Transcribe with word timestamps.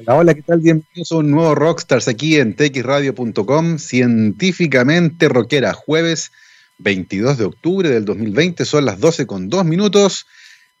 Hola, 0.00 0.14
hola, 0.14 0.34
¿qué 0.34 0.42
tal? 0.42 0.60
Bienvenidos 0.60 1.10
a 1.10 1.16
un 1.16 1.32
nuevo 1.32 1.56
Rockstars 1.56 2.06
aquí 2.06 2.36
en 2.36 2.54
txradio.com, 2.54 3.78
científicamente 3.78 5.28
rockera, 5.28 5.72
jueves 5.72 6.30
22 6.78 7.36
de 7.36 7.44
octubre 7.44 7.90
del 7.90 8.04
2020, 8.04 8.64
son 8.64 8.84
las 8.84 9.00
12 9.00 9.26
con 9.26 9.48
2 9.48 9.64
minutos, 9.64 10.26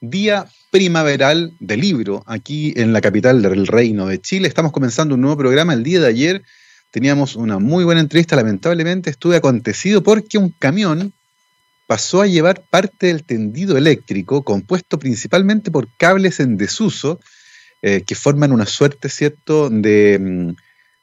día 0.00 0.46
primaveral 0.70 1.52
de 1.58 1.76
libro 1.76 2.22
aquí 2.26 2.72
en 2.76 2.92
la 2.92 3.00
capital 3.00 3.42
del 3.42 3.66
Reino 3.66 4.06
de 4.06 4.20
Chile. 4.20 4.46
Estamos 4.46 4.70
comenzando 4.70 5.16
un 5.16 5.22
nuevo 5.22 5.36
programa. 5.36 5.74
El 5.74 5.82
día 5.82 5.98
de 5.98 6.06
ayer 6.06 6.42
teníamos 6.92 7.34
una 7.34 7.58
muy 7.58 7.82
buena 7.82 8.00
entrevista, 8.00 8.36
lamentablemente 8.36 9.10
estuve 9.10 9.34
acontecido 9.34 10.00
porque 10.00 10.38
un 10.38 10.50
camión 10.50 11.12
pasó 11.88 12.22
a 12.22 12.28
llevar 12.28 12.62
parte 12.70 13.08
del 13.08 13.24
tendido 13.24 13.76
eléctrico 13.76 14.44
compuesto 14.44 14.96
principalmente 15.00 15.72
por 15.72 15.88
cables 15.96 16.38
en 16.38 16.56
desuso 16.56 17.18
eh, 17.82 18.02
que 18.06 18.14
forman 18.14 18.52
una 18.52 18.66
suerte, 18.66 19.08
¿cierto?, 19.08 19.70
de 19.70 20.18
mm, 20.18 20.56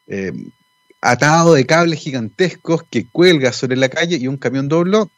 eh, 0.07 0.33
atado 1.01 1.53
de 1.53 1.65
cables 1.65 1.99
gigantescos 1.99 2.83
que 2.89 3.07
cuelga 3.07 3.53
sobre 3.53 3.77
la 3.77 3.89
calle 3.89 4.17
y 4.17 4.27
un 4.27 4.37
camión 4.37 4.67
dobló. 4.67 5.11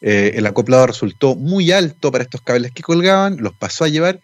Eh, 0.00 0.34
el 0.36 0.46
acoplado 0.46 0.86
resultó 0.86 1.34
muy 1.34 1.72
alto 1.72 2.12
para 2.12 2.24
estos 2.24 2.42
cables 2.42 2.72
que 2.72 2.82
colgaban, 2.82 3.38
los 3.38 3.54
pasó 3.54 3.84
a 3.84 3.88
llevar, 3.88 4.20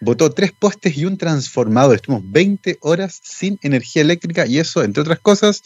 botó 0.00 0.30
tres 0.30 0.52
postes 0.52 0.96
y 0.98 1.06
un 1.06 1.16
transformador. 1.16 1.94
Estuvimos 1.94 2.30
20 2.30 2.78
horas 2.80 3.20
sin 3.22 3.58
energía 3.62 4.02
eléctrica 4.02 4.46
y 4.46 4.58
eso, 4.58 4.82
entre 4.82 5.00
otras 5.00 5.20
cosas, 5.20 5.62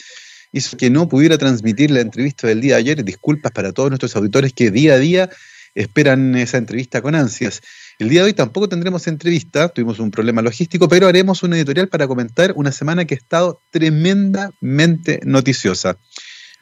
hizo 0.52 0.76
que 0.76 0.90
no 0.90 1.08
pudiera 1.08 1.38
transmitir 1.38 1.90
la 1.90 2.00
entrevista 2.00 2.46
del 2.46 2.60
día 2.60 2.74
de 2.74 2.80
ayer. 2.80 3.04
Disculpas 3.04 3.52
para 3.52 3.72
todos 3.72 3.90
nuestros 3.90 4.14
auditores 4.14 4.52
que 4.52 4.70
día 4.70 4.94
a 4.94 4.98
día 4.98 5.30
esperan 5.74 6.34
esa 6.36 6.58
entrevista 6.58 7.02
con 7.02 7.14
ansias. 7.14 7.62
El 8.00 8.08
día 8.08 8.22
de 8.22 8.28
hoy 8.28 8.32
tampoco 8.32 8.66
tendremos 8.66 9.06
entrevista, 9.08 9.68
tuvimos 9.68 9.98
un 9.98 10.10
problema 10.10 10.40
logístico, 10.40 10.88
pero 10.88 11.06
haremos 11.06 11.42
una 11.42 11.56
editorial 11.56 11.88
para 11.88 12.08
comentar 12.08 12.54
una 12.56 12.72
semana 12.72 13.04
que 13.04 13.12
ha 13.12 13.18
estado 13.18 13.60
tremendamente 13.70 15.20
noticiosa. 15.22 15.98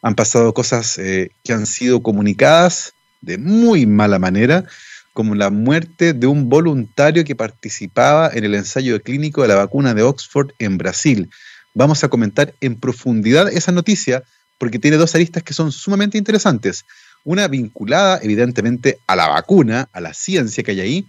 Han 0.03 0.17
pasado 0.17 0.53
cosas 0.53 0.99
eh, 0.99 1.31
que 1.45 1.53
han 1.53 1.67
sido 1.67 2.03
comunicadas 2.03 2.93
de 3.21 3.39
muy 3.39 3.87
mala 3.87 4.19
manera, 4.19 4.65
como 5.13 5.37
la 5.37 5.51
muerte 5.51 6.13
de 6.13 6.27
un 6.27 6.49
voluntario 6.49 7.23
que 7.23 7.37
participaba 7.37 8.33
en 8.35 8.43
el 8.43 8.57
ensayo 8.57 9.01
clínico 9.01 9.43
de 9.43 9.49
la 9.49 9.55
vacuna 9.55 9.95
de 9.95 10.03
Oxford 10.03 10.51
en 10.59 10.77
Brasil. 10.77 11.31
Vamos 11.73 12.03
a 12.03 12.09
comentar 12.09 12.53
en 12.61 12.81
profundidad 12.81 13.49
esa 13.49 13.71
noticia 13.71 14.25
porque 14.59 14.81
tiene 14.81 14.97
dos 14.97 15.15
aristas 15.15 15.45
que 15.45 15.55
son 15.55 15.71
sumamente 15.71 16.19
interesantes. 16.19 16.85
Una 17.25 17.49
vinculada 17.49 18.21
evidentemente 18.23 18.99
a 19.07 19.17
la 19.17 19.29
vacuna, 19.29 19.89
a 19.93 20.01
la 20.01 20.15
ciencia 20.15 20.63
que 20.63 20.73
hay 20.73 20.81
ahí, 20.81 21.07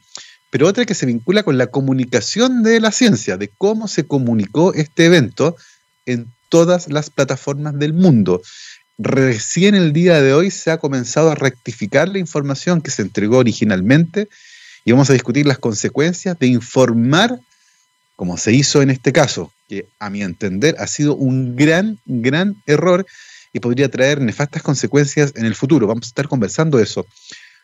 pero 0.49 0.67
otra 0.67 0.85
que 0.85 0.95
se 0.95 1.05
vincula 1.05 1.43
con 1.43 1.57
la 1.57 1.67
comunicación 1.67 2.63
de 2.63 2.79
la 2.79 2.91
ciencia, 2.91 3.37
de 3.37 3.49
cómo 3.57 3.87
se 3.87 4.05
comunicó 4.05 4.73
este 4.73 5.05
evento 5.05 5.55
en 6.05 6.27
todas 6.49 6.91
las 6.91 7.09
plataformas 7.09 7.77
del 7.77 7.93
mundo. 7.93 8.41
Recién 8.97 9.75
el 9.75 9.93
día 9.93 10.21
de 10.21 10.33
hoy 10.33 10.51
se 10.51 10.71
ha 10.71 10.77
comenzado 10.79 11.31
a 11.31 11.35
rectificar 11.35 12.09
la 12.09 12.19
información 12.19 12.81
que 12.81 12.91
se 12.91 13.03
entregó 13.03 13.37
originalmente 13.37 14.27
y 14.83 14.91
vamos 14.91 15.09
a 15.09 15.13
discutir 15.13 15.45
las 15.45 15.59
consecuencias 15.59 16.37
de 16.39 16.47
informar 16.47 17.39
como 18.19 18.35
se 18.35 18.51
hizo 18.51 18.81
en 18.81 18.89
este 18.89 19.13
caso, 19.13 19.53
que 19.69 19.87
a 19.97 20.09
mi 20.09 20.23
entender 20.23 20.75
ha 20.77 20.87
sido 20.87 21.15
un 21.15 21.55
gran, 21.55 21.99
gran 22.05 22.57
error 22.65 23.05
y 23.53 23.59
podría 23.59 23.89
traer 23.89 24.21
nefastas 24.21 24.61
consecuencias 24.61 25.33
en 25.35 25.45
el 25.45 25.55
futuro. 25.55 25.87
Vamos 25.87 26.05
a 26.05 26.09
estar 26.09 26.27
conversando 26.27 26.79
eso. 26.79 27.05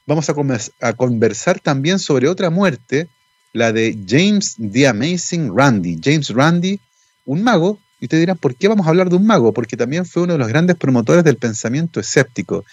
Vamos 0.08 0.30
a, 0.30 0.94
conversar 0.94 1.59
también 1.59 1.97
sobre 1.97 2.28
otra 2.28 2.52
muerte, 2.52 3.08
la 3.53 3.72
de 3.72 3.97
James 4.08 4.56
the 4.72 4.88
Amazing 4.88 5.56
Randy. 5.56 6.00
James 6.03 6.30
Randy, 6.30 6.80
un 7.25 7.44
mago, 7.44 7.80
y 8.00 8.06
ustedes 8.06 8.22
dirán, 8.22 8.38
¿por 8.38 8.56
qué 8.56 8.67
vamos 8.67 8.86
a 8.86 8.89
hablar 8.89 9.09
de 9.09 9.16
un 9.16 9.25
mago? 9.25 9.52
Porque 9.52 9.78
también 9.78 10.06
fue 10.06 10.23
uno 10.23 10.33
de 10.33 10.39
los 10.39 10.47
grandes 10.47 10.75
promotores 10.75 11.23
del 11.23 11.38
pensamiento 11.38 12.00
escéptico. 12.00 12.66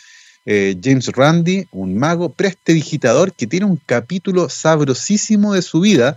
Eh, 0.44 0.76
James 0.82 1.06
Randy, 1.08 1.66
un 1.70 1.96
mago 1.96 2.32
prestidigitador 2.32 3.32
que 3.32 3.46
tiene 3.46 3.64
un 3.64 3.76
capítulo 3.76 4.48
sabrosísimo 4.48 5.54
de 5.54 5.62
su 5.62 5.80
vida 5.80 6.16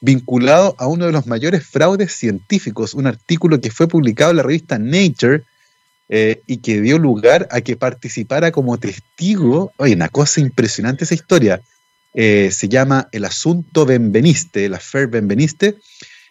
vinculado 0.00 0.74
a 0.78 0.86
uno 0.86 1.06
de 1.06 1.12
los 1.12 1.26
mayores 1.26 1.66
fraudes 1.66 2.12
científicos, 2.12 2.94
un 2.94 3.06
artículo 3.06 3.60
que 3.60 3.70
fue 3.70 3.88
publicado 3.88 4.30
en 4.30 4.38
la 4.38 4.42
revista 4.42 4.78
Nature 4.78 5.42
eh, 6.08 6.42
y 6.46 6.58
que 6.58 6.80
dio 6.80 6.98
lugar 6.98 7.48
a 7.50 7.60
que 7.60 7.76
participara 7.76 8.52
como 8.52 8.78
testigo. 8.78 9.72
Oye, 9.76 9.94
una 9.94 10.08
cosa 10.08 10.40
impresionante 10.40 11.04
esa 11.04 11.14
historia. 11.14 11.60
Eh, 12.14 12.50
se 12.50 12.68
llama 12.68 13.08
El 13.12 13.24
Asunto 13.24 13.84
Benveniste, 13.84 14.64
el 14.64 14.74
Affair 14.74 15.08
Benveniste, 15.08 15.76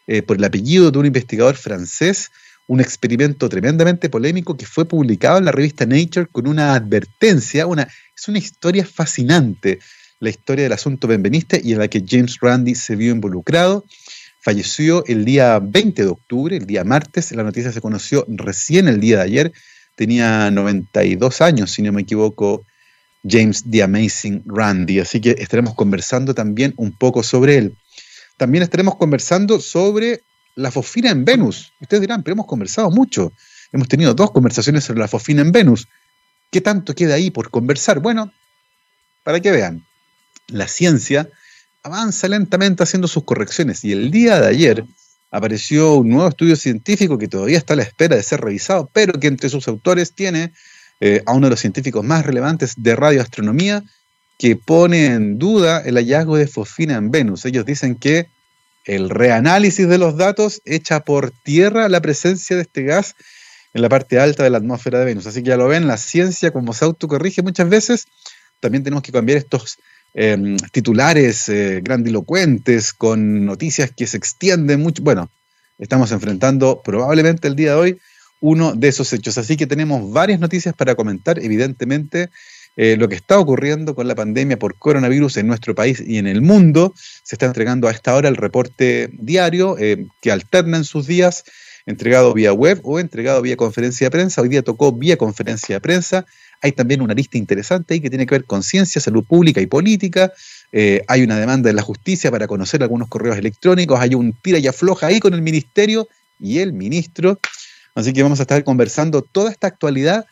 eh, 0.07 0.21
por 0.21 0.37
el 0.37 0.43
apellido 0.43 0.89
de 0.89 0.97
un 0.97 1.05
investigador 1.05 1.55
francés, 1.55 2.31
un 2.67 2.79
experimento 2.79 3.47
tremendamente 3.49 4.09
polémico 4.09 4.57
que 4.57 4.65
fue 4.65 4.85
publicado 4.85 5.37
en 5.37 5.45
la 5.45 5.51
revista 5.51 5.85
Nature 5.85 6.27
con 6.31 6.47
una 6.47 6.73
advertencia, 6.73 7.67
una, 7.67 7.83
es 7.83 8.27
una 8.27 8.39
historia 8.39 8.85
fascinante, 8.85 9.79
la 10.19 10.29
historia 10.29 10.63
del 10.63 10.73
asunto 10.73 11.07
Benveniste 11.07 11.61
y 11.63 11.73
en 11.73 11.79
la 11.79 11.87
que 11.87 12.03
James 12.07 12.37
Randi 12.41 12.73
se 12.73 12.95
vio 12.95 13.11
involucrado. 13.11 13.85
Falleció 14.45 15.03
el 15.07 15.25
día 15.25 15.57
20 15.57 16.03
de 16.03 16.07
octubre, 16.07 16.55
el 16.55 16.67
día 16.67 16.83
martes. 16.83 17.31
La 17.31 17.41
noticia 17.41 17.71
se 17.71 17.81
conoció 17.81 18.25
recién 18.27 18.87
el 18.87 18.99
día 18.99 19.17
de 19.17 19.23
ayer. 19.23 19.53
Tenía 19.95 20.51
92 20.51 21.41
años, 21.41 21.71
si 21.71 21.81
no 21.81 21.91
me 21.91 22.03
equivoco, 22.03 22.63
James 23.27 23.63
the 23.67 23.81
Amazing 23.81 24.43
Randy. 24.45 24.99
Así 24.99 25.19
que 25.19 25.31
estaremos 25.39 25.73
conversando 25.73 26.35
también 26.35 26.75
un 26.77 26.95
poco 26.95 27.23
sobre 27.23 27.57
él. 27.57 27.75
También 28.37 28.61
estaremos 28.61 28.97
conversando 28.97 29.59
sobre 29.59 30.21
la 30.53 30.69
fosfina 30.69 31.09
en 31.09 31.25
Venus. 31.25 31.73
Ustedes 31.81 32.01
dirán, 32.01 32.21
pero 32.21 32.33
hemos 32.33 32.45
conversado 32.45 32.91
mucho. 32.91 33.33
Hemos 33.71 33.87
tenido 33.87 34.13
dos 34.13 34.29
conversaciones 34.29 34.83
sobre 34.83 34.99
la 34.99 35.07
fosfina 35.07 35.41
en 35.41 35.51
Venus. 35.51 35.87
¿Qué 36.51 36.61
tanto 36.61 36.93
queda 36.93 37.15
ahí 37.15 37.31
por 37.31 37.49
conversar? 37.49 37.99
Bueno, 37.99 38.31
para 39.23 39.39
que 39.39 39.49
vean, 39.49 39.83
la 40.49 40.67
ciencia 40.67 41.27
avanza 41.85 42.27
lentamente 42.27 42.81
haciendo 42.81 43.07
sus 43.07 43.23
correcciones 43.25 43.83
y 43.83 43.91
el 43.91 44.09
día 44.09 44.41
de 44.41 44.47
ayer 44.47 44.85
apareció 45.29 45.93
un 45.93 46.09
nuevo 46.09 46.27
estudio 46.27 46.55
científico 46.55 47.19
que 47.19 47.27
todavía 47.27 47.59
está 47.59 47.73
a 47.73 47.77
la 47.77 47.83
espera 47.83 48.15
de 48.15 48.23
ser 48.23 48.41
revisado, 48.41 48.89
pero 48.91 49.19
que 49.19 49.27
entre 49.27 49.49
sus 49.49 49.67
autores 49.67 50.13
tiene 50.13 50.51
eh, 50.99 51.21
a 51.27 51.33
uno 51.33 51.45
de 51.45 51.51
los 51.51 51.59
científicos 51.59 52.03
más 52.03 52.25
relevantes 52.25 52.73
de 52.77 52.95
radioastronomía 52.95 53.83
que 54.39 54.55
pone 54.55 55.05
en 55.13 55.37
duda 55.37 55.79
el 55.85 55.97
hallazgo 55.97 56.37
de 56.37 56.47
fosfina 56.47 56.95
en 56.95 57.11
Venus. 57.11 57.45
Ellos 57.45 57.67
dicen 57.67 57.95
que 57.95 58.29
el 58.85 59.11
reanálisis 59.11 59.87
de 59.87 59.99
los 59.99 60.17
datos 60.17 60.61
echa 60.65 61.01
por 61.01 61.31
tierra 61.43 61.87
la 61.87 62.01
presencia 62.01 62.55
de 62.55 62.63
este 62.63 62.81
gas 62.81 63.13
en 63.75 63.83
la 63.83 63.89
parte 63.89 64.19
alta 64.19 64.43
de 64.43 64.49
la 64.49 64.57
atmósfera 64.57 64.97
de 64.99 65.05
Venus. 65.05 65.27
Así 65.27 65.43
que 65.43 65.49
ya 65.49 65.57
lo 65.57 65.67
ven, 65.67 65.85
la 65.85 65.97
ciencia 65.97 66.49
como 66.49 66.73
se 66.73 66.83
autocorrige 66.83 67.43
muchas 67.43 67.69
veces, 67.69 68.07
también 68.59 68.83
tenemos 68.83 69.03
que 69.03 69.11
cambiar 69.11 69.37
estos 69.37 69.77
Em, 70.17 70.55
titulares 70.71 71.49
eh, 71.49 71.81
grandilocuentes, 71.83 72.93
con 72.93 73.45
noticias 73.45 73.91
que 73.91 74.07
se 74.07 74.15
extienden 74.15 74.79
mucho. 74.79 75.03
Bueno, 75.03 75.29
estamos 75.77 76.13
enfrentando 76.13 76.81
probablemente 76.81 77.49
el 77.49 77.57
día 77.57 77.71
de 77.71 77.75
hoy 77.75 77.99
uno 78.39 78.73
de 78.73 78.87
esos 78.87 79.11
hechos. 79.11 79.37
Así 79.37 79.57
que 79.57 79.67
tenemos 79.67 80.13
varias 80.13 80.39
noticias 80.39 80.73
para 80.73 80.95
comentar, 80.95 81.37
evidentemente. 81.43 82.29
Eh, 82.77 82.95
lo 82.97 83.09
que 83.09 83.15
está 83.15 83.39
ocurriendo 83.39 83.93
con 83.93 84.07
la 84.07 84.15
pandemia 84.15 84.57
por 84.57 84.77
coronavirus 84.77 85.37
en 85.37 85.47
nuestro 85.47 85.75
país 85.75 86.01
y 86.05 86.17
en 86.17 86.27
el 86.27 86.41
mundo. 86.41 86.93
Se 86.95 87.35
está 87.35 87.45
entregando 87.45 87.89
a 87.89 87.91
esta 87.91 88.15
hora 88.15 88.29
el 88.29 88.37
reporte 88.37 89.09
diario 89.13 89.77
eh, 89.77 90.07
que 90.21 90.31
alterna 90.31 90.77
en 90.77 90.85
sus 90.85 91.07
días, 91.07 91.43
entregado 91.85 92.33
vía 92.33 92.53
web 92.53 92.79
o 92.83 92.99
entregado 92.99 93.41
vía 93.41 93.57
conferencia 93.57 94.07
de 94.07 94.11
prensa. 94.11 94.41
Hoy 94.41 94.47
día 94.47 94.61
tocó 94.61 94.93
vía 94.93 95.17
conferencia 95.17 95.75
de 95.75 95.81
prensa. 95.81 96.25
Hay 96.61 96.71
también 96.71 97.01
una 97.01 97.13
lista 97.13 97.37
interesante 97.37 97.93
ahí 97.93 98.01
que 98.01 98.09
tiene 98.09 98.25
que 98.25 98.35
ver 98.35 98.45
con 98.45 98.63
ciencia, 98.63 99.01
salud 99.01 99.23
pública 99.23 99.61
y 99.61 99.65
política. 99.67 100.31
Eh, 100.71 101.03
hay 101.07 101.23
una 101.23 101.39
demanda 101.39 101.69
de 101.69 101.73
la 101.73 101.81
justicia 101.81 102.31
para 102.31 102.47
conocer 102.47 102.81
algunos 102.81 103.07
correos 103.07 103.37
electrónicos. 103.37 103.99
Hay 103.99 104.15
un 104.15 104.33
tira 104.33 104.59
y 104.59 104.67
afloja 104.67 105.07
ahí 105.07 105.19
con 105.19 105.33
el 105.33 105.41
ministerio 105.41 106.07
y 106.39 106.59
el 106.59 106.73
ministro. 106.73 107.39
Así 107.93 108.13
que 108.13 108.23
vamos 108.23 108.39
a 108.39 108.43
estar 108.43 108.63
conversando 108.63 109.21
toda 109.21 109.51
esta 109.51 109.67
actualidad 109.67 110.25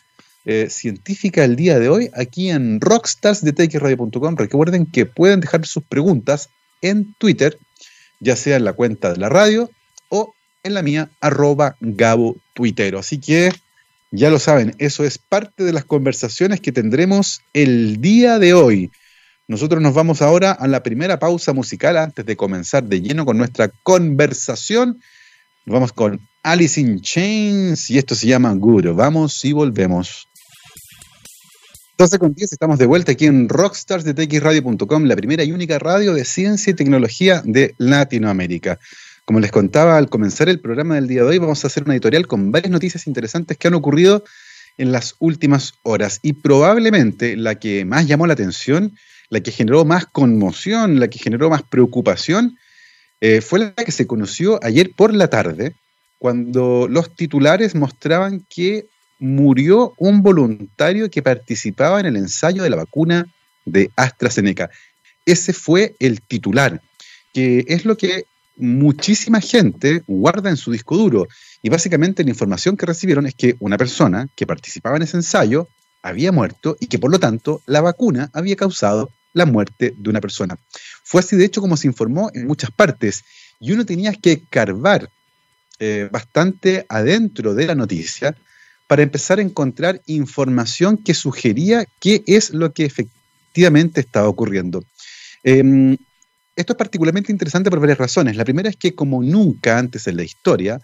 eh, 0.44 0.68
científica 0.68 1.42
el 1.42 1.56
día 1.56 1.78
de 1.78 1.88
hoy 1.88 2.10
aquí 2.14 2.50
en 2.50 2.80
Rockstars 2.80 3.42
de 3.42 3.52
txradio.com. 3.52 4.36
Recuerden 4.36 4.84
que 4.84 5.06
pueden 5.06 5.40
dejar 5.40 5.66
sus 5.66 5.82
preguntas 5.82 6.50
en 6.82 7.14
Twitter, 7.14 7.58
ya 8.20 8.36
sea 8.36 8.56
en 8.56 8.64
la 8.64 8.74
cuenta 8.74 9.12
de 9.12 9.18
la 9.18 9.30
radio 9.30 9.70
o 10.10 10.34
en 10.62 10.74
la 10.74 10.82
mía, 10.82 11.10
arroba 11.20 11.76
Gabo. 11.80 12.36
Así 12.98 13.18
que 13.18 13.50
ya 14.14 14.30
lo 14.30 14.38
saben, 14.38 14.74
eso 14.78 15.04
es 15.04 15.18
parte 15.18 15.64
de 15.64 15.72
las 15.72 15.84
conversaciones 15.84 16.60
que 16.60 16.72
tendremos 16.72 17.40
el 17.52 18.00
día 18.00 18.38
de 18.38 18.54
hoy. 18.54 18.90
Nosotros 19.48 19.82
nos 19.82 19.92
vamos 19.92 20.22
ahora 20.22 20.52
a 20.52 20.68
la 20.68 20.82
primera 20.82 21.18
pausa 21.18 21.52
musical 21.52 21.96
antes 21.96 22.24
de 22.24 22.36
comenzar 22.36 22.84
de 22.84 23.00
lleno 23.00 23.26
con 23.26 23.36
nuestra 23.36 23.68
conversación. 23.82 25.00
Nos 25.66 25.74
vamos 25.74 25.92
con 25.92 26.20
Alice 26.42 26.80
in 26.80 27.00
Chains 27.00 27.90
y 27.90 27.98
esto 27.98 28.14
se 28.14 28.28
llama 28.28 28.54
Good. 28.54 28.94
Vamos 28.94 29.44
y 29.44 29.52
volvemos. 29.52 30.28
12 31.98 32.18
con 32.18 32.34
10, 32.34 32.52
estamos 32.52 32.78
de 32.78 32.86
vuelta 32.86 33.12
aquí 33.12 33.26
en 33.26 33.48
Rockstars 33.48 34.04
de 34.04 34.14
TXRadio.com, 34.14 35.04
la 35.04 35.16
primera 35.16 35.44
y 35.44 35.52
única 35.52 35.78
radio 35.78 36.12
de 36.14 36.24
ciencia 36.24 36.70
y 36.70 36.74
tecnología 36.74 37.42
de 37.44 37.74
Latinoamérica. 37.78 38.78
Como 39.24 39.40
les 39.40 39.50
contaba 39.50 39.96
al 39.96 40.10
comenzar 40.10 40.50
el 40.50 40.60
programa 40.60 40.96
del 40.96 41.08
día 41.08 41.22
de 41.22 41.28
hoy, 41.28 41.38
vamos 41.38 41.64
a 41.64 41.68
hacer 41.68 41.84
una 41.84 41.94
editorial 41.94 42.26
con 42.26 42.52
varias 42.52 42.70
noticias 42.70 43.06
interesantes 43.06 43.56
que 43.56 43.68
han 43.68 43.74
ocurrido 43.74 44.22
en 44.76 44.92
las 44.92 45.14
últimas 45.18 45.72
horas. 45.82 46.18
Y 46.20 46.34
probablemente 46.34 47.34
la 47.34 47.54
que 47.54 47.86
más 47.86 48.06
llamó 48.06 48.26
la 48.26 48.34
atención, 48.34 48.98
la 49.30 49.40
que 49.40 49.50
generó 49.50 49.86
más 49.86 50.04
conmoción, 50.04 51.00
la 51.00 51.08
que 51.08 51.18
generó 51.18 51.48
más 51.48 51.62
preocupación, 51.62 52.58
eh, 53.22 53.40
fue 53.40 53.60
la 53.60 53.72
que 53.72 53.92
se 53.92 54.06
conoció 54.06 54.60
ayer 54.62 54.90
por 54.94 55.14
la 55.14 55.28
tarde, 55.28 55.74
cuando 56.18 56.86
los 56.86 57.16
titulares 57.16 57.74
mostraban 57.74 58.44
que 58.50 58.88
murió 59.18 59.94
un 59.96 60.22
voluntario 60.22 61.08
que 61.08 61.22
participaba 61.22 61.98
en 61.98 62.06
el 62.06 62.16
ensayo 62.16 62.62
de 62.62 62.68
la 62.68 62.76
vacuna 62.76 63.26
de 63.64 63.90
AstraZeneca. 63.96 64.68
Ese 65.24 65.54
fue 65.54 65.94
el 65.98 66.20
titular, 66.20 66.82
que 67.32 67.64
es 67.68 67.86
lo 67.86 67.96
que 67.96 68.26
muchísima 68.56 69.40
gente 69.40 70.02
guarda 70.06 70.50
en 70.50 70.56
su 70.56 70.70
disco 70.72 70.96
duro. 70.96 71.26
Y 71.62 71.68
básicamente 71.68 72.24
la 72.24 72.30
información 72.30 72.76
que 72.76 72.86
recibieron 72.86 73.26
es 73.26 73.34
que 73.34 73.56
una 73.60 73.76
persona 73.76 74.28
que 74.34 74.46
participaba 74.46 74.96
en 74.96 75.02
ese 75.02 75.16
ensayo 75.16 75.68
había 76.02 76.32
muerto 76.32 76.76
y 76.80 76.86
que 76.86 76.98
por 76.98 77.10
lo 77.10 77.18
tanto 77.18 77.62
la 77.66 77.80
vacuna 77.80 78.30
había 78.32 78.56
causado 78.56 79.10
la 79.32 79.46
muerte 79.46 79.94
de 79.96 80.10
una 80.10 80.20
persona. 80.20 80.58
Fue 81.02 81.20
así 81.20 81.36
de 81.36 81.44
hecho 81.44 81.60
como 81.60 81.76
se 81.76 81.88
informó 81.88 82.30
en 82.34 82.46
muchas 82.46 82.70
partes 82.70 83.24
y 83.58 83.72
uno 83.72 83.84
tenía 83.86 84.12
que 84.12 84.42
carbar 84.48 85.08
eh, 85.80 86.08
bastante 86.12 86.86
adentro 86.88 87.54
de 87.54 87.66
la 87.66 87.74
noticia 87.74 88.36
para 88.86 89.02
empezar 89.02 89.38
a 89.38 89.42
encontrar 89.42 90.00
información 90.06 90.98
que 90.98 91.14
sugería 91.14 91.84
qué 92.00 92.22
es 92.26 92.50
lo 92.50 92.72
que 92.72 92.84
efectivamente 92.84 94.00
estaba 94.00 94.28
ocurriendo. 94.28 94.84
Em, 95.42 95.96
esto 96.56 96.72
es 96.72 96.76
particularmente 96.76 97.32
interesante 97.32 97.70
por 97.70 97.80
varias 97.80 97.98
razones. 97.98 98.36
La 98.36 98.44
primera 98.44 98.68
es 98.68 98.76
que 98.76 98.94
como 98.94 99.22
nunca 99.22 99.78
antes 99.78 100.06
en 100.06 100.16
la 100.16 100.22
historia, 100.22 100.80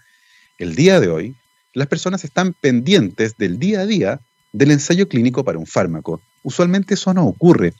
el 0.57 0.75
día 0.75 0.99
de 0.99 1.07
hoy, 1.07 1.35
las 1.73 1.87
personas 1.87 2.23
están 2.23 2.53
pendientes 2.53 3.37
del 3.37 3.57
día 3.57 3.81
a 3.81 3.85
día 3.85 4.19
del 4.51 4.71
ensayo 4.71 5.07
clínico 5.07 5.43
para 5.43 5.57
un 5.57 5.65
fármaco. 5.65 6.21
Usualmente 6.43 6.95
eso 6.95 7.13
no 7.13 7.25
ocurre. 7.25 7.73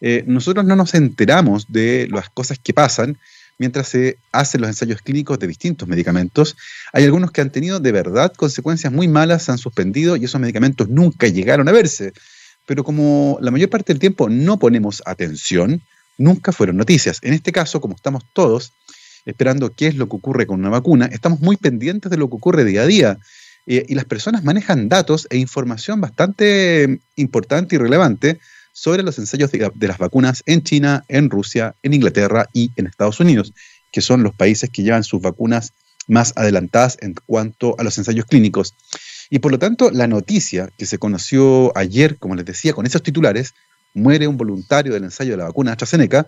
Eh, 0.00 0.24
nosotros 0.26 0.64
no 0.64 0.76
nos 0.76 0.94
enteramos 0.94 1.66
de 1.70 2.08
las 2.10 2.28
cosas 2.30 2.58
que 2.58 2.74
pasan 2.74 3.18
mientras 3.58 3.88
se 3.88 4.18
hacen 4.32 4.60
los 4.60 4.68
ensayos 4.68 5.00
clínicos 5.00 5.38
de 5.38 5.46
distintos 5.46 5.88
medicamentos. 5.88 6.56
Hay 6.92 7.04
algunos 7.04 7.30
que 7.30 7.40
han 7.40 7.50
tenido 7.50 7.80
de 7.80 7.92
verdad 7.92 8.32
consecuencias 8.34 8.92
muy 8.92 9.08
malas, 9.08 9.44
se 9.44 9.52
han 9.52 9.58
suspendido 9.58 10.16
y 10.16 10.24
esos 10.24 10.40
medicamentos 10.40 10.88
nunca 10.88 11.28
llegaron 11.28 11.68
a 11.68 11.72
verse. 11.72 12.12
Pero 12.66 12.84
como 12.84 13.38
la 13.40 13.50
mayor 13.50 13.70
parte 13.70 13.92
del 13.92 14.00
tiempo 14.00 14.28
no 14.28 14.58
ponemos 14.58 15.02
atención, 15.06 15.82
nunca 16.18 16.52
fueron 16.52 16.76
noticias. 16.76 17.18
En 17.22 17.32
este 17.32 17.52
caso, 17.52 17.80
como 17.80 17.94
estamos 17.94 18.24
todos 18.32 18.72
esperando 19.24 19.72
qué 19.72 19.88
es 19.88 19.96
lo 19.96 20.08
que 20.08 20.16
ocurre 20.16 20.46
con 20.46 20.60
una 20.60 20.70
vacuna, 20.70 21.06
estamos 21.06 21.40
muy 21.40 21.56
pendientes 21.56 22.10
de 22.10 22.16
lo 22.16 22.28
que 22.28 22.36
ocurre 22.36 22.64
día 22.64 22.82
a 22.82 22.86
día. 22.86 23.18
Eh, 23.66 23.84
y 23.88 23.94
las 23.94 24.04
personas 24.04 24.44
manejan 24.44 24.88
datos 24.88 25.26
e 25.30 25.38
información 25.38 26.00
bastante 26.00 27.00
importante 27.16 27.74
y 27.74 27.78
relevante 27.78 28.38
sobre 28.72 29.02
los 29.02 29.18
ensayos 29.18 29.50
de, 29.50 29.88
las 29.88 29.98
vacunas 29.98 30.42
en 30.46 30.62
China, 30.62 31.04
en 31.08 31.30
Rusia, 31.30 31.74
en 31.82 31.94
Inglaterra 31.94 32.48
y 32.52 32.70
en 32.76 32.86
Estados 32.86 33.18
Unidos, 33.20 33.54
que 33.90 34.02
son 34.02 34.22
los 34.22 34.34
países 34.34 34.70
que 34.70 34.82
llevan 34.82 35.02
sus 35.02 35.20
vacunas 35.20 35.72
más 36.06 36.32
adelantadas 36.36 36.98
en 37.00 37.14
cuanto 37.26 37.74
a 37.78 37.82
los 37.82 37.98
ensayos 37.98 38.26
clínicos. 38.26 38.74
Y 39.30 39.40
por 39.40 39.50
lo 39.50 39.58
tanto, 39.58 39.90
la 39.90 40.06
noticia 40.06 40.70
que 40.76 40.86
se 40.86 40.98
conoció 40.98 41.76
ayer, 41.76 42.18
como 42.18 42.36
les 42.36 42.44
decía, 42.44 42.74
con 42.74 42.86
esos 42.86 43.02
titulares, 43.02 43.54
muere 43.96 44.28
un 44.28 44.36
voluntario 44.36 44.92
del 44.92 45.04
ensayo 45.04 45.32
de 45.32 45.38
la 45.38 45.44
vacuna 45.44 45.72
AstraZeneca, 45.72 46.26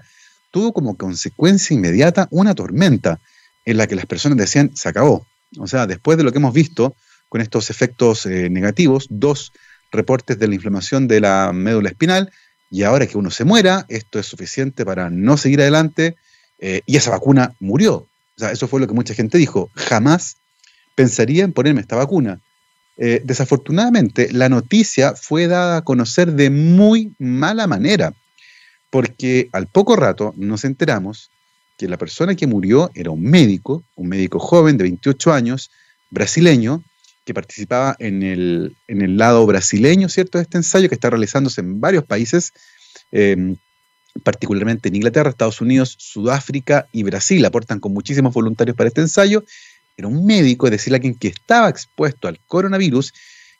tuvo 0.50 0.72
como 0.72 0.96
consecuencia 0.96 1.74
inmediata 1.74 2.26
una 2.30 2.54
tormenta 2.54 3.20
en 3.64 3.76
la 3.76 3.86
que 3.86 3.94
las 3.94 4.06
personas 4.06 4.38
decían, 4.38 4.70
se 4.74 4.88
acabó. 4.88 5.26
O 5.58 5.66
sea, 5.66 5.86
después 5.86 6.16
de 6.18 6.24
lo 6.24 6.32
que 6.32 6.38
hemos 6.38 6.54
visto 6.54 6.96
con 7.28 7.40
estos 7.40 7.70
efectos 7.70 8.24
eh, 8.26 8.48
negativos, 8.48 9.06
dos 9.10 9.52
reportes 9.92 10.38
de 10.38 10.48
la 10.48 10.54
inflamación 10.54 11.06
de 11.06 11.20
la 11.20 11.52
médula 11.52 11.90
espinal, 11.90 12.32
y 12.70 12.82
ahora 12.82 13.06
que 13.06 13.18
uno 13.18 13.30
se 13.30 13.44
muera, 13.44 13.86
esto 13.88 14.18
es 14.18 14.26
suficiente 14.26 14.84
para 14.84 15.10
no 15.10 15.36
seguir 15.36 15.60
adelante, 15.60 16.16
eh, 16.58 16.80
y 16.86 16.96
esa 16.96 17.10
vacuna 17.10 17.54
murió. 17.60 17.94
O 17.94 18.38
sea, 18.38 18.52
eso 18.52 18.68
fue 18.68 18.80
lo 18.80 18.86
que 18.86 18.94
mucha 18.94 19.14
gente 19.14 19.38
dijo. 19.38 19.70
Jamás 19.74 20.36
pensaría 20.94 21.44
en 21.44 21.52
ponerme 21.52 21.80
esta 21.80 21.96
vacuna. 21.96 22.40
Eh, 23.00 23.22
desafortunadamente, 23.24 24.28
la 24.32 24.48
noticia 24.48 25.14
fue 25.14 25.46
dada 25.46 25.78
a 25.78 25.82
conocer 25.82 26.32
de 26.32 26.50
muy 26.50 27.14
mala 27.18 27.68
manera, 27.68 28.12
porque 28.90 29.48
al 29.52 29.68
poco 29.68 29.94
rato 29.94 30.34
nos 30.36 30.64
enteramos 30.64 31.30
que 31.76 31.88
la 31.88 31.96
persona 31.96 32.34
que 32.34 32.48
murió 32.48 32.90
era 32.94 33.12
un 33.12 33.22
médico, 33.22 33.84
un 33.94 34.08
médico 34.08 34.40
joven 34.40 34.76
de 34.76 34.82
28 34.82 35.32
años, 35.32 35.70
brasileño, 36.10 36.82
que 37.24 37.34
participaba 37.34 37.94
en 38.00 38.24
el, 38.24 38.74
en 38.88 39.02
el 39.02 39.16
lado 39.16 39.46
brasileño, 39.46 40.08
¿cierto?, 40.08 40.38
de 40.38 40.42
este 40.42 40.56
ensayo 40.56 40.88
que 40.88 40.96
está 40.96 41.08
realizándose 41.08 41.60
en 41.60 41.80
varios 41.80 42.04
países, 42.04 42.52
em, 43.12 43.56
particularmente 44.24 44.88
en 44.88 44.96
Inglaterra, 44.96 45.30
Estados 45.30 45.60
Unidos, 45.60 45.94
Sudáfrica 45.98 46.88
y 46.90 47.04
Brasil, 47.04 47.44
aportan 47.44 47.78
con 47.78 47.92
muchísimos 47.92 48.34
voluntarios 48.34 48.76
para 48.76 48.88
este 48.88 49.02
ensayo, 49.02 49.44
era 49.98 50.06
un 50.06 50.24
médico, 50.24 50.68
es 50.68 50.70
decir, 50.70 50.94
alguien 50.94 51.16
que 51.16 51.26
estaba 51.26 51.68
expuesto 51.68 52.28
al 52.28 52.38
coronavirus 52.46 53.12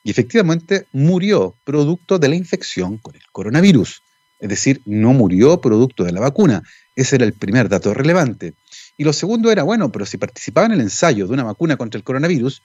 y 0.05 0.09
efectivamente 0.09 0.87
murió 0.93 1.53
producto 1.65 2.17
de 2.17 2.29
la 2.29 2.35
infección 2.35 2.97
con 2.97 3.13
el 3.15 3.21
coronavirus. 3.33 4.01
Es 4.39 4.47
decir, 4.47 4.81
no 4.85 5.11
murió 5.11 5.59
producto 5.59 6.05
de 6.05 6.13
la 6.13 6.21
vacuna. 6.21 6.63
Ese 6.95 7.17
era 7.17 7.25
el 7.25 7.33
primer 7.33 7.67
dato 7.67 7.93
relevante. 7.93 8.53
Y 8.97 9.03
lo 9.03 9.11
segundo 9.11 9.51
era, 9.51 9.63
bueno, 9.63 9.91
pero 9.91 10.05
si 10.05 10.17
participaba 10.17 10.67
en 10.67 10.71
el 10.71 10.81
ensayo 10.81 11.27
de 11.27 11.33
una 11.33 11.43
vacuna 11.43 11.75
contra 11.75 11.97
el 11.97 12.05
coronavirus, 12.05 12.61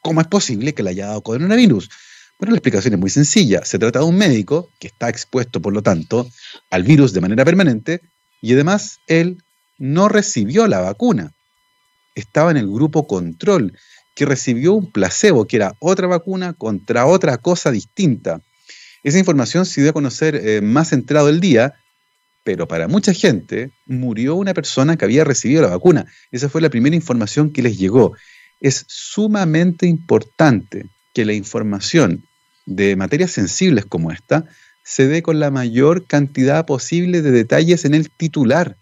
¿cómo 0.00 0.22
es 0.22 0.26
posible 0.26 0.72
que 0.72 0.82
le 0.82 0.90
haya 0.90 1.08
dado 1.08 1.20
coronavirus? 1.20 1.90
Bueno, 2.38 2.52
la 2.52 2.58
explicación 2.58 2.94
es 2.94 3.00
muy 3.00 3.10
sencilla. 3.10 3.62
Se 3.62 3.78
trata 3.78 3.98
de 3.98 4.06
un 4.06 4.16
médico 4.16 4.70
que 4.78 4.86
está 4.86 5.10
expuesto, 5.10 5.60
por 5.60 5.74
lo 5.74 5.82
tanto, 5.82 6.26
al 6.70 6.82
virus 6.82 7.12
de 7.12 7.20
manera 7.20 7.44
permanente 7.44 8.00
y 8.40 8.54
además 8.54 9.00
él 9.06 9.42
no 9.76 10.08
recibió 10.08 10.66
la 10.66 10.80
vacuna 10.80 11.34
estaba 12.20 12.50
en 12.50 12.56
el 12.56 12.68
grupo 12.68 13.06
control, 13.06 13.72
que 14.14 14.26
recibió 14.26 14.72
un 14.72 14.90
placebo, 14.90 15.46
que 15.46 15.56
era 15.56 15.74
otra 15.78 16.06
vacuna 16.06 16.52
contra 16.52 17.06
otra 17.06 17.38
cosa 17.38 17.70
distinta. 17.70 18.40
Esa 19.04 19.18
información 19.18 19.64
se 19.64 19.80
dio 19.80 19.90
a 19.90 19.92
conocer 19.92 20.34
eh, 20.34 20.60
más 20.60 20.92
entrado 20.92 21.28
el 21.28 21.38
día, 21.38 21.74
pero 22.42 22.66
para 22.66 22.88
mucha 22.88 23.12
gente 23.12 23.70
murió 23.86 24.34
una 24.34 24.54
persona 24.54 24.96
que 24.96 25.04
había 25.04 25.22
recibido 25.22 25.62
la 25.62 25.68
vacuna. 25.68 26.06
Esa 26.32 26.48
fue 26.48 26.60
la 26.60 26.70
primera 26.70 26.96
información 26.96 27.52
que 27.52 27.62
les 27.62 27.78
llegó. 27.78 28.16
Es 28.60 28.84
sumamente 28.88 29.86
importante 29.86 30.86
que 31.14 31.24
la 31.24 31.32
información 31.32 32.24
de 32.66 32.96
materias 32.96 33.30
sensibles 33.30 33.86
como 33.86 34.10
esta 34.10 34.46
se 34.82 35.06
dé 35.06 35.22
con 35.22 35.38
la 35.38 35.50
mayor 35.50 36.06
cantidad 36.06 36.66
posible 36.66 37.22
de 37.22 37.30
detalles 37.30 37.84
en 37.84 37.94
el 37.94 38.10
titular 38.10 38.76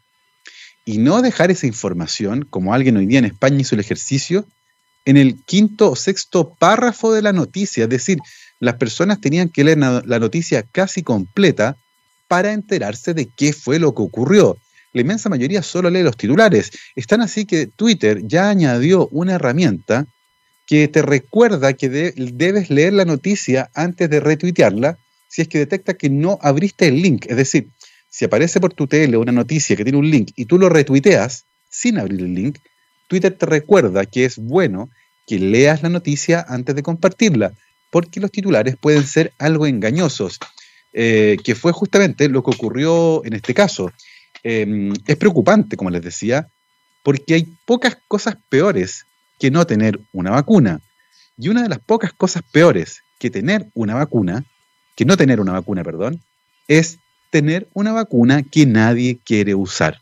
y 0.86 0.98
no 0.98 1.20
dejar 1.20 1.50
esa 1.50 1.66
información, 1.66 2.46
como 2.48 2.72
alguien 2.72 2.96
hoy 2.96 3.06
día 3.06 3.18
en 3.18 3.24
España 3.24 3.60
hizo 3.60 3.74
el 3.74 3.80
ejercicio, 3.80 4.46
en 5.04 5.16
el 5.16 5.36
quinto 5.44 5.90
o 5.90 5.96
sexto 5.96 6.54
párrafo 6.54 7.12
de 7.12 7.22
la 7.22 7.32
noticia. 7.32 7.84
Es 7.84 7.90
decir, 7.90 8.18
las 8.60 8.76
personas 8.76 9.20
tenían 9.20 9.48
que 9.48 9.64
leer 9.64 9.78
la 9.78 10.18
noticia 10.20 10.62
casi 10.62 11.02
completa 11.02 11.76
para 12.28 12.52
enterarse 12.52 13.14
de 13.14 13.26
qué 13.26 13.52
fue 13.52 13.80
lo 13.80 13.94
que 13.94 14.02
ocurrió. 14.02 14.56
La 14.92 15.00
inmensa 15.00 15.28
mayoría 15.28 15.62
solo 15.62 15.90
lee 15.90 16.04
los 16.04 16.16
titulares. 16.16 16.70
Están 16.94 17.20
así 17.20 17.46
que 17.46 17.66
Twitter 17.66 18.22
ya 18.24 18.48
añadió 18.48 19.08
una 19.08 19.34
herramienta 19.34 20.06
que 20.66 20.86
te 20.86 21.02
recuerda 21.02 21.72
que 21.72 21.88
debes 21.88 22.70
leer 22.70 22.92
la 22.92 23.04
noticia 23.04 23.70
antes 23.74 24.08
de 24.08 24.20
retuitearla 24.20 24.98
si 25.28 25.42
es 25.42 25.48
que 25.48 25.58
detecta 25.58 25.94
que 25.94 26.10
no 26.10 26.38
abriste 26.42 26.86
el 26.86 27.02
link. 27.02 27.26
Es 27.28 27.36
decir, 27.36 27.68
si 28.16 28.24
aparece 28.24 28.60
por 28.60 28.72
tu 28.72 28.86
tele 28.86 29.18
una 29.18 29.30
noticia 29.30 29.76
que 29.76 29.84
tiene 29.84 29.98
un 29.98 30.10
link 30.10 30.30
y 30.36 30.46
tú 30.46 30.58
lo 30.58 30.70
retuiteas 30.70 31.44
sin 31.68 31.98
abrir 31.98 32.20
el 32.20 32.32
link, 32.32 32.56
Twitter 33.08 33.36
te 33.36 33.44
recuerda 33.44 34.06
que 34.06 34.24
es 34.24 34.38
bueno 34.38 34.88
que 35.26 35.38
leas 35.38 35.82
la 35.82 35.90
noticia 35.90 36.42
antes 36.48 36.74
de 36.74 36.82
compartirla, 36.82 37.52
porque 37.90 38.18
los 38.18 38.30
titulares 38.30 38.78
pueden 38.78 39.06
ser 39.06 39.34
algo 39.36 39.66
engañosos, 39.66 40.38
eh, 40.94 41.36
que 41.44 41.54
fue 41.54 41.72
justamente 41.72 42.30
lo 42.30 42.42
que 42.42 42.52
ocurrió 42.52 43.22
en 43.26 43.34
este 43.34 43.52
caso. 43.52 43.92
Em, 44.42 44.94
es 45.06 45.16
preocupante, 45.16 45.76
como 45.76 45.90
les 45.90 46.00
decía, 46.00 46.48
porque 47.02 47.34
hay 47.34 47.46
pocas 47.66 47.98
cosas 48.08 48.38
peores 48.48 49.04
que 49.38 49.50
no 49.50 49.66
tener 49.66 50.00
una 50.14 50.30
vacuna. 50.30 50.80
Y 51.36 51.50
una 51.50 51.62
de 51.64 51.68
las 51.68 51.80
pocas 51.80 52.14
cosas 52.14 52.42
peores 52.50 53.02
que 53.18 53.28
tener 53.28 53.68
una 53.74 53.94
vacuna, 53.94 54.42
que 54.94 55.04
no 55.04 55.18
tener 55.18 55.38
una 55.38 55.52
vacuna, 55.52 55.84
perdón, 55.84 56.22
es 56.66 56.98
tener 57.30 57.68
una 57.72 57.92
vacuna 57.92 58.42
que 58.42 58.66
nadie 58.66 59.18
quiere 59.24 59.54
usar. 59.54 60.00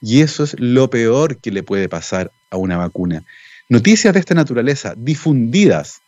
Y 0.00 0.22
eso 0.22 0.44
es 0.44 0.58
lo 0.58 0.88
peor 0.90 1.38
que 1.38 1.50
le 1.50 1.62
puede 1.62 1.88
pasar 1.88 2.30
a 2.50 2.56
una 2.56 2.76
vacuna. 2.76 3.24
Noticias 3.68 4.14
de 4.14 4.20
esta 4.20 4.34
naturaleza 4.34 4.94
difundidas 4.96 6.00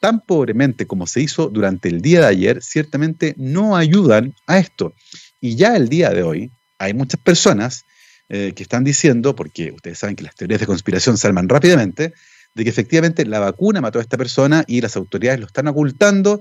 tan 0.00 0.20
pobremente 0.20 0.86
como 0.86 1.06
se 1.06 1.22
hizo 1.22 1.48
durante 1.48 1.88
el 1.88 2.02
día 2.02 2.20
de 2.20 2.26
ayer, 2.26 2.62
ciertamente 2.62 3.34
no 3.38 3.76
ayudan 3.76 4.34
a 4.46 4.58
esto. 4.58 4.92
Y 5.40 5.56
ya 5.56 5.76
el 5.76 5.88
día 5.88 6.10
de 6.10 6.22
hoy 6.22 6.50
hay 6.78 6.92
muchas 6.92 7.20
personas 7.20 7.84
que 8.28 8.54
están 8.56 8.84
diciendo, 8.84 9.36
porque 9.36 9.70
ustedes 9.70 9.98
saben 9.98 10.16
que 10.16 10.24
las 10.24 10.34
teorías 10.34 10.60
de 10.60 10.66
conspiración 10.66 11.16
se 11.16 11.26
arman 11.28 11.48
rápidamente, 11.48 12.12
de 12.54 12.64
que 12.64 12.70
efectivamente 12.70 13.24
la 13.24 13.38
vacuna 13.38 13.80
mató 13.80 14.00
a 14.00 14.02
esta 14.02 14.18
persona 14.18 14.64
y 14.66 14.80
las 14.80 14.96
autoridades 14.96 15.40
lo 15.40 15.46
están 15.46 15.68
ocultando 15.68 16.40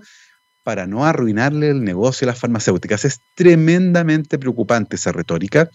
para 0.66 0.86
no 0.86 1.06
arruinarle 1.06 1.70
el 1.70 1.86
negocio 1.86 2.26
a 2.26 2.32
las 2.32 2.40
farmacéuticas. 2.40 3.06
Es 3.06 3.22
tremendamente 3.36 4.38
preocupante 4.38 4.98
esa 4.98 5.14
retórica. 5.14 5.70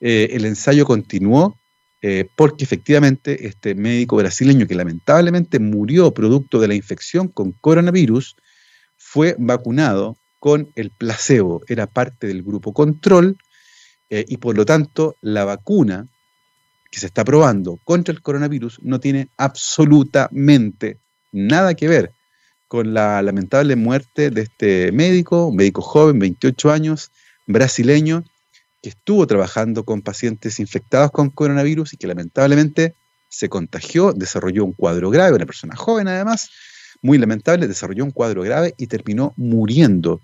el 0.00 0.46
ensayo 0.46 0.86
continuó 0.86 1.60
eh, 2.02 2.26
porque 2.34 2.64
efectivamente 2.64 3.46
este 3.46 3.74
médico 3.74 4.16
brasileño 4.16 4.66
que 4.66 4.74
lamentablemente 4.74 5.58
murió 5.58 6.12
producto 6.12 6.58
de 6.58 6.68
la 6.68 6.74
infección 6.74 7.28
con 7.28 7.52
coronavirus 7.52 8.36
fue 8.96 9.36
vacunado 9.38 10.16
con 10.38 10.72
el 10.76 10.90
placebo, 10.92 11.60
era 11.68 11.86
parte 11.86 12.26
del 12.26 12.42
grupo 12.42 12.72
control 12.72 13.36
eh, 14.08 14.24
y 14.26 14.38
por 14.38 14.56
lo 14.56 14.64
tanto 14.64 15.16
la 15.20 15.44
vacuna 15.44 16.06
que 16.90 17.00
se 17.00 17.06
está 17.06 17.22
probando 17.22 17.78
contra 17.84 18.14
el 18.14 18.22
coronavirus 18.22 18.80
no 18.82 18.98
tiene 18.98 19.28
absolutamente 19.36 20.96
nada 21.32 21.74
que 21.74 21.86
ver 21.86 22.12
con 22.70 22.94
la 22.94 23.20
lamentable 23.20 23.74
muerte 23.74 24.30
de 24.30 24.42
este 24.42 24.92
médico, 24.92 25.48
un 25.48 25.56
médico 25.56 25.82
joven, 25.82 26.20
28 26.20 26.70
años, 26.70 27.10
brasileño, 27.48 28.22
que 28.80 28.90
estuvo 28.90 29.26
trabajando 29.26 29.84
con 29.84 30.02
pacientes 30.02 30.60
infectados 30.60 31.10
con 31.10 31.30
coronavirus 31.30 31.94
y 31.94 31.96
que 31.96 32.06
lamentablemente 32.06 32.94
se 33.28 33.48
contagió, 33.48 34.12
desarrolló 34.12 34.64
un 34.64 34.72
cuadro 34.72 35.10
grave, 35.10 35.34
una 35.34 35.46
persona 35.46 35.74
joven 35.74 36.06
además, 36.06 36.48
muy 37.02 37.18
lamentable, 37.18 37.66
desarrolló 37.66 38.04
un 38.04 38.12
cuadro 38.12 38.42
grave 38.42 38.72
y 38.78 38.86
terminó 38.86 39.34
muriendo 39.36 40.20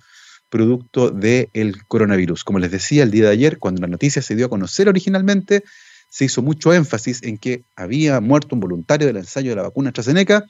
producto 0.49 1.11
del 1.11 1.85
coronavirus. 1.89 2.45
Como 2.45 2.61
les 2.61 2.71
decía 2.71 3.03
el 3.03 3.11
día 3.11 3.25
de 3.25 3.31
ayer, 3.31 3.59
cuando 3.59 3.81
la 3.81 3.89
noticia 3.89 4.23
se 4.23 4.37
dio 4.37 4.47
a 4.47 4.51
conocer 4.51 4.89
originalmente, 4.89 5.65
se 6.09 6.27
hizo 6.27 6.43
mucho 6.43 6.73
énfasis 6.73 7.25
en 7.25 7.39
que 7.39 7.65
había 7.75 8.21
muerto 8.21 8.55
un 8.55 8.61
voluntario 8.61 9.09
del 9.09 9.17
ensayo 9.17 9.51
de 9.51 9.57
la 9.57 9.63
vacuna 9.63 9.89
AstraZeneca, 9.89 10.45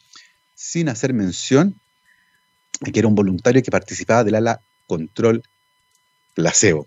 sin 0.54 0.90
hacer 0.90 1.14
mención 1.14 1.74
que 2.80 2.98
era 2.98 3.08
un 3.08 3.14
voluntario 3.14 3.62
que 3.62 3.70
participaba 3.70 4.24
del 4.24 4.36
ala 4.36 4.60
control 4.86 5.42
placebo. 6.34 6.86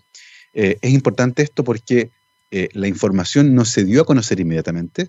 Eh, 0.52 0.78
es 0.80 0.92
importante 0.92 1.42
esto 1.42 1.62
porque 1.64 2.10
eh, 2.50 2.68
la 2.72 2.88
información 2.88 3.54
no 3.54 3.64
se 3.64 3.84
dio 3.84 4.02
a 4.02 4.06
conocer 4.06 4.40
inmediatamente. 4.40 5.08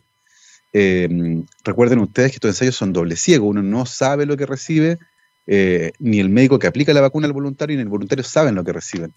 Em, 0.73 1.45
recuerden 1.63 1.99
ustedes 1.99 2.31
que 2.31 2.35
estos 2.35 2.49
ensayos 2.49 2.75
son 2.75 2.93
doble 2.93 3.15
ciego, 3.15 3.47
uno 3.47 3.61
no 3.61 3.85
sabe 3.85 4.25
lo 4.25 4.37
que 4.37 4.45
recibe, 4.45 4.99
eh, 5.47 5.91
ni 5.99 6.19
el 6.19 6.29
médico 6.29 6.59
que 6.59 6.67
aplica 6.67 6.93
la 6.93 7.01
vacuna 7.01 7.27
al 7.27 7.33
voluntario 7.33 7.75
ni 7.75 7.81
el 7.81 7.89
voluntario 7.89 8.23
saben 8.23 8.55
lo 8.55 8.63
que 8.63 8.73
reciben. 8.73 9.13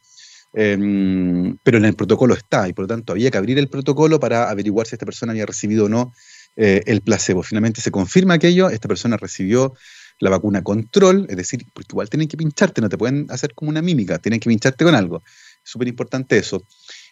Em, 0.56 1.56
pero 1.64 1.78
en 1.78 1.84
el 1.84 1.94
protocolo 1.94 2.34
está 2.34 2.68
y 2.68 2.72
por 2.72 2.84
lo 2.84 2.88
tanto 2.88 3.12
había 3.12 3.30
que 3.30 3.38
abrir 3.38 3.58
el 3.58 3.68
protocolo 3.68 4.20
para 4.20 4.48
averiguar 4.50 4.86
si 4.86 4.94
esta 4.94 5.06
persona 5.06 5.32
había 5.32 5.46
recibido 5.46 5.86
o 5.86 5.88
no 5.88 6.12
el 6.56 7.00
placebo. 7.00 7.42
Finalmente 7.42 7.80
se 7.80 7.90
confirma 7.90 8.34
aquello, 8.34 8.70
esta 8.70 8.86
persona 8.86 9.16
recibió 9.16 9.74
la 10.20 10.30
vacuna 10.30 10.62
control, 10.62 11.26
es 11.28 11.36
decir, 11.36 11.66
porque 11.72 11.88
igual 11.92 12.08
tienen 12.08 12.28
que 12.28 12.36
pincharte, 12.36 12.80
no 12.80 12.88
te 12.88 12.96
pueden 12.96 13.26
hacer 13.30 13.54
como 13.54 13.70
una 13.70 13.82
mímica, 13.82 14.18
tienen 14.18 14.40
que 14.40 14.48
pincharte 14.48 14.84
con 14.84 14.94
algo 14.94 15.22
súper 15.64 15.88
importante 15.88 16.36
eso. 16.36 16.62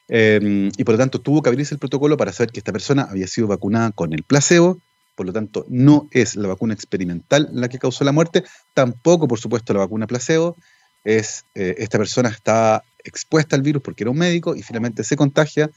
Em, 0.08 0.70
y 0.76 0.84
por 0.84 0.94
lo 0.94 0.98
tanto 0.98 1.20
tuvo 1.20 1.42
que 1.42 1.48
abrirse 1.48 1.74
el 1.74 1.78
protocolo 1.78 2.16
para 2.16 2.32
saber 2.32 2.52
que 2.52 2.60
esta 2.60 2.72
persona 2.72 3.02
había 3.10 3.26
sido 3.26 3.48
vacunada 3.48 3.90
con 3.90 4.12
el 4.12 4.22
placebo, 4.22 4.80
por 5.16 5.26
lo 5.26 5.32
tanto 5.32 5.64
no 5.68 6.08
es 6.10 6.36
la 6.36 6.48
vacuna 6.48 6.74
experimental 6.74 7.48
la 7.52 7.68
que 7.68 7.78
causó 7.78 8.04
la 8.04 8.12
muerte, 8.12 8.44
tampoco 8.74 9.26
por 9.26 9.40
supuesto 9.40 9.72
la 9.72 9.80
vacuna 9.80 10.06
placebo, 10.06 10.56
es 11.04 11.44
eh, 11.54 11.74
esta 11.78 11.98
persona 11.98 12.28
está 12.28 12.84
expuesta 13.04 13.56
al 13.56 13.62
virus 13.62 13.82
porque 13.82 14.04
era 14.04 14.10
un 14.10 14.18
médico 14.18 14.54
y 14.54 14.62
finalmente 14.62 15.02
se 15.02 15.16
contagia, 15.16 15.70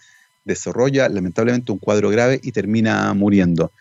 desarrolla 0.43 1.09
lamentablemente 1.09 1.71
un 1.71 1.79
cuadro 1.79 2.09
grave 2.09 2.39
y 2.43 2.51
termina 2.51 3.13
muriendo. 3.13 3.71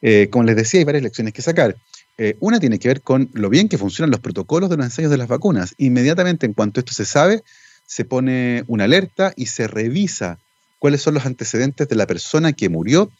Eh, 0.00 0.28
como 0.30 0.44
les 0.44 0.56
decía, 0.56 0.78
hay 0.78 0.84
varias 0.84 1.02
lecciones 1.02 1.32
que 1.32 1.42
sacar. 1.42 1.76
Eh, 2.20 2.36
una 2.40 2.58
tiene 2.58 2.80
que 2.80 2.88
ver 2.88 3.00
con 3.00 3.30
lo 3.32 3.48
bien 3.48 3.68
que 3.68 3.78
funcionan 3.78 4.10
los 4.10 4.20
protocolos 4.20 4.68
de 4.68 4.76
los 4.76 4.86
ensayos 4.86 5.10
de 5.10 5.18
las 5.18 5.28
vacunas. 5.28 5.74
Inmediatamente 5.78 6.46
en 6.46 6.52
cuanto 6.52 6.80
esto 6.80 6.92
se 6.92 7.04
sabe, 7.04 7.44
se 7.86 8.04
pone 8.04 8.64
una 8.66 8.84
alerta 8.84 9.32
y 9.36 9.46
se 9.46 9.68
revisa 9.68 10.38
cuáles 10.80 11.00
son 11.00 11.14
los 11.14 11.26
antecedentes 11.26 11.88
de 11.88 11.96
la 11.96 12.06
persona 12.06 12.52
que 12.52 12.68
murió 12.68 13.10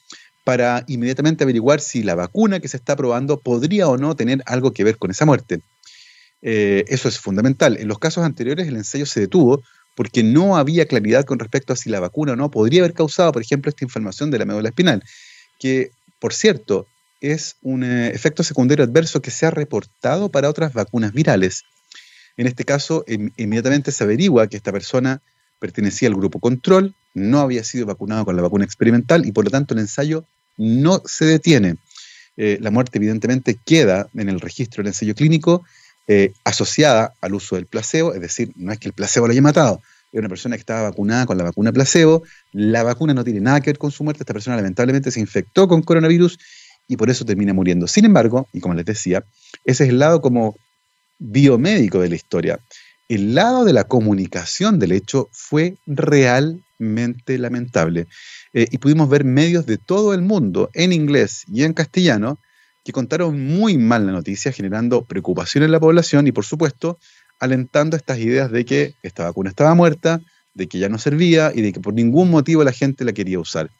para 0.45 0.85
inmediatamente 0.89 1.45
averiguar 1.45 1.81
si 1.81 2.03
la 2.03 2.17
vacuna 2.17 2.59
que 2.59 2.69
se 2.69 2.77
está 2.77 2.97
probando 2.97 3.39
podría 3.39 3.89
o 3.89 3.97
no 3.97 4.17
tener 4.17 4.43
algo 4.47 4.73
que 4.73 4.83
ver 4.83 4.99
con 4.99 5.11
esa 5.11 5.27
muerte. 5.27 5.61
Eh, 6.43 6.85
eso 6.89 7.09
es 7.09 7.19
fundamental. 7.19 7.77
En 7.77 7.87
los 7.87 7.99
casos 7.99 8.25
anteriores 8.25 8.67
el 8.67 8.77
ensayo 8.77 9.07
se 9.07 9.21
detuvo 9.21 9.63
porque 9.95 10.23
no 10.23 10.57
había 10.57 10.87
claridad 10.87 11.25
con 11.25 11.39
respecto 11.39 11.73
a 11.73 11.77
si 11.77 11.91
la 11.91 12.01
vacuna 12.01 12.33
o 12.33 12.37
no 12.37 12.51
podría 12.51 12.81
haber 12.81 12.95
causado, 12.95 13.33
por 13.33 13.43
ejemplo, 13.43 13.69
esta 13.69 13.85
inflamación 13.85 14.31
de 14.31 14.39
la 14.39 14.45
médula 14.45 14.69
espinal, 14.69 15.03
que, 15.59 15.91
por 16.21 16.33
cierto, 16.33 16.87
es 17.21 17.57
un 17.63 17.85
eh, 17.85 18.09
efecto 18.09 18.43
secundario 18.43 18.85
adverso 18.85 19.21
que 19.23 19.31
se 19.31 19.47
ha 19.47 19.51
reportado 19.51 20.31
para 20.31 20.49
otras 20.49 20.73
vacunas 20.73 21.13
virales. 21.13 21.65
En 22.37 22.47
este 22.47 22.65
caso, 22.65 23.05
inmediatamente 23.37 23.91
se 23.91 24.05
averigua 24.05 24.47
que 24.47 24.57
esta 24.57 24.71
persona 24.71 25.21
pertenecía 25.59 26.09
al 26.09 26.15
grupo 26.15 26.39
control, 26.39 26.95
no 27.15 27.41
había 27.41 27.65
sido 27.65 27.87
vacunado 27.87 28.25
con 28.25 28.37
la 28.37 28.43
vacuna 28.43 28.65
experimental 28.65 29.27
y 29.27 29.33
por 29.33 29.45
lo 29.45 29.51
tanto 29.51 29.75
el 29.75 29.81
ensayo 29.81 30.25
no 30.57 31.03
se 31.05 31.25
detiene. 31.25 31.77
Eh, 32.37 32.59
la 32.61 32.71
muerte 32.71 32.99
evidentemente 32.99 33.59
queda 33.65 34.09
en 34.15 34.29
el 34.29 34.41
registro 34.41 34.83
del 34.83 34.89
ensayo 34.89 35.17
clínico 35.17 35.65
eh, 36.07 36.33
asociada 36.45 37.15
al 37.21 37.35
uso 37.35 37.57
del 37.57 37.67
placebo, 37.67 38.15
es 38.15 38.21
decir, 38.21 38.53
no 38.55 38.73
es 38.73 38.79
que 38.79 38.89
el 38.89 38.95
placebo 38.95 39.27
lo 39.27 39.33
haya 39.33 39.43
matado, 39.43 39.83
es 40.13 40.19
una 40.19 40.29
persona 40.29 40.57
que 40.57 40.61
estaba 40.61 40.83
vacunada 40.83 41.27
con 41.27 41.37
la 41.37 41.45
vacuna 41.45 41.73
placebo, 41.73 42.23
la 42.53 42.83
vacuna 42.85 43.13
no 43.13 43.25
tiene 43.25 43.41
nada 43.41 43.61
que 43.61 43.71
ver 43.71 43.79
con 43.79 43.91
su 43.91 44.05
muerte, 44.05 44.23
esta 44.23 44.33
persona 44.33 44.57
lamentablemente 44.57 45.11
se 45.11 45.21
infectó 45.21 45.67
con 45.69 45.83
coronavirus 45.83 46.39
y 46.89 46.97
por 46.97 47.11
eso 47.11 47.25
termina 47.25 47.53
muriendo. 47.53 47.87
Sin 47.87 48.07
embargo, 48.07 48.49
y 48.53 48.61
como 48.61 48.75
les 48.75 48.87
decía, 48.87 49.23
ese 49.65 49.85
es 49.85 49.91
el 49.91 49.99
lado 49.99 50.21
como 50.23 50.57
biomédico 51.19 52.01
de 52.01 52.09
la 52.09 52.17
historia. 52.17 52.59
El 53.09 53.35
lado 53.35 53.65
de 53.65 53.73
la 53.73 53.85
comunicación 53.85 54.79
del 54.79 54.93
hecho 54.93 55.29
fue 55.33 55.77
realmente 55.87 57.39
lamentable. 57.39 58.07
Eh, 58.55 58.67
y 58.71 58.79
pudimos 58.79 59.09
ver 59.09 59.25
medios 59.25 59.67
de 59.67 59.77
todo 59.77 60.15
el 60.15 60.23
mundo, 60.23 60.71
en 60.73 60.93
inglés 60.93 61.45
y 61.47 61.65
en 61.65 61.75
castellano, 61.75 62.39
que 62.85 62.93
contaron 62.93 63.39
muy 63.39 63.77
mal 63.77 64.07
la 64.07 64.13
noticia, 64.13 64.51
generando 64.51 65.05
preocupación 65.05 65.65
en 65.65 65.73
la 65.73 65.81
población 65.81 66.27
y, 66.27 66.33
por 66.33 66.47
supuesto, 66.47 66.99
alentando 67.39 67.97
estas 67.97 68.19
ideas 68.19 68.51
de 68.51 68.65
que 68.65 68.95
esta 69.03 69.25
vacuna 69.25 69.51
estaba 69.51 69.75
muerta, 69.75 70.21
de 70.55 70.67
que 70.69 70.79
ya 70.79 70.89
no 70.89 70.99
servía 70.99 71.53
y 71.55 71.61
de 71.61 71.73
que 71.73 71.81
por 71.81 71.95
ningún 71.95 72.31
motivo 72.31 72.65
la 72.65 72.73
gente 72.73 73.05
la 73.05 73.13
quería 73.13 73.39
usar. 73.39 73.71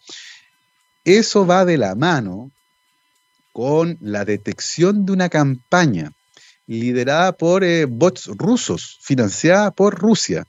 Eso 1.05 1.47
va 1.47 1.65
de 1.65 1.79
la 1.79 1.95
mano 1.95 2.51
con 3.59 3.99
la 4.01 4.25
detección 4.25 5.05
de 5.05 5.11
una 5.11 5.29
campaña 5.29 6.13
liderada 6.69 7.33
por 7.33 7.65
eh, 7.65 7.87
bots 7.87 8.29
rusos, 8.37 9.01
financiada 9.03 9.73
por 9.73 9.99
Rusia, 9.99 10.45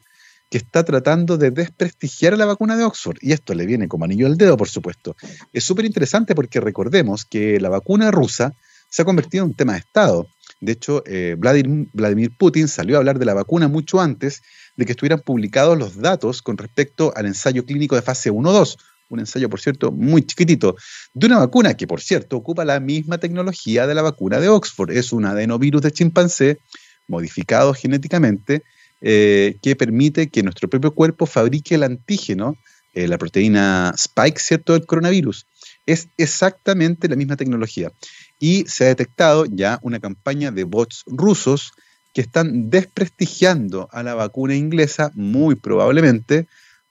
que 0.47 0.59
está 0.59 0.83
tratando 0.83 1.35
de 1.35 1.49
desprestigiar 1.49 2.37
la 2.37 2.45
vacuna 2.45 2.77
de 2.77 2.83
Oxford. 2.83 3.17
Y 3.21 3.31
esto 3.31 3.55
le 3.55 3.65
viene 3.65 3.87
como 3.87 4.05
anillo 4.05 4.27
al 4.27 4.37
dedo, 4.37 4.55
por 4.57 4.69
supuesto. 4.69 5.15
Es 5.51 5.63
súper 5.63 5.85
interesante 5.85 6.35
porque 6.35 6.59
recordemos 6.59 7.25
que 7.25 7.59
la 7.59 7.69
vacuna 7.69 8.11
rusa 8.11 8.53
se 8.91 9.01
ha 9.01 9.05
convertido 9.05 9.43
en 9.43 9.49
un 9.49 9.55
tema 9.55 9.73
de 9.73 9.79
Estado. 9.79 10.27
De 10.61 10.73
hecho, 10.73 11.01
eh, 11.07 11.35
Vladimir, 11.35 11.89
Vladimir 11.93 12.37
Putin 12.37 12.67
salió 12.67 12.97
a 12.97 12.99
hablar 12.99 13.17
de 13.17 13.25
la 13.25 13.33
vacuna 13.33 13.67
mucho 13.67 13.99
antes 13.99 14.43
de 14.77 14.85
que 14.85 14.91
estuvieran 14.91 15.21
publicados 15.21 15.79
los 15.79 15.97
datos 15.97 16.43
con 16.43 16.59
respecto 16.59 17.11
al 17.15 17.25
ensayo 17.25 17.65
clínico 17.65 17.95
de 17.95 18.03
fase 18.03 18.29
1-2, 18.29 18.77
un 19.09 19.19
ensayo, 19.19 19.49
por 19.49 19.59
cierto, 19.59 19.91
muy 19.91 20.21
chiquitito, 20.21 20.75
de 21.13 21.27
una 21.27 21.39
vacuna 21.39 21.75
que, 21.75 21.87
por 21.87 22.01
cierto, 22.01 22.37
ocupa 22.37 22.63
la 22.63 22.79
misma 22.79 23.17
tecnología 23.17 23.87
de 23.87 23.95
la 23.95 24.01
vacuna 24.01 24.39
de 24.39 24.49
Oxford. 24.49 24.91
Es 24.91 25.11
un 25.11 25.25
adenovirus 25.25 25.81
de 25.81 25.91
chimpancé 25.91 26.59
modificado 27.07 27.73
genéticamente 27.73 28.63
eh, 29.01 29.57
que 29.61 29.75
permite 29.75 30.29
que 30.29 30.43
nuestro 30.43 30.69
propio 30.69 30.93
cuerpo 30.93 31.25
fabrique 31.25 31.75
el 31.75 31.83
antígeno, 31.83 32.55
eh, 32.93 33.07
la 33.07 33.17
proteína 33.17 33.93
Spike, 33.95 34.39
¿cierto?, 34.39 34.73
del 34.73 34.85
coronavirus. 34.85 35.45
Es 35.85 36.07
exactamente 36.17 37.07
la 37.07 37.15
misma 37.15 37.35
tecnología. 37.35 37.91
Y 38.39 38.65
se 38.67 38.85
ha 38.85 38.87
detectado 38.87 39.45
ya 39.45 39.79
una 39.81 39.99
campaña 39.99 40.51
de 40.51 40.63
bots 40.63 41.03
rusos 41.07 41.71
que 42.13 42.21
están 42.21 42.69
desprestigiando 42.69 43.87
a 43.91 44.03
la 44.03 44.15
vacuna 44.15 44.55
inglesa, 44.55 45.11
muy 45.15 45.55
probablemente, 45.55 46.47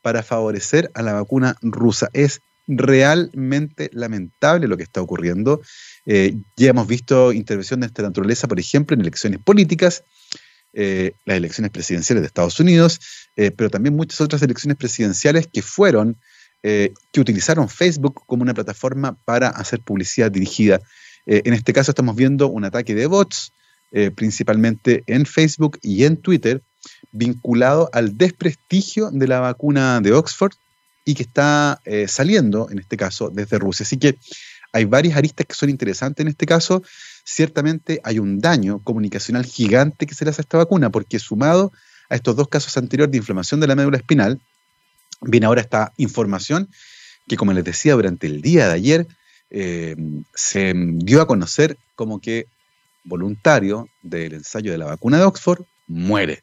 para 0.08 0.22
favorecer 0.22 0.90
a 0.94 1.02
la 1.02 1.12
vacuna 1.12 1.54
rusa. 1.60 2.08
Es 2.14 2.40
realmente 2.66 3.90
lamentable 3.92 4.66
lo 4.66 4.78
que 4.78 4.84
está 4.84 5.02
ocurriendo. 5.02 5.60
Eh, 6.06 6.34
ya 6.56 6.70
hemos 6.70 6.86
visto 6.88 7.30
intervención 7.30 7.80
de 7.80 7.88
esta 7.88 8.00
naturaleza, 8.00 8.48
por 8.48 8.58
ejemplo, 8.58 8.94
en 8.94 9.02
elecciones 9.02 9.38
políticas, 9.38 10.04
eh, 10.72 11.12
las 11.26 11.36
elecciones 11.36 11.72
presidenciales 11.72 12.22
de 12.22 12.26
Estados 12.26 12.58
Unidos, 12.58 13.00
eh, 13.36 13.50
pero 13.50 13.68
también 13.68 13.94
muchas 13.96 14.22
otras 14.22 14.40
elecciones 14.40 14.78
presidenciales 14.78 15.46
que 15.46 15.60
fueron, 15.60 16.16
que 16.62 17.20
utilizaron 17.20 17.68
Facebook 17.68 18.22
como 18.26 18.42
una 18.42 18.54
plataforma 18.54 19.14
para 19.26 19.48
hacer 19.48 19.80
publicidad 19.80 20.30
dirigida. 20.30 20.80
en 21.26 21.52
este 21.52 21.72
caso 21.74 21.92
estamos 21.92 22.16
viendo 22.16 22.48
un 22.48 22.64
ataque 22.64 22.96
de 22.96 23.06
bots, 23.06 23.52
principalmente 24.16 25.04
en 25.06 25.24
Facebook 25.24 25.78
y 25.82 26.02
en 26.02 26.16
Twitter, 26.16 26.60
vinculado 27.12 27.90
al 27.92 28.16
desprestigio 28.16 29.10
de 29.10 29.28
la 29.28 29.40
vacuna 29.40 30.00
de 30.00 30.12
Oxford 30.12 30.52
y 31.04 31.14
que 31.14 31.22
está 31.22 31.80
eh, 31.84 32.06
saliendo, 32.08 32.68
en 32.70 32.78
este 32.78 32.96
caso, 32.96 33.30
desde 33.30 33.58
Rusia. 33.58 33.84
Así 33.84 33.96
que 33.96 34.18
hay 34.72 34.84
varias 34.84 35.16
aristas 35.16 35.46
que 35.46 35.54
son 35.54 35.70
interesantes 35.70 36.22
en 36.22 36.28
este 36.28 36.46
caso. 36.46 36.82
Ciertamente 37.24 38.00
hay 38.04 38.18
un 38.18 38.38
daño 38.40 38.80
comunicacional 38.84 39.44
gigante 39.44 40.06
que 40.06 40.14
se 40.14 40.24
le 40.24 40.30
hace 40.30 40.42
a 40.42 40.44
esta 40.44 40.58
vacuna, 40.58 40.90
porque 40.90 41.18
sumado 41.18 41.72
a 42.10 42.16
estos 42.16 42.36
dos 42.36 42.48
casos 42.48 42.76
anteriores 42.76 43.10
de 43.10 43.18
inflamación 43.18 43.60
de 43.60 43.66
la 43.66 43.74
médula 43.74 43.96
espinal, 43.96 44.40
viene 45.22 45.46
ahora 45.46 45.60
esta 45.60 45.92
información 45.96 46.68
que, 47.26 47.36
como 47.36 47.52
les 47.52 47.64
decía, 47.64 47.94
durante 47.94 48.26
el 48.26 48.42
día 48.42 48.68
de 48.68 48.74
ayer 48.74 49.06
eh, 49.50 49.96
se 50.34 50.74
dio 50.74 51.22
a 51.22 51.26
conocer 51.26 51.78
como 51.94 52.20
que 52.20 52.46
voluntario 53.04 53.88
del 54.02 54.34
ensayo 54.34 54.72
de 54.72 54.78
la 54.78 54.86
vacuna 54.86 55.18
de 55.18 55.24
Oxford 55.24 55.64
muere. 55.86 56.42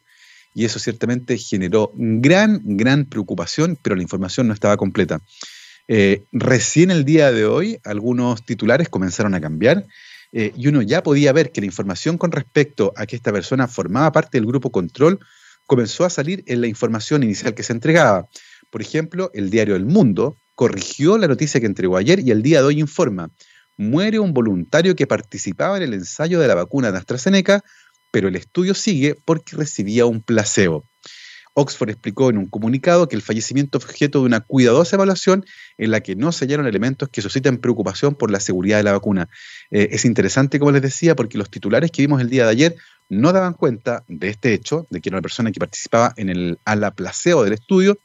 Y 0.56 0.64
eso 0.64 0.78
ciertamente 0.78 1.36
generó 1.36 1.92
gran, 1.94 2.62
gran 2.64 3.04
preocupación, 3.04 3.78
pero 3.82 3.94
la 3.94 4.00
información 4.00 4.48
no 4.48 4.54
estaba 4.54 4.78
completa. 4.78 5.20
Eh, 5.86 6.24
recién 6.32 6.90
el 6.90 7.04
día 7.04 7.30
de 7.30 7.44
hoy 7.44 7.78
algunos 7.84 8.42
titulares 8.46 8.88
comenzaron 8.88 9.34
a 9.34 9.40
cambiar 9.42 9.84
eh, 10.32 10.52
y 10.56 10.68
uno 10.68 10.80
ya 10.80 11.02
podía 11.02 11.34
ver 11.34 11.52
que 11.52 11.60
la 11.60 11.66
información 11.66 12.16
con 12.16 12.32
respecto 12.32 12.94
a 12.96 13.04
que 13.04 13.16
esta 13.16 13.32
persona 13.32 13.68
formaba 13.68 14.10
parte 14.12 14.38
del 14.38 14.46
grupo 14.46 14.72
control 14.72 15.20
comenzó 15.66 16.06
a 16.06 16.10
salir 16.10 16.42
en 16.46 16.62
la 16.62 16.68
información 16.68 17.22
inicial 17.22 17.52
que 17.52 17.62
se 17.62 17.74
entregaba. 17.74 18.26
Por 18.70 18.80
ejemplo, 18.80 19.30
el 19.34 19.50
diario 19.50 19.76
El 19.76 19.84
Mundo 19.84 20.38
corrigió 20.54 21.18
la 21.18 21.28
noticia 21.28 21.60
que 21.60 21.66
entregó 21.66 21.98
ayer 21.98 22.20
y 22.20 22.30
el 22.30 22.42
día 22.42 22.60
de 22.60 22.68
hoy 22.68 22.80
informa, 22.80 23.30
muere 23.76 24.18
un 24.20 24.32
voluntario 24.32 24.96
que 24.96 25.06
participaba 25.06 25.76
en 25.76 25.82
el 25.82 25.92
ensayo 25.92 26.40
de 26.40 26.48
la 26.48 26.54
vacuna 26.54 26.90
de 26.92 26.96
AstraZeneca, 26.96 27.62
pero 28.10 28.28
el 28.28 28.36
estudio 28.36 28.74
sigue 28.74 29.16
porque 29.24 29.56
recibía 29.56 30.06
un 30.06 30.22
placebo. 30.22 30.84
Oxford 31.58 31.88
explicó 31.88 32.28
en 32.28 32.36
un 32.36 32.46
comunicado 32.48 33.08
que 33.08 33.16
el 33.16 33.22
fallecimiento 33.22 33.80
fue 33.80 33.90
objeto 33.90 34.20
de 34.20 34.26
una 34.26 34.40
cuidadosa 34.40 34.96
evaluación 34.96 35.46
en 35.78 35.90
la 35.90 36.02
que 36.02 36.14
no 36.14 36.30
se 36.30 36.44
hallaron 36.44 36.66
elementos 36.66 37.08
que 37.08 37.22
suscitan 37.22 37.56
preocupación 37.56 38.14
por 38.14 38.30
la 38.30 38.40
seguridad 38.40 38.76
de 38.76 38.82
la 38.82 38.92
vacuna. 38.92 39.30
Eh, 39.70 39.88
es 39.92 40.04
interesante, 40.04 40.58
como 40.58 40.72
les 40.72 40.82
decía, 40.82 41.16
porque 41.16 41.38
los 41.38 41.48
titulares 41.48 41.90
que 41.90 42.02
vimos 42.02 42.20
el 42.20 42.28
día 42.28 42.44
de 42.44 42.50
ayer 42.50 42.76
no 43.08 43.32
daban 43.32 43.54
cuenta 43.54 44.04
de 44.06 44.28
este 44.28 44.52
hecho, 44.52 44.86
de 44.90 45.00
que 45.00 45.08
era 45.08 45.16
una 45.16 45.22
persona 45.22 45.50
que 45.50 45.58
participaba 45.58 46.12
en 46.18 46.28
el 46.28 46.58
ala 46.66 46.90
placebo 46.90 47.42
del 47.42 47.54
estudio, 47.54 47.98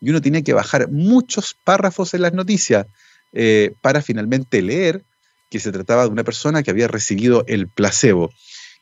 y 0.00 0.08
uno 0.08 0.22
tenía 0.22 0.40
que 0.40 0.54
bajar 0.54 0.90
muchos 0.90 1.54
párrafos 1.62 2.14
en 2.14 2.22
las 2.22 2.32
noticias 2.32 2.86
eh, 3.32 3.72
para 3.82 4.00
finalmente 4.00 4.62
leer 4.62 5.04
que 5.50 5.60
se 5.60 5.72
trataba 5.72 6.04
de 6.04 6.08
una 6.08 6.24
persona 6.24 6.62
que 6.62 6.70
había 6.70 6.88
recibido 6.88 7.44
el 7.48 7.68
placebo. 7.68 8.32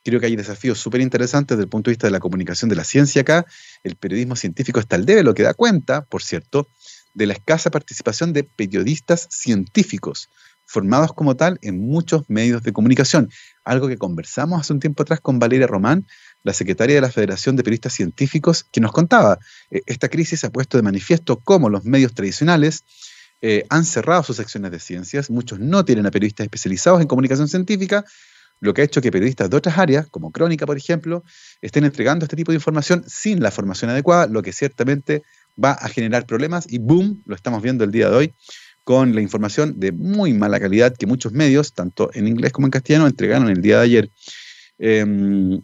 Creo 0.04 0.18
que 0.18 0.26
hay 0.26 0.37
desafíos 0.37 0.78
súper 0.78 1.00
interesantes 1.00 1.56
desde 1.56 1.64
el 1.64 1.71
punto 1.71 1.90
de 1.90 1.92
vista 1.92 2.06
de 2.06 2.12
la 2.12 2.21
comunicación 2.21 2.68
de 2.68 2.76
la 2.76 2.85
ciencia 2.85 3.23
acá. 3.23 3.47
El 3.85 3.97
periodismo 3.97 4.35
científico 4.35 4.80
está 4.80 4.97
al 4.97 5.06
debe, 5.06 5.23
lo 5.23 5.35
que 5.35 5.44
da 5.44 5.54
cuenta, 5.54 6.04
por 6.04 6.23
cierto, 6.23 6.68
de 7.14 7.26
la 7.26 7.35
escasa 7.35 7.71
participación 7.71 8.32
de 8.32 8.44
periodistas 8.44 9.28
científicos, 9.30 10.28
formados 10.64 11.12
como 11.12 11.37
tal 11.37 11.59
en 11.62 11.78
muchos 11.80 12.28
medios 12.28 12.62
de 12.62 12.73
comunicación. 12.73 13.30
Algo 13.64 13.88
que 13.88 13.99
conversamos 13.99 14.61
hace 14.61 14.73
un 14.73 14.80
tiempo 14.80 15.02
atrás 15.02 15.21
con 15.21 15.38
Valeria 15.38 15.66
Román, 15.66 16.06
la 16.42 16.52
secretaria 16.52 16.97
de 16.97 17.02
la 17.02 17.11
Federación 17.11 17.54
de 17.54 17.62
Periodistas 17.62 17.92
Científicos, 17.92 18.64
que 18.64 18.80
nos 18.80 18.92
contaba, 18.92 19.38
eh, 19.71 19.82
esta 19.87 20.09
crisis 20.09 20.42
ha 20.44 20.50
puesto 20.50 20.78
de 20.78 20.82
manifiesto 20.82 21.40
cómo 21.40 21.68
los 21.68 21.85
medios 21.85 22.14
tradicionales 22.14 22.85
eh, 23.40 23.64
han 23.68 23.85
cerrado 23.85 24.23
sus 24.23 24.37
secciones 24.37 24.71
de 24.71 24.78
ciencias, 24.78 25.30
muchos 25.30 25.59
no 25.59 25.85
tienen 25.85 26.06
a 26.06 26.11
periodistas 26.11 26.44
especializados 26.44 27.00
en 27.00 27.09
comunicación 27.09 27.49
científica, 27.49 28.04
lo 28.62 28.73
que 28.73 28.83
ha 28.83 28.85
hecho 28.85 29.00
que 29.00 29.11
periodistas 29.11 29.50
de 29.50 29.57
otras 29.57 29.76
áreas, 29.76 30.07
como 30.09 30.31
Crónica, 30.31 30.66
por 30.66 30.76
ejemplo, 30.76 31.25
estén 31.61 31.85
entregando 31.85 32.25
este 32.25 32.37
tipo 32.37 32.52
de 32.52 32.57
información 32.57 33.04
sin 33.09 33.42
la 33.42 33.50
formación 33.50 33.90
adecuada, 33.90 34.28
lo 34.28 34.40
que 34.40 34.52
ciertamente 34.52 35.25
va 35.62 35.73
a 35.73 35.88
generar 35.88 36.26
problemas 36.26 36.73
y 36.73 36.78
boom, 36.78 37.23
lo 37.26 37.35
estamos 37.35 37.61
viendo 37.61 37.83
el 37.83 37.90
día 37.90 38.09
de 38.09 38.16
hoy 38.16 38.35
con 38.85 39.16
la 39.16 39.21
información 39.21 39.81
de 39.81 39.90
muy 39.90 40.33
mala 40.33 40.61
calidad 40.61 40.97
que 40.97 41.07
muchos 41.07 41.33
medios, 41.33 41.73
tanto 41.73 42.11
en 42.14 42.28
inglés 42.28 42.52
como 42.52 42.69
en 42.69 42.71
castellano, 42.71 43.09
entregaron 43.09 43.49
el 43.49 43.61
día 43.62 43.78
de 43.78 43.83
ayer. 43.83 44.11
Em, 44.78 45.61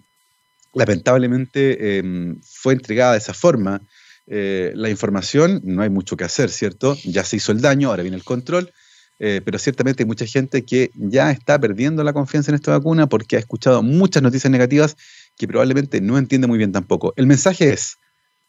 lamentablemente 0.75 1.99
em, 1.99 2.40
fue 2.42 2.75
entregada 2.75 3.12
de 3.12 3.18
esa 3.18 3.35
forma. 3.35 3.81
Eh, 4.27 4.72
la 4.75 4.90
información, 4.90 5.61
no 5.62 5.83
hay 5.83 5.88
mucho 5.88 6.16
que 6.16 6.25
hacer, 6.25 6.51
¿cierto? 6.51 6.96
Ya 7.05 7.22
se 7.22 7.37
hizo 7.37 7.53
el 7.53 7.61
daño, 7.61 7.90
ahora 7.90 8.03
viene 8.03 8.16
el 8.16 8.25
control. 8.25 8.72
Eh, 9.20 9.40
pero 9.44 9.59
ciertamente 9.59 10.04
hay 10.04 10.07
mucha 10.07 10.26
gente 10.26 10.64
que 10.64 10.90
ya 10.94 11.31
está 11.31 11.59
perdiendo 11.59 12.04
la 12.04 12.12
confianza 12.12 12.50
en 12.50 12.54
esta 12.54 12.70
vacuna 12.70 13.09
porque 13.09 13.37
ha 13.37 13.40
escuchado 13.40 13.83
muchas 13.83 14.22
noticias 14.22 14.50
negativas 14.50 14.96
que 15.37 15.48
probablemente 15.48 16.00
no 16.00 16.18
entiende 16.18 16.46
muy 16.46 16.59
bien 16.59 16.72
tampoco. 16.72 17.14
El 17.16 17.26
mensaje 17.26 17.70
es, 17.70 17.98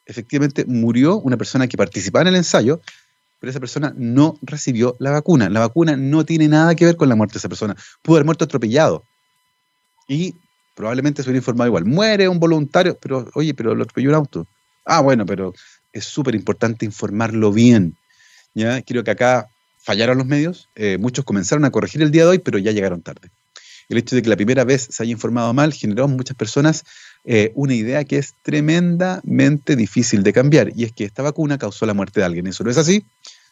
efectivamente 0.05 0.65
murió 0.65 1.17
una 1.17 1.37
persona 1.37 1.67
que 1.67 1.77
participaba 1.77 2.21
en 2.23 2.29
el 2.29 2.35
ensayo, 2.35 2.81
pero 3.39 3.49
esa 3.49 3.59
persona 3.59 3.93
no 3.95 4.37
recibió 4.41 4.95
la 4.99 5.11
vacuna. 5.11 5.49
La 5.49 5.61
vacuna 5.61 5.95
no 5.95 6.25
tiene 6.25 6.47
nada 6.47 6.75
que 6.75 6.85
ver 6.85 6.97
con 6.97 7.09
la 7.09 7.15
muerte 7.15 7.33
de 7.33 7.39
esa 7.39 7.49
persona. 7.49 7.75
Pudo 8.01 8.17
haber 8.17 8.25
muerto 8.25 8.45
atropellado. 8.45 9.03
Y 10.07 10.35
probablemente 10.75 11.23
se 11.23 11.29
hubiera 11.29 11.39
informado 11.39 11.67
igual. 11.67 11.85
Muere 11.85 12.27
un 12.27 12.39
voluntario, 12.39 12.97
pero 12.99 13.29
oye, 13.35 13.53
pero 13.53 13.73
lo 13.75 13.83
atropelló 13.83 14.09
un 14.09 14.15
auto. 14.15 14.47
Ah, 14.85 15.01
bueno, 15.01 15.25
pero 15.25 15.53
es 15.93 16.05
súper 16.05 16.35
importante 16.35 16.85
informarlo 16.85 17.51
bien. 17.51 17.95
¿ya? 18.53 18.81
Creo 18.81 19.03
que 19.03 19.11
acá 19.11 19.47
fallaron 19.89 20.19
los 20.19 20.27
medios, 20.27 20.69
eh, 20.75 20.99
muchos 20.99 21.25
comenzaron 21.25 21.65
a 21.65 21.71
corregir 21.71 22.03
el 22.03 22.11
día 22.11 22.21
de 22.21 22.29
hoy, 22.29 22.37
pero 22.37 22.59
ya 22.59 22.71
llegaron 22.71 23.01
tarde. 23.01 23.31
El 23.89 23.97
hecho 23.97 24.15
de 24.15 24.21
que 24.21 24.29
la 24.29 24.35
primera 24.35 24.63
vez 24.63 24.87
se 24.91 25.01
haya 25.01 25.11
informado 25.11 25.51
mal 25.51 25.73
generó 25.73 26.05
en 26.05 26.15
muchas 26.15 26.37
personas 26.37 26.83
eh, 27.23 27.51
una 27.55 27.73
idea 27.73 28.03
que 28.03 28.19
es 28.19 28.35
tremendamente 28.43 29.75
difícil 29.75 30.21
de 30.21 30.31
cambiar, 30.31 30.71
y 30.75 30.83
es 30.83 30.91
que 30.91 31.05
esta 31.05 31.23
vacuna 31.23 31.57
causó 31.57 31.87
la 31.87 31.95
muerte 31.95 32.19
de 32.19 32.27
alguien. 32.27 32.45
Eso 32.45 32.63
no 32.63 32.69
es 32.69 32.77
así, 32.77 33.03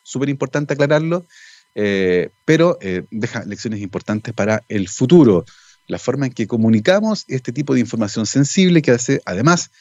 súper 0.03 0.29
importante 0.29 0.75
aclararlo, 0.75 1.25
eh, 1.73 2.29
pero 2.45 2.77
deja 3.09 3.43
lecciones 3.45 3.81
importantes 3.81 4.31
para 4.35 4.63
el 4.69 4.89
futuro. 4.89 5.43
La 5.87 5.97
forma 5.97 6.27
en 6.27 6.33
que 6.33 6.45
comunicamos 6.45 7.25
este 7.29 7.51
tipo 7.51 7.73
de 7.73 7.79
información 7.79 8.27
sensible 8.27 8.83
que 8.83 8.91
hace, 8.91 9.21
además, 9.25 9.71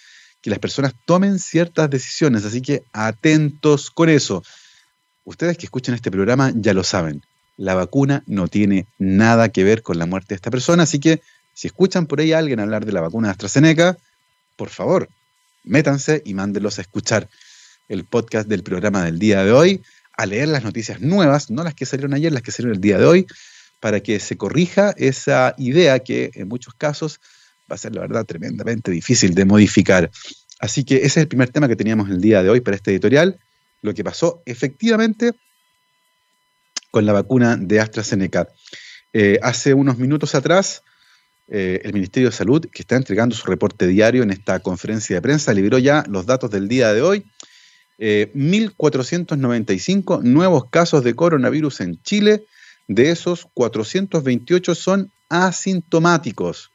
que 0.41 0.49
las 0.49 0.59
personas 0.59 0.95
tomen 1.05 1.39
ciertas 1.39 1.91
decisiones. 1.91 2.47
Así 2.47 2.63
que 2.63 2.83
atentos 2.95 3.91
con 3.91 4.09
eso. 4.09 4.43
Ustedes 5.27 5.59
que 5.59 5.67
escuchan 5.67 5.97
este 5.97 6.13
programa 6.13 6.53
ya 6.55 6.73
lo 6.73 6.85
saben. 6.85 7.21
La 7.57 7.75
vacuna 7.75 8.23
no 8.27 8.47
tiene 8.47 8.87
nada 8.97 9.49
que 9.49 9.65
ver 9.65 9.83
con 9.83 9.99
la 9.99 10.07
muerte 10.07 10.29
de 10.31 10.37
esta 10.37 10.53
persona, 10.53 10.85
así 10.85 11.01
que 11.01 11.21
si 11.53 11.67
escuchan 11.67 12.07
por 12.07 12.21
ahí 12.21 12.33
a 12.33 12.39
alguien 12.39 12.61
hablar 12.61 12.87
de 12.87 12.93
la 12.93 13.01
vacuna 13.01 13.29
de 13.29 13.33
AstraZeneca, 13.33 13.99
por 14.55 14.69
favor, 14.69 15.09
métanse 15.65 16.23
y 16.25 16.35
mándenlos 16.35 16.79
a 16.79 16.83
escuchar 16.83 17.29
el 17.89 18.05
podcast 18.05 18.49
del 18.49 18.63
programa 18.63 19.05
del 19.05 19.19
día 19.19 19.43
de 19.43 19.51
hoy, 19.51 19.83
a 20.17 20.27
leer 20.27 20.47
las 20.47 20.63
noticias 20.63 21.01
nuevas, 21.01 21.51
no 21.51 21.65
las 21.65 21.75
que 21.75 21.87
salieron 21.87 22.15
ayer, 22.15 22.33
las 22.33 22.43
que 22.43 22.53
salieron 22.53 22.77
el 22.77 22.81
día 22.81 22.99
de 22.99 23.07
hoy, 23.07 23.27
para 23.81 23.99
que 23.99 24.21
se 24.21 24.37
corrija 24.37 24.95
esa 24.97 25.57
idea 25.59 25.99
que 25.99 26.31
en 26.35 26.47
muchos 26.47 26.75
casos 26.75 27.21
va 27.69 27.75
a 27.75 27.79
ser, 27.79 27.97
la 27.97 28.03
verdad, 28.03 28.25
tremendamente 28.27 28.93
difícil 28.93 29.35
de 29.35 29.45
modificar. 29.45 30.09
Así 30.61 30.85
que 30.85 30.99
ese 30.99 31.07
es 31.07 31.17
el 31.17 31.29
primer 31.29 31.49
tema 31.49 31.67
que 31.67 31.75
teníamos 31.75 32.11
el 32.11 32.21
día 32.21 32.45
de 32.45 32.51
hoy 32.51 32.61
para 32.61 32.77
este 32.77 32.93
editorial 32.93 33.41
lo 33.87 33.95
que 33.95 34.05
pasó 34.05 34.43
efectivamente 34.45 35.33
con 36.91 37.07
la 37.07 37.13
vacuna 37.13 37.57
de 37.57 37.81
AstraZeneca. 37.81 38.49
Eh, 39.13 39.39
hace 39.43 39.75
unos 39.75 39.99
minutos 39.99 40.35
atrás, 40.35 40.83
eh, 41.49 41.81
el 41.85 41.93
Ministerio 41.93 42.31
de 42.31 42.37
Salud, 42.37 42.67
que 42.73 42.83
está 42.83 42.97
entregando 42.97 43.37
su 43.37 43.47
reporte 43.47 43.87
diario 43.87 44.23
en 44.23 44.31
esta 44.31 44.61
conferencia 44.61 45.17
de 45.17 45.23
prensa, 45.23 45.55
liberó 45.55 45.79
ya 45.79 46.05
los 46.09 46.27
datos 46.27 46.51
del 46.51 46.69
día 46.69 46.93
de 46.93 47.03
hoy. 47.03 47.25
1.495 47.99 50.19
eh, 50.19 50.21
nuevos 50.23 50.69
casos 50.69 51.03
de 51.03 51.15
coronavirus 51.15 51.81
en 51.81 52.03
Chile. 52.03 52.45
De 52.89 53.11
esos, 53.11 53.49
428 53.55 54.75
son 54.75 55.11
asintomáticos. 55.29 56.71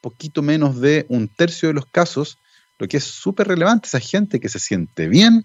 Poquito 0.00 0.42
menos 0.42 0.80
de 0.80 1.06
un 1.08 1.28
tercio 1.28 1.68
de 1.68 1.74
los 1.74 1.86
casos, 1.86 2.38
lo 2.78 2.88
que 2.88 2.96
es 2.98 3.04
súper 3.04 3.48
relevante. 3.48 3.86
Esa 3.86 4.00
gente 4.00 4.40
que 4.40 4.48
se 4.48 4.58
siente 4.58 5.08
bien, 5.08 5.44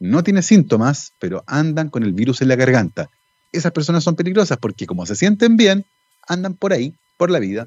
no 0.00 0.22
tiene 0.22 0.42
síntomas, 0.42 1.12
pero 1.18 1.42
andan 1.46 1.90
con 1.90 2.02
el 2.02 2.12
virus 2.12 2.40
en 2.42 2.48
la 2.48 2.56
garganta. 2.56 3.08
Esas 3.52 3.72
personas 3.72 4.04
son 4.04 4.16
peligrosas 4.16 4.58
porque 4.58 4.86
como 4.86 5.06
se 5.06 5.16
sienten 5.16 5.56
bien, 5.56 5.84
andan 6.26 6.54
por 6.54 6.72
ahí, 6.72 6.94
por 7.16 7.30
la 7.30 7.38
vida, 7.38 7.66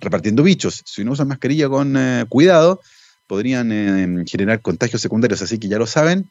repartiendo 0.00 0.42
bichos. 0.42 0.82
Si 0.84 1.04
no 1.04 1.12
usan 1.12 1.28
mascarilla 1.28 1.68
con 1.68 1.96
eh, 1.96 2.26
cuidado, 2.28 2.80
podrían 3.26 3.72
eh, 3.72 4.24
generar 4.26 4.60
contagios 4.60 5.00
secundarios. 5.00 5.42
Así 5.42 5.58
que 5.58 5.68
ya 5.68 5.78
lo 5.78 5.86
saben, 5.86 6.30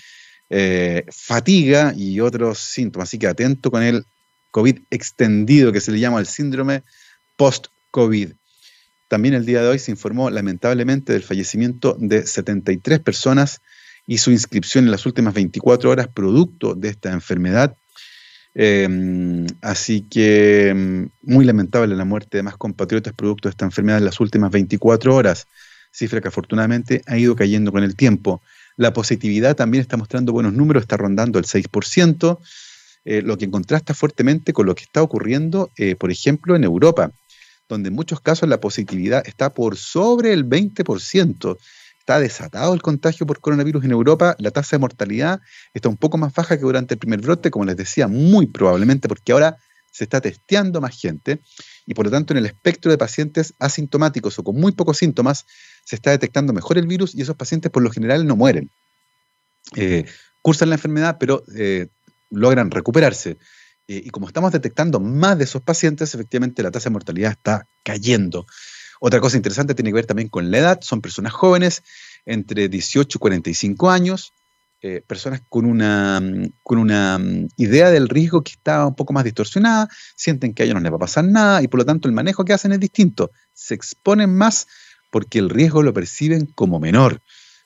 eh, 0.50 1.04
fatiga 1.10 1.94
y 1.96 2.20
otros 2.20 2.58
síntomas. 2.58 3.08
Así 3.08 3.18
que 3.18 3.28
atento 3.28 3.70
con 3.70 3.82
el 3.82 4.04
COVID 4.50 4.80
extendido 4.90 5.72
que 5.72 5.80
se 5.80 5.92
le 5.92 6.00
llama 6.00 6.18
el 6.18 6.26
síndrome 6.26 6.82
post-COVID. 7.36 8.32
También 9.08 9.34
el 9.34 9.46
día 9.46 9.62
de 9.62 9.68
hoy 9.68 9.78
se 9.78 9.90
informó 9.90 10.30
lamentablemente 10.30 11.12
del 11.12 11.22
fallecimiento 11.22 11.96
de 12.00 12.26
73 12.26 12.98
personas 13.00 13.60
y 14.06 14.18
su 14.18 14.30
inscripción 14.30 14.84
en 14.84 14.90
las 14.90 15.06
últimas 15.06 15.34
24 15.34 15.90
horas 15.90 16.08
producto 16.08 16.74
de 16.74 16.88
esta 16.88 17.12
enfermedad. 17.12 17.76
Em, 18.54 19.46
así 19.62 20.02
que 20.02 20.68
em, 20.68 21.08
muy 21.22 21.44
lamentable 21.44 21.96
la 21.96 22.04
muerte 22.04 22.36
de 22.36 22.42
más 22.42 22.56
compatriotas 22.56 23.14
producto 23.14 23.48
de 23.48 23.52
esta 23.52 23.64
enfermedad 23.64 23.98
en 23.98 24.04
las 24.04 24.20
últimas 24.20 24.50
24 24.50 25.14
horas, 25.14 25.46
cifra 25.90 26.20
que 26.20 26.28
afortunadamente 26.28 27.02
ha 27.06 27.16
ido 27.16 27.34
cayendo 27.34 27.72
con 27.72 27.82
el 27.82 27.96
tiempo. 27.96 28.42
La 28.76 28.92
positividad 28.92 29.56
también 29.56 29.82
está 29.82 29.96
mostrando 29.96 30.32
buenos 30.32 30.52
números, 30.52 30.82
está 30.82 30.96
rondando 30.96 31.38
el 31.38 31.46
6%, 31.46 32.40
eh, 33.04 33.22
lo 33.22 33.36
que 33.36 33.50
contrasta 33.50 33.94
fuertemente 33.94 34.52
con 34.52 34.66
lo 34.66 34.74
que 34.74 34.84
está 34.84 35.02
ocurriendo, 35.02 35.70
eh, 35.76 35.96
por 35.96 36.10
ejemplo, 36.10 36.54
en 36.56 36.64
Europa, 36.64 37.10
donde 37.68 37.88
en 37.88 37.94
muchos 37.94 38.20
casos 38.20 38.48
la 38.48 38.60
positividad 38.60 39.22
está 39.26 39.52
por 39.52 39.76
sobre 39.76 40.32
el 40.32 40.44
20%. 40.44 41.58
Está 42.02 42.18
desatado 42.18 42.74
el 42.74 42.82
contagio 42.82 43.26
por 43.26 43.38
coronavirus 43.38 43.84
en 43.84 43.92
Europa, 43.92 44.34
la 44.40 44.50
tasa 44.50 44.74
de 44.74 44.80
mortalidad 44.80 45.40
está 45.72 45.88
un 45.88 45.96
poco 45.96 46.18
más 46.18 46.34
baja 46.34 46.56
que 46.56 46.64
durante 46.64 46.94
el 46.94 46.98
primer 46.98 47.20
brote, 47.20 47.52
como 47.52 47.64
les 47.64 47.76
decía, 47.76 48.08
muy 48.08 48.48
probablemente 48.48 49.06
porque 49.06 49.30
ahora 49.30 49.56
se 49.92 50.02
está 50.02 50.20
testeando 50.20 50.80
más 50.80 51.00
gente 51.00 51.38
y 51.86 51.94
por 51.94 52.06
lo 52.06 52.10
tanto 52.10 52.34
en 52.34 52.38
el 52.38 52.46
espectro 52.46 52.90
de 52.90 52.98
pacientes 52.98 53.54
asintomáticos 53.60 54.36
o 54.36 54.42
con 54.42 54.56
muy 54.56 54.72
pocos 54.72 54.98
síntomas 54.98 55.46
se 55.84 55.94
está 55.94 56.10
detectando 56.10 56.52
mejor 56.52 56.76
el 56.76 56.88
virus 56.88 57.14
y 57.14 57.22
esos 57.22 57.36
pacientes 57.36 57.70
por 57.70 57.84
lo 57.84 57.90
general 57.92 58.26
no 58.26 58.34
mueren. 58.34 58.68
Eh, 59.76 60.04
cursan 60.40 60.70
la 60.70 60.74
enfermedad, 60.74 61.18
pero 61.20 61.44
eh, 61.54 61.86
logran 62.30 62.72
recuperarse. 62.72 63.38
Eh, 63.86 64.02
y 64.06 64.10
como 64.10 64.26
estamos 64.26 64.50
detectando 64.50 64.98
más 64.98 65.38
de 65.38 65.44
esos 65.44 65.62
pacientes, 65.62 66.16
efectivamente 66.16 66.64
la 66.64 66.72
tasa 66.72 66.88
de 66.88 66.94
mortalidad 66.94 67.30
está 67.30 67.64
cayendo. 67.84 68.44
Otra 69.04 69.18
cosa 69.18 69.36
interesante 69.36 69.74
tiene 69.74 69.90
que 69.90 69.96
ver 69.96 70.06
también 70.06 70.28
con 70.28 70.52
la 70.52 70.58
edad. 70.58 70.78
Son 70.80 71.00
personas 71.00 71.32
jóvenes, 71.32 71.82
entre 72.24 72.68
18 72.68 73.18
y 73.18 73.18
45 73.18 73.90
años, 73.90 74.32
personas 75.08 75.42
con 75.48 75.64
una, 75.64 76.22
con 76.62 76.78
una 76.78 77.18
mm, 77.18 77.48
idea 77.56 77.90
del 77.90 78.08
riesgo 78.08 78.42
que 78.42 78.52
está 78.52 78.86
un 78.86 78.94
poco 78.94 79.12
más 79.12 79.24
distorsionada, 79.24 79.88
sienten 80.14 80.54
que 80.54 80.62
a 80.62 80.66
ellos 80.66 80.76
no 80.76 80.80
les 80.80 80.92
va 80.92 80.96
a 80.96 81.00
pasar 81.00 81.24
nada 81.24 81.64
y 81.64 81.66
por 81.66 81.78
lo 81.78 81.84
tanto 81.84 82.06
el 82.06 82.14
manejo 82.14 82.44
que 82.44 82.52
hacen 82.52 82.70
es 82.70 82.78
distinto. 82.78 83.32
Se 83.52 83.74
exponen 83.74 84.32
más 84.32 84.68
porque 85.10 85.40
el 85.40 85.50
riesgo 85.50 85.82
lo 85.82 85.92
perciben 85.92 86.46
como 86.46 86.78
menor. 86.78 87.22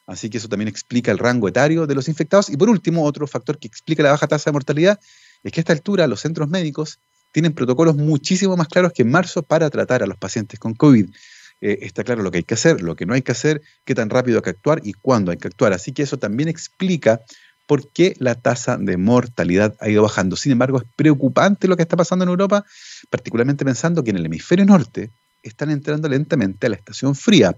Así 0.06 0.30
que 0.30 0.38
eso 0.38 0.48
también 0.48 0.68
explica 0.68 1.12
el 1.12 1.18
rango 1.18 1.48
etario 1.48 1.86
de 1.86 1.94
los 1.94 2.08
infectados. 2.08 2.48
Y 2.48 2.56
por 2.56 2.70
último, 2.70 3.04
otro 3.04 3.26
factor 3.26 3.58
que 3.58 3.68
explica 3.68 4.02
la 4.02 4.12
baja 4.12 4.26
tasa 4.26 4.48
de 4.48 4.54
mortalidad 4.54 4.98
es 5.42 5.52
que 5.52 5.60
a 5.60 5.62
esta 5.62 5.74
altura 5.74 6.06
los 6.06 6.20
centros 6.20 6.48
médicos 6.48 6.98
tienen 7.36 7.52
protocolos 7.52 7.96
muchísimo 7.96 8.56
más 8.56 8.66
claros 8.66 8.94
que 8.94 9.02
en 9.02 9.10
marzo 9.10 9.42
para 9.42 9.68
tratar 9.68 10.02
a 10.02 10.06
los 10.06 10.16
pacientes 10.16 10.58
con 10.58 10.72
COVID. 10.72 11.10
Eh, 11.60 11.78
está 11.82 12.02
claro 12.02 12.22
lo 12.22 12.30
que 12.30 12.38
hay 12.38 12.44
que 12.44 12.54
hacer, 12.54 12.80
lo 12.80 12.96
que 12.96 13.04
no 13.04 13.12
hay 13.12 13.20
que 13.20 13.32
hacer, 13.32 13.60
qué 13.84 13.94
tan 13.94 14.08
rápido 14.08 14.38
hay 14.38 14.42
que 14.42 14.48
actuar 14.48 14.80
y 14.82 14.94
cuándo 14.94 15.30
hay 15.30 15.36
que 15.36 15.48
actuar. 15.48 15.74
Así 15.74 15.92
que 15.92 16.02
eso 16.02 16.16
también 16.16 16.48
explica 16.48 17.20
por 17.66 17.92
qué 17.92 18.16
la 18.20 18.36
tasa 18.36 18.78
de 18.78 18.96
mortalidad 18.96 19.76
ha 19.80 19.90
ido 19.90 20.02
bajando. 20.02 20.34
Sin 20.34 20.52
embargo, 20.52 20.78
es 20.78 20.84
preocupante 20.96 21.68
lo 21.68 21.76
que 21.76 21.82
está 21.82 21.94
pasando 21.94 22.22
en 22.22 22.30
Europa, 22.30 22.64
particularmente 23.10 23.66
pensando 23.66 24.02
que 24.02 24.12
en 24.12 24.16
el 24.16 24.24
hemisferio 24.24 24.64
norte 24.64 25.10
están 25.42 25.70
entrando 25.70 26.08
lentamente 26.08 26.68
a 26.68 26.70
la 26.70 26.76
estación 26.76 27.14
fría. 27.14 27.54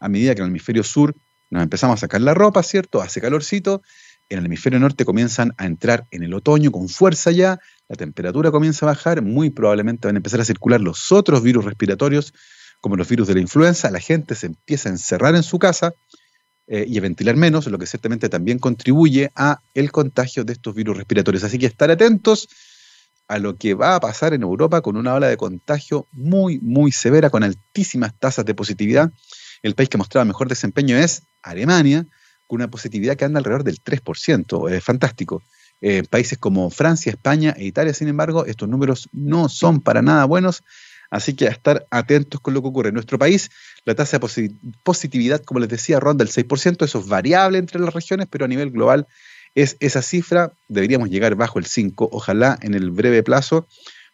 A 0.00 0.08
medida 0.08 0.34
que 0.34 0.40
en 0.40 0.46
el 0.46 0.50
hemisferio 0.50 0.82
sur 0.82 1.14
nos 1.50 1.62
empezamos 1.62 1.94
a 1.94 2.00
sacar 2.00 2.20
la 2.20 2.34
ropa, 2.34 2.64
¿cierto? 2.64 3.00
Hace 3.00 3.20
calorcito. 3.20 3.80
En 4.28 4.40
el 4.40 4.46
hemisferio 4.46 4.80
norte 4.80 5.04
comienzan 5.04 5.54
a 5.56 5.66
entrar 5.66 6.08
en 6.10 6.24
el 6.24 6.34
otoño 6.34 6.72
con 6.72 6.88
fuerza 6.88 7.30
ya, 7.30 7.60
la 7.90 7.96
temperatura 7.96 8.52
comienza 8.52 8.86
a 8.86 8.90
bajar, 8.90 9.20
muy 9.20 9.50
probablemente 9.50 10.06
van 10.06 10.14
a 10.14 10.20
empezar 10.20 10.40
a 10.40 10.44
circular 10.44 10.80
los 10.80 11.10
otros 11.10 11.42
virus 11.42 11.64
respiratorios, 11.64 12.32
como 12.80 12.94
los 12.94 13.08
virus 13.08 13.26
de 13.26 13.34
la 13.34 13.40
influenza, 13.40 13.90
la 13.90 13.98
gente 13.98 14.36
se 14.36 14.46
empieza 14.46 14.88
a 14.88 14.92
encerrar 14.92 15.34
en 15.34 15.42
su 15.42 15.58
casa 15.58 15.92
eh, 16.68 16.84
y 16.86 16.98
a 16.98 17.00
ventilar 17.00 17.34
menos, 17.34 17.66
lo 17.66 17.78
que 17.78 17.86
ciertamente 17.86 18.28
también 18.28 18.60
contribuye 18.60 19.32
a 19.34 19.58
el 19.74 19.90
contagio 19.90 20.44
de 20.44 20.52
estos 20.52 20.72
virus 20.72 20.98
respiratorios. 20.98 21.42
Así 21.42 21.58
que 21.58 21.66
estar 21.66 21.90
atentos 21.90 22.48
a 23.26 23.40
lo 23.40 23.56
que 23.56 23.74
va 23.74 23.96
a 23.96 24.00
pasar 24.00 24.34
en 24.34 24.42
Europa 24.42 24.82
con 24.82 24.96
una 24.96 25.12
ola 25.12 25.26
de 25.26 25.36
contagio 25.36 26.06
muy, 26.12 26.60
muy 26.60 26.92
severa, 26.92 27.28
con 27.28 27.42
altísimas 27.42 28.16
tasas 28.16 28.44
de 28.44 28.54
positividad. 28.54 29.10
El 29.62 29.74
país 29.74 29.88
que 29.88 29.98
mostraba 29.98 30.24
mejor 30.24 30.48
desempeño 30.48 30.96
es 30.96 31.24
Alemania, 31.42 32.06
con 32.46 32.60
una 32.60 32.70
positividad 32.70 33.16
que 33.16 33.24
anda 33.24 33.38
alrededor 33.38 33.64
del 33.64 33.82
3%. 33.82 34.70
Es 34.70 34.84
fantástico. 34.84 35.42
Eh, 35.80 36.02
países 36.08 36.38
como 36.38 36.70
Francia, 36.70 37.10
España 37.10 37.54
e 37.56 37.64
Italia, 37.64 37.94
sin 37.94 38.08
embargo, 38.08 38.44
estos 38.46 38.68
números 38.68 39.08
no 39.12 39.48
son 39.48 39.80
para 39.80 40.02
nada 40.02 40.24
buenos. 40.24 40.62
Así 41.10 41.34
que 41.34 41.48
a 41.48 41.50
estar 41.50 41.86
atentos 41.90 42.40
con 42.40 42.54
lo 42.54 42.62
que 42.62 42.68
ocurre. 42.68 42.88
En 42.88 42.94
nuestro 42.94 43.18
país, 43.18 43.50
la 43.84 43.96
tasa 43.96 44.18
de 44.18 44.52
positividad, 44.84 45.42
como 45.42 45.58
les 45.58 45.68
decía, 45.68 45.98
ronda 45.98 46.22
el 46.22 46.30
6%. 46.30 46.84
Eso 46.84 47.00
es 47.00 47.08
variable 47.08 47.58
entre 47.58 47.80
las 47.80 47.92
regiones, 47.92 48.28
pero 48.30 48.44
a 48.44 48.48
nivel 48.48 48.70
global 48.70 49.08
es 49.54 49.76
esa 49.80 50.02
cifra, 50.02 50.52
deberíamos 50.68 51.10
llegar 51.10 51.34
bajo 51.34 51.58
el 51.58 51.66
5, 51.66 52.08
ojalá 52.12 52.58
en 52.62 52.74
el 52.74 52.90
breve 52.90 53.22
plazo, 53.22 53.66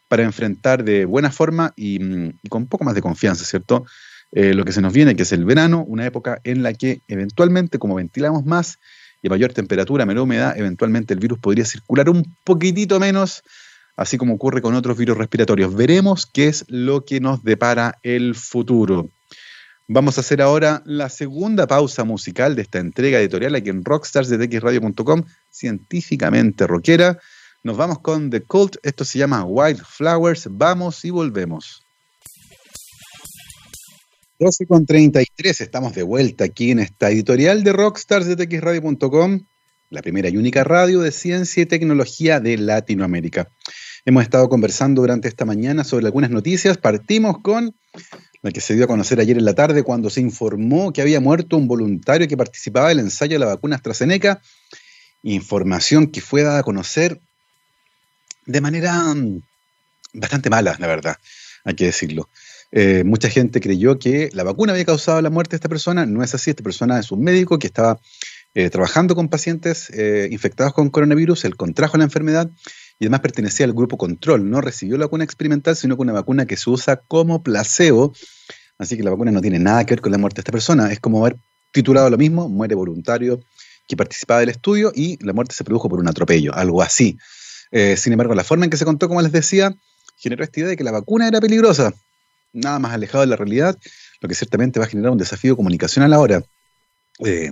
para 0.09 0.23
enfrentar 0.23 0.85
de 0.85 1.05
buena 1.05 1.31
forma 1.31 1.73
y, 1.77 1.99
mm, 1.99 2.39
con 2.49 2.63
un 2.63 2.69
poco 2.69 2.85
más 2.85 2.95
de 2.95 3.03
confianza, 3.03 3.45
¿cierto? 3.45 3.85
Eh, 4.33 4.55
lo 4.55 4.65
que 4.65 4.73
se 4.73 4.81
nos 4.81 4.93
viene, 4.93 5.15
que 5.15 5.23
es 5.23 5.33
el 5.33 5.45
verano, 5.45 5.85
una 5.87 6.07
época 6.07 6.41
en 6.45 6.63
la 6.63 6.73
que 6.73 7.03
eventualmente, 7.09 7.79
como 7.79 7.97
ventilamos 7.97 8.45
más 8.45 8.79
y 9.27 9.29
mayor 9.29 9.53
temperatura, 9.53 10.07
menor 10.07 10.25
humedad, 10.25 10.57
eventualmente 10.57 11.15
el 11.15 11.21
virus 11.21 11.39
podría 11.39 11.65
circular 11.65 12.09
un 12.09 12.37
poquitito 12.45 12.99
menos, 12.99 13.43
así 13.97 14.17
como 14.17 14.35
ocurre 14.35 14.63
con 14.63 14.75
otros 14.75 14.97
virus 14.97 15.17
respiratorios. 15.17 15.75
Veremos 15.75 16.27
qué 16.27 16.49
es 16.49 16.65
lo 16.69 17.05
que 17.05 17.21
nos 17.21 17.43
depara 17.43 17.99
el 18.03 18.35
futuro. 18.35 19.11
Vamos 19.89 20.19
a 20.19 20.21
hacer 20.21 20.43
ahora 20.43 20.83
la 20.85 21.09
segunda 21.09 21.67
pausa 21.69 22.03
musical 22.03 22.57
de 22.57 22.63
esta 22.63 22.81
entrega 22.81 23.21
editorial 23.21 23.55
aquí 23.55 23.71
en 23.71 23.85
rockstarsdetxradio.com, 23.85 25.23
científicamente 25.49 26.67
rockera. 26.67 27.19
Nos 27.63 27.77
vamos 27.77 28.01
con 28.01 28.31
The 28.31 28.43
Cult, 28.43 28.77
esto 28.83 29.05
se 29.05 29.19
llama 29.19 29.45
White 29.45 29.83
Flowers, 29.87 30.49
vamos 30.51 31.05
y 31.05 31.11
volvemos. 31.11 31.86
12 34.39 34.67
con 34.67 34.85
33, 34.85 35.63
estamos 35.63 35.95
de 35.95 36.03
vuelta 36.03 36.45
aquí 36.45 36.71
en 36.71 36.79
esta 36.79 37.11
editorial 37.11 37.65
de 37.65 37.73
rockstarsdetxradio.com, 37.73 39.41
la 39.89 40.03
primera 40.03 40.29
y 40.29 40.37
única 40.37 40.63
radio 40.63 41.01
de 41.01 41.11
ciencia 41.11 41.63
y 41.63 41.67
tecnología 41.67 42.39
de 42.39 42.59
Latinoamérica. 42.59 43.49
Hemos 44.05 44.25
estado 44.25 44.51
conversando 44.51 45.01
durante 45.01 45.29
esta 45.29 45.47
mañana 45.47 45.85
sobre 45.85 46.05
algunas 46.05 46.29
noticias. 46.29 46.77
Partimos 46.77 47.39
con 47.41 47.75
la 48.43 48.51
que 48.51 48.61
se 48.61 48.75
dio 48.75 48.85
a 48.85 48.89
conocer 48.89 49.21
ayer 49.21 49.39
en 49.39 49.47
la 49.47 49.55
tarde 49.55 49.83
cuando 49.83 50.11
se 50.11 50.21
informó 50.21 50.93
que 50.93 51.01
había 51.01 51.19
muerto 51.19 51.57
un 51.57 51.67
voluntario 51.67 52.29
que 52.29 52.37
participaba 52.37 52.91
del 52.91 52.99
ensayo 52.99 53.37
de 53.37 53.39
la 53.39 53.47
vacuna 53.47 53.77
AstraZeneca. 53.77 54.43
Información 55.23 56.09
que 56.09 56.21
fue 56.21 56.43
dada 56.43 56.59
a 56.59 56.63
conocer 56.63 57.23
de 58.45 58.61
manera 58.61 59.15
mm, 59.15 59.41
bastante 60.13 60.51
mala, 60.51 60.77
la 60.79 60.87
verdad, 60.87 61.17
hay 61.65 61.75
que 61.75 61.87
decirlo. 61.87 62.29
Eh, 62.73 63.05
mucha 63.05 63.29
gente 63.29 63.61
creyó 63.61 63.99
que 63.99 64.29
la 64.33 64.45
vacuna 64.45 64.73
había 64.73 64.85
causado 64.85 65.21
la 65.23 65.31
muerte 65.31 65.53
de 65.53 65.57
esta 65.57 65.69
persona. 65.69 66.07
No 66.07 66.23
es 66.23 66.35
así. 66.35 66.51
Esta 66.51 66.63
persona 66.63 66.99
es 66.99 67.11
un 67.11 67.23
médico 67.23 67.59
que 67.59 67.67
estaba 67.67 68.01
eh, 68.55 68.71
trabajando 68.71 69.15
con 69.15 69.29
pacientes 69.29 69.91
eh, 69.91 70.29
infectados 70.31 70.73
con 70.73 70.91
coronavirus. 70.91 71.45
Él 71.45 71.57
contrajo 71.57 71.97
la 71.97 72.05
enfermedad 72.05 72.51
y 72.99 73.05
además 73.05 73.21
pertenecía 73.21 73.67
al 73.67 73.73
grupo 73.73 73.97
control. 73.97 74.49
No 74.49 74.61
recibió 74.61 74.99
la 74.99 75.07
vacuna 75.07 75.25
experimental, 75.25 75.77
sino 75.77 75.97
que 75.97 76.03
una 76.03 76.13
vacuna 76.13 76.47
que 76.47 76.57
se 76.57 76.71
usa 76.71 76.97
como 76.97 77.43
placebo. 77.43 78.13
Así 78.79 78.97
que 78.97 79.03
la 79.03 79.11
vacuna 79.11 79.31
no 79.31 79.41
tiene 79.41 79.59
nada 79.59 79.85
que 79.85 79.95
ver 79.95 80.01
con 80.01 80.13
la 80.13 80.19
muerte 80.19 80.37
de 80.37 80.41
esta 80.41 80.53
persona. 80.53 80.93
Es 80.93 81.01
como 81.01 81.25
haber 81.25 81.39
titulado 81.73 82.11
lo 82.11 82.19
mismo, 82.19 82.49
muere 82.49 82.75
voluntario 82.75 83.41
que 83.89 83.97
participaba 83.97 84.41
del 84.41 84.49
estudio 84.49 84.91
y 84.95 85.23
la 85.25 85.33
muerte 85.33 85.55
se 85.55 85.63
produjo 85.63 85.89
por 85.89 86.01
un 86.01 86.09
atropello, 86.09 86.53
algo 86.55 86.83
así. 86.83 87.17
Sin 87.97 88.13
embargo, 88.13 88.35
la 88.35 88.43
forma 88.43 88.65
en 88.65 88.71
que 88.71 88.77
se 88.77 88.85
contó, 88.85 89.07
como 89.07 89.23
les 89.23 89.31
decía, 89.31 89.77
generó 90.17 90.43
esta 90.43 90.61
idea 90.61 90.71
de 90.71 90.77
que 90.77 90.83
la 90.83 90.91
vacuna 90.91 91.29
era 91.29 91.41
peligrosa. 91.41 91.95
Nada 92.57 92.79
más 92.79 92.95
alejado 92.95 93.21
de 93.21 93.29
la 93.29 93.37
realidad, 93.37 93.79
lo 94.21 94.29
que 94.29 94.35
ciertamente 94.35 94.81
va 94.81 94.87
a 94.87 94.89
generar 94.89 95.13
un 95.13 95.19
desafío 95.19 95.57
comunicacional 95.57 96.13
ahora. 96.13 96.43
Eh, 97.25 97.51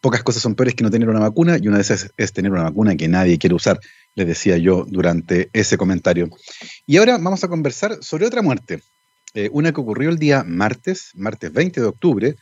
pocas 0.00 0.22
cosas 0.22 0.42
son 0.42 0.54
peores 0.54 0.74
que 0.74 0.84
no 0.84 0.90
tener 0.90 1.08
una 1.08 1.20
vacuna 1.20 1.56
y 1.58 1.68
una 1.68 1.76
de 1.76 1.82
esas 1.82 2.12
es 2.16 2.32
tener 2.32 2.52
una 2.52 2.64
vacuna 2.64 2.96
que 2.96 3.08
nadie 3.08 3.38
quiere 3.38 3.54
usar. 3.54 3.80
les 4.16 4.26
decía 4.26 4.56
yo 4.58 4.84
durante 4.88 5.48
ese 5.52 5.76
comentario. 5.76 6.28
Y 6.86 6.98
ahora 6.98 7.18
vamos 7.18 7.42
a 7.42 7.48
conversar 7.48 7.98
sobre 8.00 8.26
otra 8.26 8.42
muerte, 8.42 8.82
eh, 9.34 9.48
una 9.52 9.72
que 9.72 9.80
ocurrió 9.80 10.10
el 10.10 10.18
día 10.18 10.44
martes, 10.44 11.10
martes 11.14 11.52
20 11.52 11.80
de 11.80 11.86
octubre, 11.86 12.36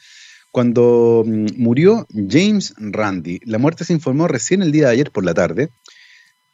cuando 0.51 1.25
mm, 1.27 1.47
murió 1.57 2.07
James 2.11 2.75
Randi. 2.77 3.41
La 3.45 3.59
muerte 3.59 3.85
se 3.85 3.93
informó 3.93 4.27
recién 4.29 4.63
el 4.63 4.73
día 4.73 4.87
de 4.87 4.93
ayer 4.93 5.11
por 5.11 5.25
la 5.25 5.35
tarde. 5.35 5.71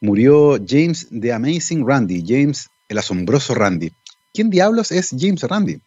Murió 0.00 0.59
James 0.64 1.09
The 1.11 1.33
Amazing 1.33 1.87
Randy, 1.87 2.24
James 2.26 2.68
el 2.88 2.98
asombroso 2.98 3.54
Randy. 3.54 3.92
¿Quién 4.32 4.50
diablos 4.50 4.92
es 4.92 5.14
James 5.18 5.42
Randy? 5.42 5.80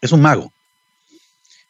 Es 0.00 0.12
un 0.12 0.20
mago. 0.20 0.52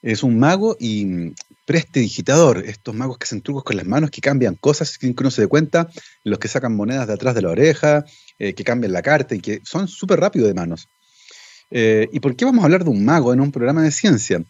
Es 0.03 0.23
un 0.23 0.39
mago 0.39 0.77
y 0.81 1.35
prestidigitador. 1.67 2.65
Estos 2.67 2.95
magos 2.95 3.19
que 3.19 3.25
hacen 3.25 3.43
trucos 3.43 3.65
con 3.65 3.77
las 3.77 3.87
manos, 3.87 4.11
que 4.11 4.21
cambian 4.21 4.55
cosas 4.55 4.97
sin 4.99 5.15
que 5.15 5.23
uno 5.23 5.31
se 5.31 5.43
dé 5.43 5.49
cuenta, 5.49 5.89
los 6.25 6.39
que 6.39 6.49
sacan 6.49 6.75
monedas 6.75 7.07
de 7.07 7.15
atrás 7.15 7.35
de 7.35 7.43
la 7.43 7.51
oreja, 7.51 8.05
eh, 8.39 8.55
que 8.55 8.65
cambian 8.65 8.93
la 8.93 9.03
carta 9.03 9.35
y 9.35 9.41
que 9.41 9.61
son 9.65 9.87
súper 9.87 10.19
rápidos 10.19 10.49
de 10.49 10.55
manos. 10.55 10.89
Eh, 11.71 12.09
¿Y 12.13 12.21
por 12.21 12.35
qué 12.35 12.45
vamos 12.45 12.63
a 12.63 12.65
hablar 12.65 12.85
de 12.85 12.91
un 12.91 13.05
mago 13.05 13.33
en 13.33 13.41
un 13.41 13.53
programa 13.53 13.83
de 13.83 13.93
ciencia? 13.93 14.43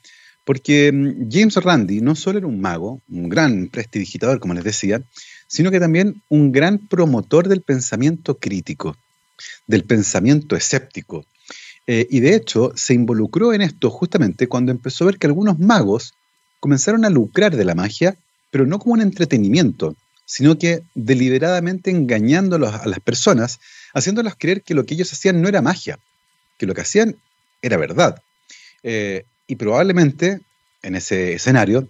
Porque 0.44 0.90
mm, 0.92 1.28
James 1.30 1.56
Randi 1.56 2.00
no 2.00 2.14
solo 2.14 2.38
era 2.38 2.46
un 2.46 2.60
mago, 2.60 3.02
un 3.10 3.28
gran 3.28 3.68
prestidigitador, 3.68 4.40
como 4.40 4.54
les 4.54 4.64
decía, 4.64 5.02
sino 5.46 5.70
que 5.70 5.80
también 5.80 6.22
un 6.28 6.52
gran 6.52 6.78
promotor 6.78 7.48
del 7.48 7.62
pensamiento 7.62 8.38
crítico, 8.38 8.96
del 9.66 9.84
pensamiento 9.84 10.56
escéptico. 10.56 11.24
Eh, 11.86 12.06
y 12.10 12.20
de 12.20 12.34
hecho 12.34 12.72
se 12.76 12.94
involucró 12.94 13.52
en 13.52 13.62
esto 13.62 13.90
justamente 13.90 14.46
cuando 14.46 14.70
empezó 14.70 15.04
a 15.04 15.06
ver 15.08 15.18
que 15.18 15.26
algunos 15.26 15.58
magos 15.58 16.14
comenzaron 16.60 17.04
a 17.04 17.10
lucrar 17.10 17.56
de 17.56 17.64
la 17.64 17.74
magia, 17.74 18.16
pero 18.50 18.66
no 18.66 18.78
como 18.78 18.94
un 18.94 19.00
entretenimiento, 19.00 19.96
sino 20.26 20.58
que 20.58 20.82
deliberadamente 20.94 21.90
engañando 21.90 22.56
a 22.56 22.86
las 22.86 23.00
personas, 23.00 23.58
haciéndolas 23.94 24.36
creer 24.38 24.62
que 24.62 24.74
lo 24.74 24.84
que 24.84 24.94
ellos 24.94 25.12
hacían 25.12 25.42
no 25.42 25.48
era 25.48 25.62
magia, 25.62 25.98
que 26.58 26.66
lo 26.66 26.74
que 26.74 26.82
hacían 26.82 27.16
era 27.62 27.76
verdad. 27.76 28.22
Eh, 28.82 29.24
y 29.46 29.56
probablemente 29.56 30.40
en 30.82 30.94
ese 30.94 31.32
escenario, 31.32 31.88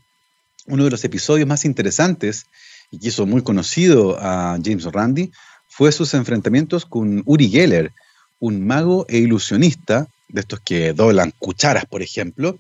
uno 0.66 0.84
de 0.84 0.90
los 0.90 1.04
episodios 1.04 1.48
más 1.48 1.64
interesantes 1.64 2.46
y 2.90 2.98
que 2.98 3.08
hizo 3.08 3.26
muy 3.26 3.42
conocido 3.42 4.18
a 4.18 4.58
James 4.62 4.84
Randi 4.84 5.32
fue 5.70 5.92
sus 5.92 6.12
enfrentamientos 6.14 6.84
con 6.84 7.22
Uri 7.24 7.48
Geller, 7.48 7.92
un 8.40 8.66
mago 8.66 9.06
e 9.08 9.18
ilusionista, 9.18 10.08
de 10.28 10.40
estos 10.40 10.60
que 10.60 10.92
doblan 10.92 11.32
cucharas, 11.38 11.86
por 11.86 12.02
ejemplo, 12.02 12.58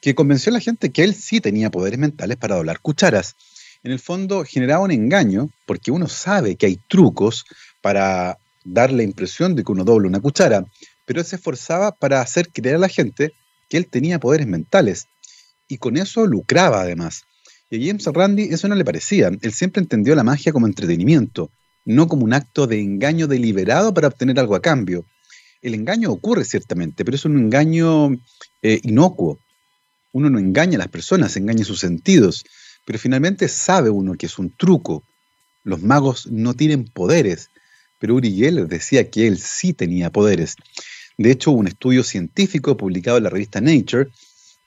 que 0.00 0.14
convenció 0.14 0.50
a 0.50 0.54
la 0.54 0.60
gente 0.60 0.90
que 0.90 1.02
él 1.02 1.14
sí 1.14 1.40
tenía 1.40 1.70
poderes 1.70 1.98
mentales 1.98 2.36
para 2.36 2.56
doblar 2.56 2.80
cucharas. 2.80 3.34
En 3.82 3.92
el 3.92 3.98
fondo 3.98 4.44
generaba 4.44 4.84
un 4.84 4.90
engaño, 4.90 5.48
porque 5.66 5.90
uno 5.90 6.06
sabe 6.06 6.56
que 6.56 6.66
hay 6.66 6.78
trucos 6.88 7.44
para 7.80 8.38
dar 8.64 8.92
la 8.92 9.02
impresión 9.02 9.54
de 9.54 9.64
que 9.64 9.72
uno 9.72 9.84
dobla 9.84 10.08
una 10.08 10.20
cuchara, 10.20 10.64
pero 11.06 11.20
él 11.20 11.26
se 11.26 11.36
esforzaba 11.36 11.92
para 11.92 12.20
hacer 12.20 12.50
creer 12.50 12.76
a 12.76 12.78
la 12.78 12.88
gente 12.88 13.32
que 13.70 13.78
él 13.78 13.86
tenía 13.86 14.20
poderes 14.20 14.46
mentales. 14.46 15.06
Y 15.66 15.78
con 15.78 15.96
eso 15.96 16.26
lucraba 16.26 16.82
además. 16.82 17.22
Y 17.70 17.82
a 17.82 17.86
James 17.86 18.04
Randi 18.04 18.42
eso 18.52 18.68
no 18.68 18.74
le 18.74 18.84
parecía. 18.84 19.30
Él 19.40 19.52
siempre 19.52 19.80
entendió 19.80 20.14
la 20.14 20.24
magia 20.24 20.52
como 20.52 20.66
entretenimiento, 20.66 21.50
no 21.84 22.08
como 22.08 22.24
un 22.24 22.32
acto 22.32 22.66
de 22.66 22.80
engaño 22.80 23.26
deliberado 23.26 23.94
para 23.94 24.08
obtener 24.08 24.38
algo 24.38 24.54
a 24.54 24.62
cambio. 24.62 25.04
El 25.62 25.74
engaño 25.74 26.10
ocurre 26.10 26.44
ciertamente, 26.44 27.04
pero 27.04 27.14
es 27.16 27.24
un 27.24 27.38
engaño 27.38 28.10
eh, 28.62 28.80
inocuo. 28.82 29.38
Uno 30.12 30.30
no 30.30 30.38
engaña 30.38 30.76
a 30.76 30.78
las 30.78 30.88
personas, 30.88 31.36
engaña 31.36 31.64
sus 31.64 31.80
sentidos, 31.80 32.44
pero 32.86 32.98
finalmente 32.98 33.48
sabe 33.48 33.90
uno 33.90 34.14
que 34.14 34.26
es 34.26 34.38
un 34.38 34.50
truco. 34.50 35.04
Los 35.62 35.82
magos 35.82 36.26
no 36.30 36.54
tienen 36.54 36.84
poderes, 36.84 37.50
pero 37.98 38.14
Uri 38.14 38.34
Geller 38.34 38.66
decía 38.66 39.10
que 39.10 39.26
él 39.26 39.38
sí 39.38 39.72
tenía 39.72 40.10
poderes. 40.10 40.56
De 41.18 41.30
hecho, 41.30 41.50
un 41.50 41.68
estudio 41.68 42.02
científico 42.02 42.76
publicado 42.76 43.18
en 43.18 43.24
la 43.24 43.30
revista 43.30 43.60
Nature 43.60 44.08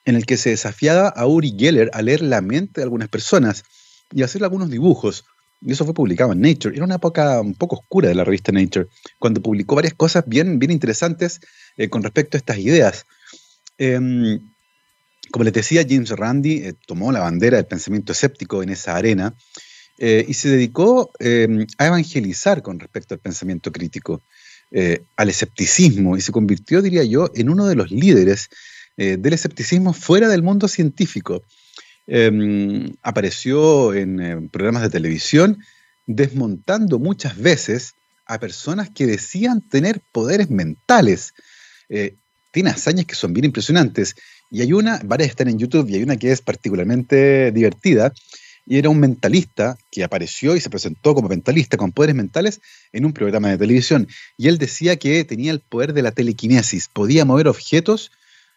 en 0.04 0.16
el 0.16 0.26
que 0.26 0.36
se 0.36 0.50
desafiaba 0.50 1.08
a 1.08 1.26
Uri 1.26 1.56
Geller 1.58 1.90
a 1.92 2.02
leer 2.02 2.22
la 2.22 2.40
mente 2.40 2.80
de 2.80 2.84
algunas 2.84 3.08
personas 3.08 3.64
y 4.12 4.22
hacer 4.22 4.44
algunos 4.44 4.70
dibujos. 4.70 5.24
Y 5.64 5.72
eso 5.72 5.84
fue 5.86 5.94
publicado 5.94 6.32
en 6.32 6.42
Nature. 6.42 6.76
Era 6.76 6.84
una 6.84 6.96
época 6.96 7.40
un 7.40 7.54
poco 7.54 7.76
oscura 7.76 8.08
de 8.08 8.14
la 8.14 8.24
revista 8.24 8.52
Nature, 8.52 8.86
cuando 9.18 9.40
publicó 9.40 9.74
varias 9.74 9.94
cosas 9.94 10.24
bien, 10.26 10.58
bien 10.58 10.70
interesantes 10.70 11.40
eh, 11.78 11.88
con 11.88 12.02
respecto 12.02 12.36
a 12.36 12.38
estas 12.38 12.58
ideas. 12.58 13.06
Em, 13.78 14.40
como 15.32 15.44
les 15.44 15.54
decía, 15.54 15.84
James 15.88 16.10
Randi 16.10 16.58
eh, 16.58 16.74
tomó 16.86 17.12
la 17.12 17.20
bandera 17.20 17.56
del 17.56 17.66
pensamiento 17.66 18.12
escéptico 18.12 18.62
en 18.62 18.68
esa 18.68 18.94
arena 18.94 19.34
eh, 19.98 20.24
y 20.28 20.34
se 20.34 20.50
dedicó 20.50 21.10
em, 21.18 21.66
a 21.78 21.86
evangelizar 21.86 22.60
con 22.60 22.78
respecto 22.78 23.14
al 23.14 23.20
pensamiento 23.20 23.72
crítico, 23.72 24.22
al 25.16 25.28
escepticismo, 25.28 26.16
y 26.16 26.20
se 26.20 26.32
convirtió, 26.32 26.82
diría 26.82 27.04
yo, 27.04 27.30
en 27.36 27.48
uno 27.48 27.66
de 27.66 27.76
los 27.76 27.92
líderes 27.92 28.48
del 28.96 29.32
escepticismo 29.32 29.92
fuera 29.92 30.26
del 30.26 30.42
mundo 30.42 30.66
científico. 30.66 31.44
Em, 32.06 32.94
apareció 33.02 33.94
en 33.94 34.20
eh, 34.20 34.48
programas 34.52 34.82
de 34.82 34.90
televisión 34.90 35.58
desmontando 36.06 36.98
muchas 36.98 37.38
veces 37.38 37.94
a 38.26 38.38
personas 38.38 38.90
que 38.90 39.06
decían 39.06 39.62
tener 39.62 40.00
poderes 40.12 40.50
mentales. 40.50 41.32
Eh, 41.88 42.14
tiene 42.52 42.70
hazañas 42.70 43.06
que 43.06 43.14
son 43.14 43.32
bien 43.32 43.46
impresionantes. 43.46 44.14
Y 44.50 44.60
hay 44.60 44.72
una, 44.72 45.00
varias 45.04 45.30
están 45.30 45.48
en 45.48 45.58
YouTube, 45.58 45.88
y 45.88 45.96
hay 45.96 46.02
una 46.02 46.16
que 46.16 46.30
es 46.30 46.40
particularmente 46.40 47.50
divertida, 47.52 48.12
y 48.66 48.78
era 48.78 48.88
un 48.88 49.00
mentalista 49.00 49.76
que 49.90 50.04
apareció 50.04 50.56
y 50.56 50.60
se 50.60 50.70
presentó 50.70 51.14
como 51.14 51.28
mentalista 51.28 51.76
con 51.76 51.92
poderes 51.92 52.16
mentales 52.16 52.60
en 52.92 53.04
un 53.04 53.12
programa 53.12 53.50
de 53.50 53.58
televisión. 53.58 54.08
Y 54.38 54.48
él 54.48 54.58
decía 54.58 54.96
que 54.96 55.24
tenía 55.24 55.52
el 55.52 55.60
poder 55.60 55.92
de 55.92 56.02
la 56.02 56.12
telequinesis, 56.12 56.88
podía 56.88 57.24
mover 57.24 57.48
objetos 57.48 58.10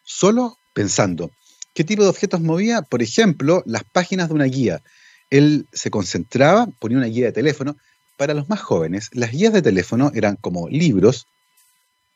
solo 0.04 0.58
pensando. 0.74 1.32
¿Qué 1.78 1.84
tipo 1.84 2.02
de 2.02 2.10
objetos 2.10 2.42
movía? 2.42 2.82
Por 2.82 3.04
ejemplo, 3.04 3.62
las 3.68 3.84
páginas 3.84 4.30
de 4.30 4.34
una 4.34 4.46
guía. 4.46 4.82
Él 5.30 5.68
se 5.72 5.92
concentraba, 5.92 6.68
ponía 6.80 6.98
una 6.98 7.06
guía 7.06 7.28
de 7.28 7.32
teléfono. 7.32 7.78
Para 8.18 8.34
los 8.34 8.50
más 8.50 8.62
jóvenes, 8.62 9.12
las 9.14 9.30
guías 9.30 9.54
de 9.54 9.62
teléfono 9.62 10.12
eran 10.16 10.38
como 10.38 10.68
libros. 10.70 11.28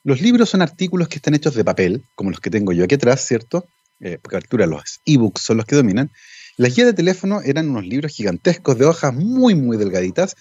Los 0.03 0.19
libros 0.19 0.49
son 0.49 0.63
artículos 0.63 1.09
que 1.09 1.17
están 1.17 1.35
hechos 1.35 1.53
de 1.53 1.63
papel, 1.63 2.03
como 2.15 2.31
los 2.31 2.39
que 2.39 2.49
tengo 2.49 2.73
yo 2.73 2.85
aquí 2.85 2.95
atrás, 2.95 3.23
¿cierto? 3.23 3.67
Eh, 3.99 4.17
porque 4.19 4.37
altura 4.37 4.65
los 4.65 4.99
ebooks 5.05 5.43
son 5.43 5.57
los 5.57 5.67
que 5.67 5.75
dominan. 5.75 6.09
Las 6.57 6.75
guías 6.75 6.87
de 6.87 6.93
teléfono 6.93 7.41
eran 7.43 7.69
unos 7.69 7.85
libros 7.85 8.13
gigantescos 8.13 8.79
de 8.79 8.85
hojas 8.85 9.13
muy, 9.13 9.53
muy 9.53 9.77
delgaditas, 9.77 10.37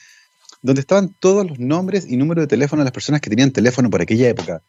donde 0.63 0.81
estaban 0.81 1.15
todos 1.21 1.47
los 1.47 1.59
nombres 1.59 2.07
y 2.09 2.17
números 2.17 2.45
de 2.45 2.49
teléfono 2.49 2.81
de 2.81 2.85
las 2.85 2.95
personas 2.95 3.21
que 3.21 3.29
tenían 3.29 3.51
teléfono 3.51 3.91
por 3.91 4.01
aquella 4.01 4.31
época. 4.31 4.63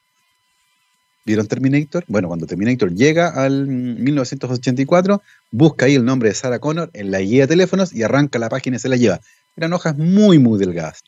¿Vieron 1.23 1.47
Terminator? 1.47 2.03
Bueno, 2.07 2.27
cuando 2.27 2.47
Terminator 2.47 2.93
llega 2.93 3.29
al 3.29 3.67
1984, 3.67 5.21
busca 5.51 5.85
ahí 5.85 5.95
el 5.95 6.03
nombre 6.03 6.29
de 6.29 6.35
Sarah 6.35 6.59
Connor 6.59 6.89
en 6.93 7.11
la 7.11 7.19
guía 7.19 7.41
de 7.41 7.47
teléfonos 7.47 7.93
y 7.93 8.01
arranca 8.03 8.39
la 8.39 8.49
página 8.49 8.77
y 8.77 8.79
se 8.79 8.89
la 8.89 8.95
lleva. 8.95 9.21
Eran 9.55 9.73
hojas 9.73 9.97
muy, 9.97 10.39
muy 10.39 10.57
delgadas. 10.57 11.03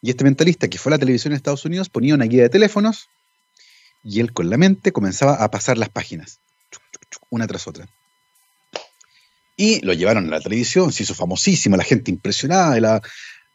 Y 0.00 0.10
este 0.10 0.24
mentalista 0.24 0.68
que 0.68 0.78
fue 0.78 0.90
a 0.90 0.94
la 0.94 0.98
televisión 0.98 1.32
en 1.32 1.36
Estados 1.36 1.64
Unidos 1.64 1.90
ponía 1.90 2.14
una 2.14 2.24
guía 2.24 2.42
de 2.42 2.48
teléfonos 2.48 3.08
y 4.02 4.20
él 4.20 4.32
con 4.32 4.48
la 4.48 4.56
mente 4.56 4.92
comenzaba 4.92 5.34
a 5.34 5.50
pasar 5.50 5.76
las 5.76 5.90
páginas, 5.90 6.40
una 7.30 7.46
tras 7.46 7.66
otra. 7.66 7.86
Y 9.56 9.84
lo 9.84 9.92
llevaron 9.92 10.28
a 10.28 10.30
la 10.30 10.40
televisión, 10.40 10.92
se 10.92 11.02
hizo 11.02 11.14
famosísimo, 11.14 11.76
la 11.76 11.84
gente 11.84 12.10
impresionada 12.10 12.74
de 12.74 12.80
la... 12.80 13.02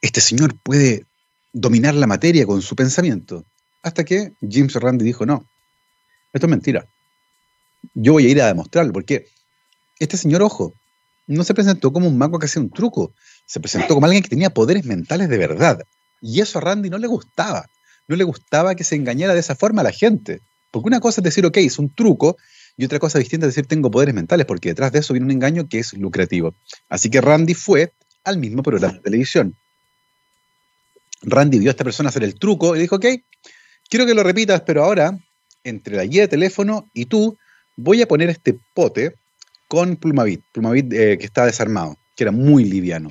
Este 0.02 0.20
señor 0.20 0.54
puede 0.62 1.06
dominar 1.54 1.96
la 1.96 2.08
materia 2.08 2.46
con 2.46 2.62
su 2.62 2.76
pensamiento. 2.76 3.46
Hasta 3.82 4.04
que 4.04 4.34
James 4.42 4.74
Randi 4.76 5.06
dijo, 5.06 5.26
no, 5.26 5.48
esto 6.34 6.48
es 6.48 6.50
mentira. 6.50 6.86
Yo 7.94 8.14
voy 8.14 8.26
a 8.26 8.30
ir 8.30 8.42
a 8.42 8.48
demostrarlo, 8.48 8.92
porque 8.92 9.28
este 10.00 10.18
señor, 10.18 10.42
ojo, 10.42 10.74
no 11.28 11.44
se 11.44 11.54
presentó 11.54 11.94
como 11.94 12.08
un 12.08 12.18
mago 12.18 12.40
que 12.40 12.48
hacía 12.48 12.62
un 12.62 12.70
truco, 12.70 13.14
se 13.46 13.60
presentó 13.60 13.94
como 13.94 14.06
alguien 14.06 14.24
que 14.24 14.30
tenía 14.30 14.50
poderes 14.50 14.86
mentales 14.86 15.30
de 15.30 15.38
verdad. 15.38 15.84
Y 16.22 16.42
eso 16.42 16.58
a 16.58 16.62
Randy 16.62 16.90
no 16.90 16.98
le 16.98 17.08
gustaba. 17.08 17.68
No 18.08 18.16
le 18.16 18.24
gustaba 18.24 18.76
que 18.76 18.84
se 18.84 18.96
engañara 18.96 19.34
de 19.34 19.40
esa 19.40 19.56
forma 19.56 19.82
a 19.82 19.84
la 19.86 19.92
gente. 19.92 20.42
Porque 20.72 20.88
una 20.88 21.00
cosa 21.00 21.22
es 21.22 21.24
decir, 21.24 21.46
ok, 21.46 21.58
es 21.58 21.78
un 21.78 21.94
truco, 21.94 22.38
y 22.76 22.86
otra 22.86 23.00
cosa 23.00 23.20
distinta 23.20 23.46
es 23.46 23.56
decir, 23.56 23.68
tengo 23.68 23.92
poderes 23.92 24.16
mentales, 24.16 24.46
porque 24.46 24.70
detrás 24.70 24.92
de 24.92 25.00
eso 25.00 25.14
viene 25.14 25.26
un 25.26 25.32
engaño 25.32 25.68
que 25.68 25.80
es 25.80 25.94
lucrativo. 25.94 26.56
Así 26.90 27.10
que 27.10 27.22
Randy 27.22 27.54
fue 27.54 27.92
al 28.24 28.38
mismo 28.38 28.64
programa 28.64 28.96
de 28.96 29.00
televisión. 29.02 29.56
Randy 31.22 31.60
vio 31.60 31.70
a 31.70 31.72
esta 31.72 31.84
persona 31.84 32.10
hacer 32.10 32.24
el 32.24 32.36
truco 32.36 32.76
y 32.76 32.80
dijo, 32.80 32.96
ok, 32.96 33.06
quiero 33.90 34.06
que 34.06 34.14
lo 34.14 34.24
repitas, 34.24 34.62
pero 34.62 34.84
ahora 34.84 35.18
entre 35.64 35.96
la 35.96 36.06
guía 36.06 36.24
de 36.24 36.28
teléfono 36.28 36.90
y 36.94 37.06
tú, 37.06 37.38
voy 37.76 38.02
a 38.02 38.08
poner 38.08 38.30
este 38.30 38.58
pote 38.74 39.16
con 39.68 39.96
Plumavit, 39.96 40.42
Plumavit 40.52 40.94
eh, 40.94 41.18
que 41.18 41.26
está 41.26 41.46
desarmado, 41.46 41.98
que 42.16 42.24
era 42.24 42.32
muy 42.32 42.66
liviano. 42.66 43.10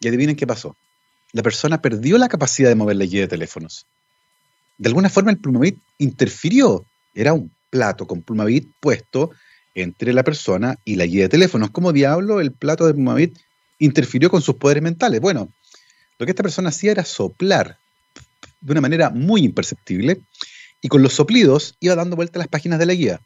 Y 0.00 0.08
adivinen 0.08 0.36
qué 0.36 0.46
pasó. 0.46 0.76
La 1.32 1.42
persona 1.42 1.80
perdió 1.80 2.18
la 2.18 2.28
capacidad 2.28 2.68
de 2.68 2.74
mover 2.74 2.96
la 2.96 3.06
guía 3.06 3.22
de 3.22 3.28
teléfonos. 3.28 3.86
De 4.78 4.88
alguna 4.88 5.08
forma 5.08 5.30
el 5.30 5.38
Plumavit 5.38 5.78
interfirió. 5.98 6.84
Era 7.14 7.32
un 7.32 7.50
plato 7.70 8.06
con 8.06 8.22
Plumavit 8.22 8.68
puesto 8.80 9.30
entre 9.74 10.12
la 10.12 10.22
persona 10.22 10.78
y 10.84 10.96
la 10.96 11.06
guía 11.06 11.22
de 11.22 11.28
teléfonos. 11.30 11.70
¿Cómo 11.70 11.92
diablo 11.92 12.40
el 12.40 12.52
plato 12.52 12.86
de 12.86 12.94
Plumavit 12.94 13.38
interfirió 13.78 14.30
con 14.30 14.42
sus 14.42 14.56
poderes 14.56 14.82
mentales? 14.82 15.20
Bueno, 15.20 15.48
Lo 16.18 16.24
que 16.24 16.32
esta 16.32 16.42
persona 16.42 16.70
hacía 16.70 16.92
era 16.92 17.04
soplar 17.04 17.78
de 18.66 18.72
una 18.72 18.80
manera 18.80 19.10
muy 19.10 19.44
imperceptible 19.44 20.20
y 20.82 20.88
con 20.88 21.00
los 21.00 21.14
soplidos 21.14 21.76
iba 21.78 21.94
dando 21.94 22.16
vuelta 22.16 22.38
a 22.38 22.40
las 22.40 22.48
páginas 22.48 22.80
de 22.80 22.86
la 22.86 22.94
guía. 22.94 23.20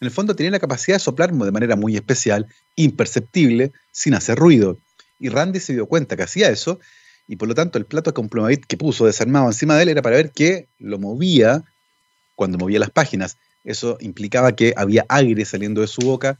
En 0.00 0.06
el 0.06 0.10
fondo 0.10 0.34
tenía 0.34 0.50
la 0.50 0.58
capacidad 0.58 0.96
de 0.96 1.00
soplar 1.00 1.30
de 1.30 1.52
manera 1.52 1.76
muy 1.76 1.94
especial, 1.94 2.46
imperceptible, 2.74 3.70
sin 3.92 4.14
hacer 4.14 4.38
ruido. 4.38 4.78
Y 5.18 5.28
Randy 5.28 5.60
se 5.60 5.74
dio 5.74 5.84
cuenta 5.84 6.16
que 6.16 6.22
hacía 6.22 6.48
eso 6.48 6.80
y 7.28 7.36
por 7.36 7.48
lo 7.48 7.54
tanto 7.54 7.76
el 7.76 7.84
plato 7.84 8.14
Complomavit 8.14 8.64
que 8.64 8.78
puso 8.78 9.04
desarmado 9.04 9.46
encima 9.46 9.76
de 9.76 9.82
él 9.82 9.88
era 9.90 10.00
para 10.00 10.16
ver 10.16 10.30
que 10.30 10.68
lo 10.78 10.98
movía 10.98 11.62
cuando 12.34 12.56
movía 12.56 12.78
las 12.78 12.90
páginas. 12.90 13.36
Eso 13.62 13.98
implicaba 14.00 14.56
que 14.56 14.72
había 14.74 15.04
aire 15.10 15.44
saliendo 15.44 15.82
de 15.82 15.86
su 15.86 16.00
boca 16.00 16.38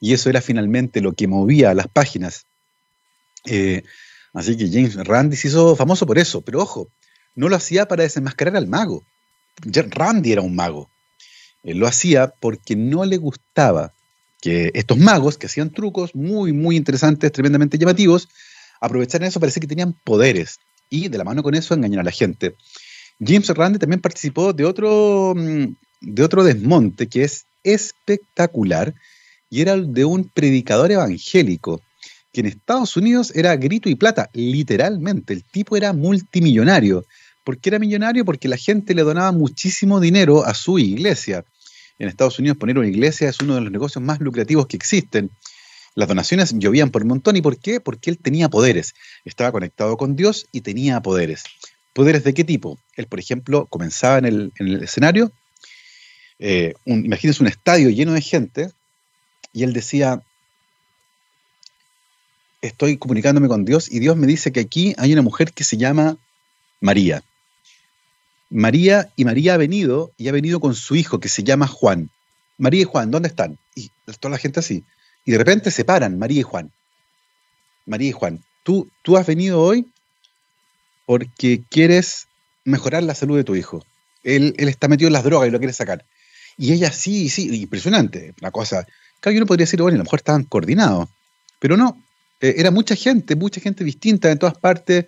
y 0.00 0.14
eso 0.14 0.30
era 0.30 0.40
finalmente 0.40 1.02
lo 1.02 1.12
que 1.12 1.28
movía 1.28 1.74
las 1.74 1.88
páginas. 1.88 2.46
Eh, 3.44 3.82
así 4.32 4.56
que 4.56 4.68
James 4.68 4.96
Randy 4.96 5.36
se 5.36 5.48
hizo 5.48 5.76
famoso 5.76 6.06
por 6.06 6.16
eso, 6.16 6.40
pero 6.40 6.62
ojo, 6.62 6.88
no 7.34 7.48
lo 7.48 7.56
hacía 7.56 7.86
para 7.86 8.02
desenmascarar 8.02 8.56
al 8.56 8.66
mago. 8.66 9.04
Randy 9.64 10.32
era 10.32 10.42
un 10.42 10.54
mago. 10.54 10.88
Él 11.62 11.78
lo 11.78 11.86
hacía 11.86 12.28
porque 12.40 12.76
no 12.76 13.04
le 13.04 13.16
gustaba 13.16 13.92
que 14.40 14.70
estos 14.74 14.98
magos, 14.98 15.38
que 15.38 15.46
hacían 15.46 15.70
trucos 15.70 16.14
muy, 16.14 16.52
muy 16.52 16.76
interesantes, 16.76 17.32
tremendamente 17.32 17.78
llamativos, 17.78 18.28
aprovecharan 18.80 19.28
eso, 19.28 19.40
parecía 19.40 19.60
que 19.60 19.66
tenían 19.66 19.94
poderes 20.04 20.58
y 20.90 21.08
de 21.08 21.16
la 21.16 21.24
mano 21.24 21.42
con 21.42 21.54
eso 21.54 21.72
engañar 21.72 22.00
a 22.00 22.04
la 22.04 22.10
gente. 22.10 22.54
James 23.18 23.48
Randy 23.48 23.78
también 23.78 24.00
participó 24.00 24.52
de 24.52 24.64
otro, 24.64 25.34
mm, 25.34 25.74
de 26.00 26.22
otro 26.22 26.44
desmonte 26.44 27.06
que 27.06 27.24
es 27.24 27.46
espectacular 27.62 28.94
y 29.48 29.62
era 29.62 29.72
el 29.72 29.94
de 29.94 30.04
un 30.04 30.24
predicador 30.24 30.92
evangélico 30.92 31.80
que 32.32 32.40
en 32.40 32.46
Estados 32.46 32.96
Unidos 32.96 33.32
era 33.34 33.56
grito 33.56 33.88
y 33.88 33.94
plata, 33.94 34.28
literalmente. 34.32 35.32
El 35.32 35.44
tipo 35.44 35.76
era 35.76 35.92
multimillonario. 35.92 37.06
¿Por 37.44 37.58
qué 37.58 37.68
era 37.70 37.78
millonario? 37.78 38.24
Porque 38.24 38.48
la 38.48 38.56
gente 38.56 38.94
le 38.94 39.02
donaba 39.02 39.30
muchísimo 39.30 40.00
dinero 40.00 40.44
a 40.44 40.54
su 40.54 40.78
iglesia. 40.78 41.44
En 41.98 42.08
Estados 42.08 42.38
Unidos 42.38 42.56
poner 42.58 42.78
una 42.78 42.88
iglesia 42.88 43.28
es 43.28 43.38
uno 43.40 43.54
de 43.54 43.60
los 43.60 43.70
negocios 43.70 44.02
más 44.02 44.18
lucrativos 44.20 44.66
que 44.66 44.76
existen. 44.76 45.30
Las 45.94 46.08
donaciones 46.08 46.54
llovían 46.58 46.90
por 46.90 47.02
un 47.02 47.08
montón. 47.08 47.36
¿Y 47.36 47.42
por 47.42 47.58
qué? 47.58 47.80
Porque 47.80 48.10
él 48.10 48.18
tenía 48.18 48.48
poderes. 48.48 48.94
Estaba 49.24 49.52
conectado 49.52 49.96
con 49.96 50.16
Dios 50.16 50.46
y 50.50 50.62
tenía 50.62 51.00
poderes. 51.00 51.44
¿Poderes 51.92 52.24
de 52.24 52.34
qué 52.34 52.42
tipo? 52.42 52.78
Él, 52.96 53.06
por 53.06 53.20
ejemplo, 53.20 53.66
comenzaba 53.66 54.18
en 54.18 54.24
el, 54.24 54.82
escenario. 54.82 55.30
Eh, 56.40 56.74
imagínense 56.86 57.42
un 57.42 57.48
estadio 57.48 57.90
lleno 57.90 58.12
de 58.12 58.22
gente. 58.22 58.70
Y 59.52 59.62
él 59.62 59.72
decía, 59.72 60.20
estoy 62.60 62.96
comunicándome 62.96 63.46
con 63.46 63.64
Dios 63.64 63.92
y 63.92 64.00
Dios 64.00 64.16
me 64.16 64.26
dice 64.26 64.50
que 64.50 64.60
aquí 64.60 64.94
hay 64.98 65.12
una 65.12 65.22
mujer 65.22 65.52
que 65.52 65.62
se 65.62 65.76
llama 65.76 66.16
María. 66.80 67.22
María 68.54 69.10
y 69.16 69.24
María 69.24 69.54
ha 69.54 69.56
venido 69.56 70.12
y 70.16 70.28
ha 70.28 70.32
venido 70.32 70.60
con 70.60 70.76
su 70.76 70.94
hijo 70.94 71.18
que 71.18 71.28
se 71.28 71.42
llama 71.42 71.66
Juan. 71.66 72.08
María 72.56 72.82
y 72.82 72.84
Juan, 72.84 73.10
¿dónde 73.10 73.26
están? 73.26 73.58
Y 73.74 73.90
toda 74.20 74.30
la 74.30 74.38
gente 74.38 74.60
así. 74.60 74.84
Y 75.24 75.32
de 75.32 75.38
repente 75.38 75.72
se 75.72 75.84
paran, 75.84 76.20
María 76.20 76.38
y 76.38 76.44
Juan. 76.44 76.70
María 77.84 78.10
y 78.10 78.12
Juan, 78.12 78.44
tú, 78.62 78.88
tú 79.02 79.16
has 79.16 79.26
venido 79.26 79.60
hoy 79.60 79.88
porque 81.04 81.64
quieres 81.68 82.28
mejorar 82.64 83.02
la 83.02 83.16
salud 83.16 83.36
de 83.36 83.42
tu 83.42 83.56
hijo. 83.56 83.84
Él, 84.22 84.54
él 84.56 84.68
está 84.68 84.86
metido 84.86 85.08
en 85.08 85.14
las 85.14 85.24
drogas 85.24 85.48
y 85.48 85.50
lo 85.50 85.58
quiere 85.58 85.72
sacar. 85.72 86.04
Y 86.56 86.72
ella 86.72 86.92
sí, 86.92 87.28
sí, 87.30 87.60
impresionante. 87.60 88.34
Una 88.40 88.52
cosa. 88.52 88.86
Claro, 89.18 89.36
uno 89.36 89.46
podría 89.46 89.64
decir, 89.64 89.82
bueno, 89.82 89.96
a 89.96 89.98
lo 89.98 90.04
mejor 90.04 90.20
estaban 90.20 90.44
coordinados. 90.44 91.08
Pero 91.58 91.76
no, 91.76 92.00
eh, 92.40 92.54
era 92.56 92.70
mucha 92.70 92.94
gente, 92.94 93.34
mucha 93.34 93.60
gente 93.60 93.82
distinta 93.82 94.30
en 94.30 94.38
todas 94.38 94.56
partes. 94.56 95.06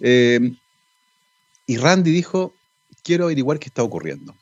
Eh, 0.00 0.52
y 1.66 1.76
Randy 1.78 2.10
dijo, 2.10 2.54
quiero 3.02 3.24
averiguar 3.24 3.58
qué 3.58 3.68
está 3.68 3.82
ocurriendo. 3.82 4.34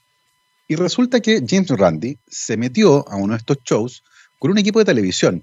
Y 0.68 0.76
resulta 0.76 1.20
que 1.20 1.42
James 1.46 1.68
Randy 1.70 2.18
se 2.28 2.56
metió 2.56 3.08
a 3.08 3.16
uno 3.16 3.32
de 3.32 3.38
estos 3.38 3.58
shows 3.64 4.04
con 4.38 4.50
un 4.50 4.58
equipo 4.58 4.78
de 4.78 4.84
televisión. 4.84 5.42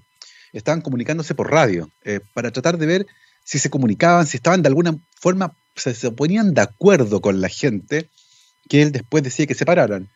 Estaban 0.52 0.80
comunicándose 0.80 1.34
por 1.34 1.50
radio 1.50 1.90
eh, 2.04 2.20
para 2.32 2.50
tratar 2.50 2.78
de 2.78 2.86
ver 2.86 3.06
si 3.44 3.58
se 3.58 3.70
comunicaban, 3.70 4.26
si 4.26 4.38
estaban 4.38 4.62
de 4.62 4.68
alguna 4.68 4.98
forma, 5.20 5.54
se, 5.76 5.94
se 5.94 6.10
ponían 6.10 6.54
de 6.54 6.62
acuerdo 6.62 7.20
con 7.20 7.40
la 7.40 7.48
gente 7.48 8.08
que 8.68 8.82
él 8.82 8.92
después 8.92 9.22
decía 9.22 9.46
que 9.46 9.54
se 9.54 9.66
pararan. 9.66 10.08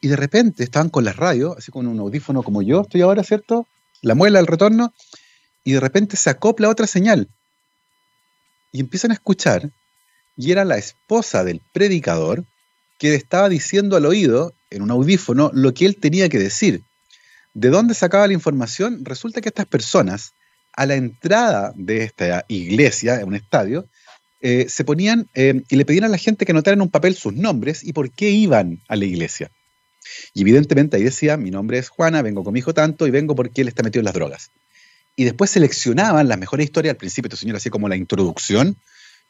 Y 0.00 0.08
de 0.08 0.16
repente 0.16 0.64
estaban 0.64 0.88
con 0.88 1.04
la 1.04 1.12
radio, 1.12 1.56
así 1.56 1.70
con 1.70 1.86
un 1.86 1.98
audífono 1.98 2.42
como 2.42 2.62
yo 2.62 2.82
estoy 2.82 3.02
ahora, 3.02 3.22
¿cierto? 3.22 3.66
La 4.02 4.14
muela 4.14 4.38
del 4.38 4.46
retorno, 4.46 4.94
y 5.62 5.72
de 5.72 5.80
repente 5.80 6.16
se 6.16 6.30
acopla 6.30 6.70
otra 6.70 6.86
señal. 6.86 7.28
Y 8.72 8.80
empiezan 8.80 9.10
a 9.10 9.14
escuchar 9.14 9.70
y 10.40 10.52
era 10.52 10.64
la 10.64 10.78
esposa 10.78 11.44
del 11.44 11.60
predicador 11.72 12.44
que 12.98 13.10
le 13.10 13.16
estaba 13.16 13.50
diciendo 13.50 13.96
al 13.96 14.06
oído, 14.06 14.54
en 14.70 14.80
un 14.80 14.90
audífono, 14.90 15.50
lo 15.52 15.74
que 15.74 15.84
él 15.84 15.96
tenía 15.96 16.30
que 16.30 16.38
decir. 16.38 16.82
¿De 17.52 17.68
dónde 17.68 17.94
sacaba 17.94 18.26
la 18.26 18.32
información? 18.32 19.04
Resulta 19.04 19.42
que 19.42 19.50
estas 19.50 19.66
personas, 19.66 20.32
a 20.72 20.86
la 20.86 20.94
entrada 20.94 21.72
de 21.76 22.04
esta 22.04 22.46
iglesia, 22.48 23.20
en 23.20 23.28
un 23.28 23.34
estadio, 23.34 23.86
eh, 24.40 24.66
se 24.68 24.84
ponían 24.84 25.28
eh, 25.34 25.62
y 25.68 25.76
le 25.76 25.84
pedían 25.84 26.04
a 26.04 26.08
la 26.08 26.16
gente 26.16 26.46
que 26.46 26.52
anotara 26.52 26.74
en 26.74 26.80
un 26.80 26.90
papel 26.90 27.14
sus 27.16 27.34
nombres 27.34 27.84
y 27.84 27.92
por 27.92 28.10
qué 28.10 28.30
iban 28.30 28.80
a 28.88 28.96
la 28.96 29.04
iglesia. 29.04 29.50
Y 30.32 30.40
evidentemente 30.40 30.96
ahí 30.96 31.02
decía, 31.02 31.36
mi 31.36 31.50
nombre 31.50 31.76
es 31.76 31.90
Juana, 31.90 32.22
vengo 32.22 32.44
con 32.44 32.54
mi 32.54 32.60
hijo 32.60 32.72
tanto 32.72 33.06
y 33.06 33.10
vengo 33.10 33.34
porque 33.34 33.60
él 33.60 33.68
está 33.68 33.82
metido 33.82 34.00
en 34.00 34.06
las 34.06 34.14
drogas. 34.14 34.50
Y 35.16 35.24
después 35.24 35.50
seleccionaban 35.50 36.28
las 36.28 36.38
mejores 36.38 36.64
historias, 36.64 36.94
al 36.94 36.96
principio 36.96 37.28
este 37.28 37.36
señor 37.36 37.56
hacía 37.56 37.70
como 37.70 37.90
la 37.90 37.96
introducción, 37.96 38.78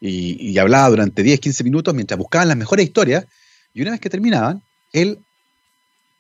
y, 0.01 0.57
hablaba 0.59 0.89
durante 0.89 1.23
10, 1.23 1.41
15 1.41 1.65
minutos 1.65 1.95
mientras 1.95 2.17
buscaban 2.17 2.49
las 2.49 2.57
mejores 2.57 2.87
historias. 2.87 3.27
Y 3.75 3.83
una 3.83 3.93
vez 3.93 4.01
que 4.01 4.11
terminaban, 4.11 4.63
él 4.93 5.19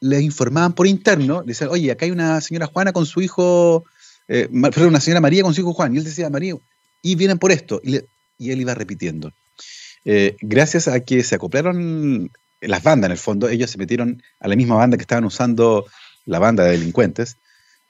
le 0.00 0.20
informaban 0.20 0.74
por 0.74 0.86
interno, 0.86 1.40
le 1.40 1.48
decían, 1.48 1.70
oye, 1.70 1.90
acá 1.90 2.04
hay 2.04 2.10
una 2.10 2.40
señora 2.40 2.66
Juana 2.66 2.92
con 2.92 3.06
su 3.06 3.20
hijo, 3.20 3.84
eh, 4.28 4.48
una 4.50 5.00
señora 5.00 5.20
María 5.20 5.42
con 5.42 5.54
su 5.54 5.62
hijo 5.62 5.72
Juan. 5.72 5.94
Y 5.94 5.98
él 5.98 6.04
decía, 6.04 6.28
María, 6.28 6.54
y 7.02 7.14
vienen 7.14 7.38
por 7.38 7.52
esto. 7.52 7.80
Y, 7.82 7.96
él 7.96 8.60
iba 8.60 8.74
repitiendo. 8.74 9.32
Eh, 10.04 10.36
gracias 10.40 10.88
a 10.88 11.00
que 11.00 11.22
se 11.22 11.34
acoplaron 11.34 12.30
las 12.60 12.82
bandas, 12.82 13.08
en 13.08 13.12
el 13.12 13.18
fondo, 13.18 13.48
ellos 13.48 13.70
se 13.70 13.78
metieron 13.78 14.22
a 14.38 14.48
la 14.48 14.56
misma 14.56 14.76
banda 14.76 14.96
que 14.96 15.02
estaban 15.02 15.24
usando 15.24 15.86
la 16.26 16.38
banda 16.38 16.64
de 16.64 16.72
delincuentes, 16.72 17.36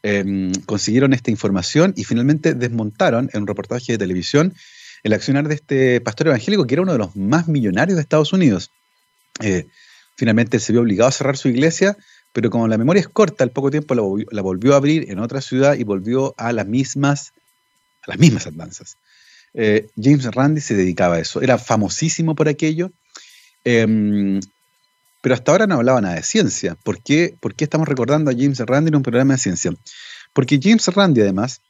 em, 0.03 0.53
consiguieron 0.67 1.13
esta 1.13 1.31
información 1.31 1.93
y 1.97 2.05
finalmente 2.05 2.55
desmontaron 2.55 3.31
en 3.33 3.43
un 3.43 3.47
reportaje 3.47 3.93
de 3.93 3.99
televisión 3.99 4.55
el 5.03 5.13
accionar 5.13 5.49
de 5.49 5.55
este 5.55 6.01
pastor 6.01 6.29
evangélico, 6.29 6.67
que 6.67 6.75
era 6.75 6.83
uno 6.83 6.93
de 6.93 6.99
los 6.99 7.17
más 7.17 7.49
millonarios 7.49 7.97
de 7.97 8.03
Estados 8.03 8.33
Unidos. 8.33 8.71
Eh, 9.41 9.67
finalmente 10.17 10.59
se 10.59 10.73
vio 10.73 10.83
obligado 10.83 11.09
a 11.09 11.13
cerrar 11.13 11.37
su 11.37 11.49
iglesia, 11.49 11.97
pero 12.33 12.51
como 12.51 12.69
la 12.69 12.79
memoria 12.79 13.01
es 13.01 13.09
corta, 13.09 13.45
al 13.45 13.51
poco 13.51 13.71
tiempo 13.71 13.95
la, 13.95 14.43
volvió 14.43 14.75
a 14.75 14.77
abrir 14.77 15.11
en 15.11 15.19
otra 15.19 15.41
ciudad 15.41 15.75
y 15.75 15.85
volvió 15.85 16.35
a 16.37 16.53
las 16.53 16.67
mismas, 16.67 17.33
a 18.03 18.11
las 18.11 18.19
mismas 18.19 18.47
andanzas. 18.47 18.97
Eh, 19.55 19.89
James 20.01 20.25
Randi 20.27 20.61
se 20.61 20.75
dedicaba 20.75 21.17
a 21.17 21.21
eso, 21.21 21.41
era 21.43 21.59
famosísimo 21.59 22.37
por 22.37 22.49
aquello, 22.49 22.93
em, 23.65 24.41
pero 25.23 25.35
hasta 25.35 25.53
ahora 25.53 25.67
no 25.67 25.75
hablaba 25.75 26.01
nada 26.01 26.15
de 26.15 26.23
ciencia. 26.23 26.77
¿Por 26.83 27.03
qué, 27.03 27.35
¿Por 27.41 27.55
qué 27.55 27.65
estamos 27.65 27.89
recordando 27.89 28.31
a 28.31 28.35
James 28.35 28.61
Randi 28.61 28.89
en 28.89 28.97
un 28.97 29.03
programa 29.03 29.35
de 29.35 29.41
ciencia? 29.41 29.73
Porque 30.33 30.61
James 30.63 30.87
Randi, 30.87 31.21
además, 31.21 31.61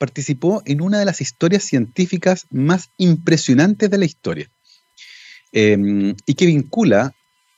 participó 0.00 0.62
en 0.64 0.80
una 0.80 0.98
de 0.98 1.04
las 1.04 1.20
historias 1.20 1.62
científicas 1.62 2.46
más 2.50 2.88
impresionantes 2.96 3.90
de 3.90 3.98
la 3.98 4.06
historia 4.06 4.50
em, 5.52 6.16
y 6.24 6.34
que 6.34 6.46
vincula 6.46 7.12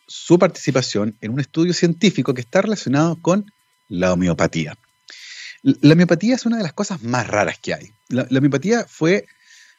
su 0.09 0.40
participación 0.40 1.16
en 1.20 1.31
un 1.31 1.38
estudio 1.38 1.72
científico 1.72 2.35
que 2.35 2.40
está 2.40 2.61
relacionado 2.61 3.16
con 3.22 3.46
la 3.88 4.12
homeopatía. 4.12 4.76
La 5.62 5.92
homeopatía 5.92 6.35
es 6.35 6.44
una 6.44 6.57
de 6.57 6.64
las 6.64 6.72
cosas 6.72 7.00
más 7.05 7.28
raras 7.28 7.61
que 7.61 7.74
hay. 7.74 7.92
La, 8.09 8.26
homeopatía 8.37 8.87
fue, 8.88 9.26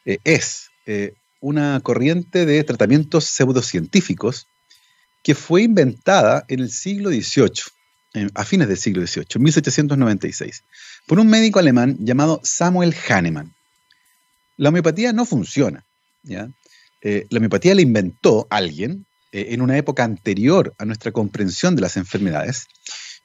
eh, 0.05 0.19
es 0.23 0.69
eh, 0.85 1.15
una 1.41 1.81
corriente 1.81 2.45
de 2.45 2.63
tratamientos 2.63 3.25
pseudocientíficos 3.25 4.47
que 5.21 5.35
fue 5.35 5.63
inventada 5.63 6.45
en 6.47 6.61
el 6.61 6.71
siglo 6.71 7.09
XVIII, 7.09 8.29
a 8.35 8.45
fines 8.45 8.69
del 8.69 8.77
siglo 8.77 9.05
XVIII, 9.05 9.39
1796 9.39 10.63
por 11.07 11.19
un 11.19 11.27
médico 11.27 11.59
alemán 11.59 11.97
llamado 11.99 12.39
Samuel 12.43 12.95
Hahnemann. 13.07 13.53
La 14.57 14.69
homeopatía 14.69 15.13
no 15.13 15.25
funciona. 15.25 15.83
Eh, 17.01 17.25
la 17.29 17.37
homeopatía 17.37 17.75
la 17.75 17.81
inventó 17.81 18.47
alguien 18.49 19.05
eh, 19.31 19.47
en 19.49 19.61
una 19.61 19.77
época 19.77 20.03
anterior 20.03 20.73
a 20.77 20.85
nuestra 20.85 21.11
comprensión 21.11 21.75
de 21.75 21.81
las 21.81 21.97
enfermedades. 21.97 22.67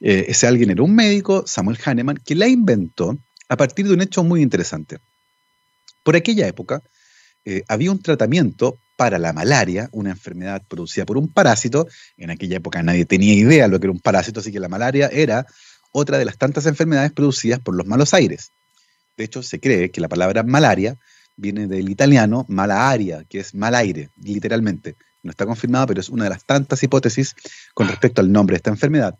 Eh, 0.00 0.26
ese 0.28 0.46
alguien 0.46 0.70
era 0.70 0.82
un 0.82 0.94
médico, 0.94 1.44
Samuel 1.46 1.78
Hahnemann, 1.84 2.18
que 2.24 2.34
la 2.34 2.48
inventó 2.48 3.18
a 3.48 3.56
partir 3.56 3.86
de 3.86 3.94
un 3.94 4.00
hecho 4.00 4.24
muy 4.24 4.42
interesante. 4.42 4.98
Por 6.02 6.16
aquella 6.16 6.46
época 6.46 6.82
había 7.66 7.90
un 7.90 8.02
tratamiento 8.02 8.78
para 8.98 9.18
la 9.18 9.32
malaria, 9.32 9.88
una 9.92 10.10
enfermedad 10.10 10.60
producida 10.68 11.06
por 11.06 11.16
un 11.16 11.28
parásito. 11.28 11.86
En 12.18 12.30
aquella 12.30 12.56
época 12.56 12.82
nadie 12.82 13.06
tenía 13.06 13.32
idea 13.32 13.64
de 13.64 13.70
lo 13.70 13.80
que 13.80 13.86
era 13.86 13.92
un 13.92 14.00
parásito, 14.00 14.40
así 14.40 14.52
que 14.52 14.60
la 14.60 14.68
malaria 14.68 15.08
era 15.10 15.46
otra 15.92 16.18
de 16.18 16.24
las 16.24 16.38
tantas 16.38 16.66
enfermedades 16.66 17.12
producidas 17.12 17.60
por 17.60 17.74
los 17.74 17.86
malos 17.86 18.14
aires. 18.14 18.50
De 19.16 19.24
hecho, 19.24 19.42
se 19.42 19.60
cree 19.60 19.90
que 19.90 20.00
la 20.00 20.08
palabra 20.08 20.42
malaria 20.42 20.96
viene 21.36 21.66
del 21.66 21.88
italiano 21.88 22.44
malaria, 22.48 23.24
que 23.28 23.40
es 23.40 23.54
mal 23.54 23.74
aire, 23.74 24.10
literalmente. 24.22 24.96
No 25.22 25.30
está 25.30 25.46
confirmado, 25.46 25.86
pero 25.88 26.00
es 26.00 26.08
una 26.08 26.24
de 26.24 26.30
las 26.30 26.44
tantas 26.44 26.82
hipótesis 26.82 27.34
con 27.74 27.88
respecto 27.88 28.20
al 28.20 28.30
nombre 28.30 28.54
de 28.54 28.58
esta 28.58 28.70
enfermedad. 28.70 29.18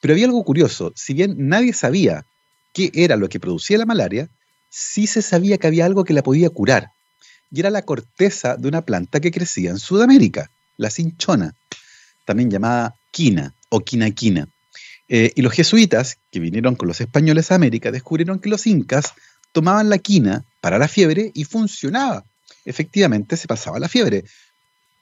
Pero 0.00 0.14
había 0.14 0.26
algo 0.26 0.44
curioso, 0.44 0.92
si 0.94 1.14
bien 1.14 1.48
nadie 1.48 1.72
sabía 1.72 2.24
qué 2.72 2.90
era 2.94 3.16
lo 3.16 3.28
que 3.28 3.40
producía 3.40 3.78
la 3.78 3.86
malaria, 3.86 4.28
sí 4.70 5.06
se 5.06 5.22
sabía 5.22 5.58
que 5.58 5.66
había 5.66 5.84
algo 5.84 6.04
que 6.04 6.14
la 6.14 6.22
podía 6.22 6.50
curar. 6.50 6.90
Y 7.50 7.60
era 7.60 7.70
la 7.70 7.82
corteza 7.82 8.56
de 8.56 8.68
una 8.68 8.82
planta 8.82 9.20
que 9.20 9.32
crecía 9.32 9.70
en 9.70 9.78
Sudamérica, 9.78 10.50
la 10.76 10.90
cinchona, 10.90 11.54
también 12.24 12.50
llamada 12.50 12.94
quina 13.10 13.54
o 13.68 13.80
quinaquina. 13.80 14.48
Eh, 15.12 15.32
y 15.34 15.42
los 15.42 15.52
jesuitas, 15.52 16.18
que 16.30 16.38
vinieron 16.38 16.76
con 16.76 16.86
los 16.86 17.00
españoles 17.00 17.50
a 17.50 17.56
América, 17.56 17.90
descubrieron 17.90 18.38
que 18.38 18.48
los 18.48 18.64
incas 18.68 19.12
tomaban 19.50 19.90
la 19.90 19.98
quina 19.98 20.44
para 20.60 20.78
la 20.78 20.86
fiebre 20.86 21.32
y 21.34 21.42
funcionaba. 21.42 22.24
Efectivamente 22.64 23.36
se 23.36 23.48
pasaba 23.48 23.80
la 23.80 23.88
fiebre. 23.88 24.22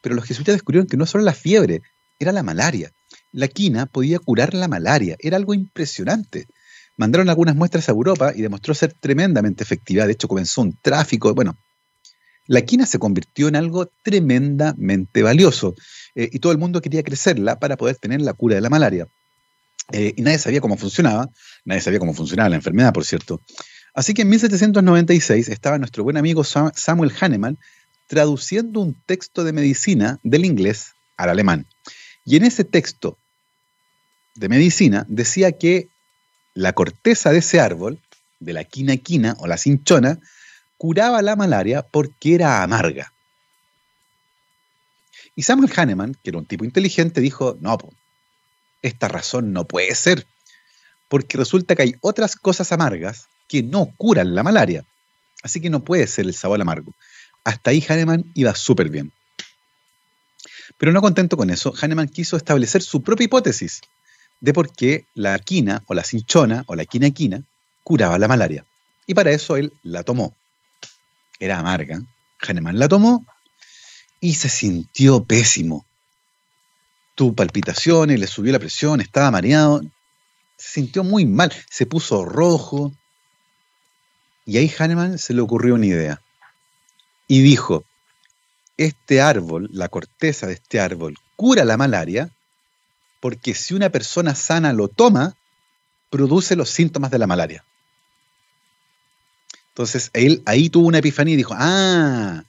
Pero 0.01 0.15
los 0.15 0.25
jesuitas 0.25 0.55
descubrieron 0.55 0.89
que 0.89 0.97
no 0.97 1.05
solo 1.05 1.25
la 1.25 1.35
fiebre, 1.35 1.83
era 2.19 2.33
la 2.33 2.43
malaria. 2.43 2.91
La 3.33 3.49
quina 3.49 3.85
podía 3.85 4.19
curar 4.19 4.55
la 4.55 4.67
malaria, 4.67 5.17
era 5.19 5.37
algo 5.37 5.53
impresionante. 5.53 6.47
Mandaron 6.97 7.29
algunas 7.29 7.55
muestras 7.55 7.91
a 7.91 7.93
Europa 7.93 8.33
y 8.35 8.41
demostró 8.41 8.73
ser 8.73 8.95
tremendamente 8.95 9.63
efectiva. 9.63 10.07
De 10.07 10.13
hecho, 10.13 10.27
comenzó 10.27 10.63
un 10.63 10.73
tráfico. 10.81 11.35
Bueno, 11.35 11.59
la 12.47 12.63
quina 12.63 12.87
se 12.87 12.99
convirtió 12.99 13.49
en 13.49 13.57
algo 13.57 13.91
tremendamente 14.03 15.23
valioso 15.23 15.75
eh, 16.15 16.31
y 16.33 16.39
todo 16.39 16.53
el 16.53 16.59
mundo 16.59 16.81
quería 16.81 17.03
crecerla 17.03 17.59
para 17.59 17.77
poder 17.77 17.97
tener 17.97 18.23
la 18.23 18.33
cura 18.33 18.55
de 18.55 18.63
la 18.63 18.71
malaria. 18.71 19.07
Eh, 19.93 20.15
y 20.17 20.23
nadie 20.23 20.39
sabía 20.39 20.61
cómo 20.61 20.77
funcionaba, 20.77 21.29
nadie 21.65 21.81
sabía 21.81 21.99
cómo 21.99 22.15
funcionaba 22.15 22.49
la 22.49 22.57
enfermedad, 22.57 22.93
por 22.93 23.05
cierto. 23.05 23.41
Así 23.95 24.15
que 24.15 24.23
en 24.23 24.29
1796 24.29 25.49
estaba 25.49 25.79
nuestro 25.79 26.05
buen 26.05 26.17
amigo 26.17 26.45
Samuel 26.45 27.13
Hahnemann 27.19 27.59
traduciendo 28.07 28.81
un 28.81 28.95
texto 29.07 29.45
de 29.45 29.53
medicina 29.53 30.19
del 30.23 30.45
inglés 30.45 30.93
al 31.17 31.31
alemán. 31.31 31.67
Y 32.25 32.37
en 32.37 32.45
ese 32.45 32.65
texto 32.65 33.19
de 34.35 34.49
medicina 34.49 35.05
decía 35.09 35.53
que 35.53 35.89
la 36.55 36.73
corteza 36.73 37.33
de 37.33 37.39
ese 37.39 37.61
árbol, 37.61 37.99
de 38.41 38.53
la 38.53 38.65
quina 38.65 39.37
o 39.39 39.47
la 39.47 39.57
cinchona, 39.57 40.19
curaba 40.77 41.23
la 41.23 41.37
malaria 41.37 41.83
porque 41.83 42.35
era 42.35 42.63
amarga. 42.63 43.13
Y 45.35 45.43
Samuel 45.43 45.73
Hahnemann, 45.75 46.17
que 46.23 46.31
era 46.31 46.39
un 46.39 46.47
tipo 46.47 46.65
inteligente, 46.65 47.21
dijo, 47.21 47.57
no, 47.61 47.79
esta 48.83 49.09
razón 49.09 49.53
no 49.53 49.67
puede 49.67 49.95
ser, 49.95 50.27
porque 51.09 51.39
resulta 51.39 51.75
que 51.75 51.83
hay 51.83 51.95
otras 52.01 52.37
cosas 52.37 52.73
amargas 52.73 53.29
que 53.49 53.63
no 53.63 53.93
curan 53.97 54.35
la 54.35 54.43
malaria. 54.43 54.85
Así 55.43 55.61
que 55.61 55.71
no 55.71 55.85
puede 55.85 56.07
ser 56.07 56.27
el 56.27 56.35
sabor 56.35 56.61
amargo. 56.61 56.95
Hasta 57.45 57.71
ahí 57.71 57.85
Hahnemann 57.89 58.31
iba 58.35 58.55
súper 58.55 58.91
bien. 58.91 59.13
Pero 60.77 60.93
no 60.93 61.01
contento 61.01 61.37
con 61.37 61.51
eso, 61.51 61.73
Hahnemann 61.81 62.09
quiso 62.09 62.37
establecer 62.37 62.83
su 62.83 63.03
propia 63.03 63.25
hipótesis 63.25 63.81
de 64.41 64.53
por 64.53 64.73
qué 64.73 65.07
la 65.15 65.39
quina 65.39 65.83
o 65.87 65.95
la 65.95 66.05
cinchona 66.05 66.65
o 66.67 66.77
la 66.77 66.85
quina 66.85 67.09
curaba 67.83 68.19
la 68.19 68.29
malaria. 68.29 68.65
Y 69.07 69.15
para 69.15 69.31
eso 69.31 69.57
él 69.57 69.73
la 69.83 70.03
tomó. 70.03 70.37
Era 71.41 71.59
amarga. 71.59 72.03
Hahnemann 72.41 72.79
la 72.79 72.89
tomó 72.89 73.25
y 74.21 74.35
se 74.35 74.49
sintió 74.49 75.25
pésimo. 75.25 75.87
Tuvo 77.19 77.33
palpitaciones, 77.33 78.21
le 78.21 78.29
subió 78.29 78.53
la 78.53 78.61
presión, 78.61 79.01
estaba 79.01 79.33
mareado. 79.33 79.81
Se 80.57 80.71
sintió 80.75 81.03
muy 81.03 81.27
mal, 81.27 81.53
se 81.69 81.85
puso 81.85 82.25
rojo. 82.25 82.93
Y 84.47 84.57
ahí 84.57 84.73
Hahnemann 84.79 85.19
se 85.19 85.35
le 85.35 85.41
ocurrió 85.41 85.75
una 85.75 85.87
idea. 85.87 86.23
Y 87.27 87.43
dijo, 87.43 87.83
este 88.77 89.21
árbol, 89.21 89.69
la 89.73 89.89
corteza 89.89 90.47
de 90.47 90.53
este 90.53 90.79
árbol, 90.79 91.17
cura 91.35 91.65
la 91.65 91.77
malaria 91.77 92.31
porque 93.19 93.53
si 93.53 93.75
una 93.75 93.91
persona 93.91 94.37
sana 94.37 94.73
lo 94.73 94.87
toma, 94.87 95.35
produce 96.11 96.55
los 96.55 96.71
síntomas 96.71 97.11
de 97.11 97.19
la 97.19 97.27
malaria. 97.27 97.65
Entonces, 99.71 100.11
él 100.13 100.41
ahí 100.47 100.71
tuvo 100.71 100.87
una 100.87 100.99
epifanía 100.99 101.35
y 101.35 101.39
dijo, 101.39 101.55
ah, 101.59 102.45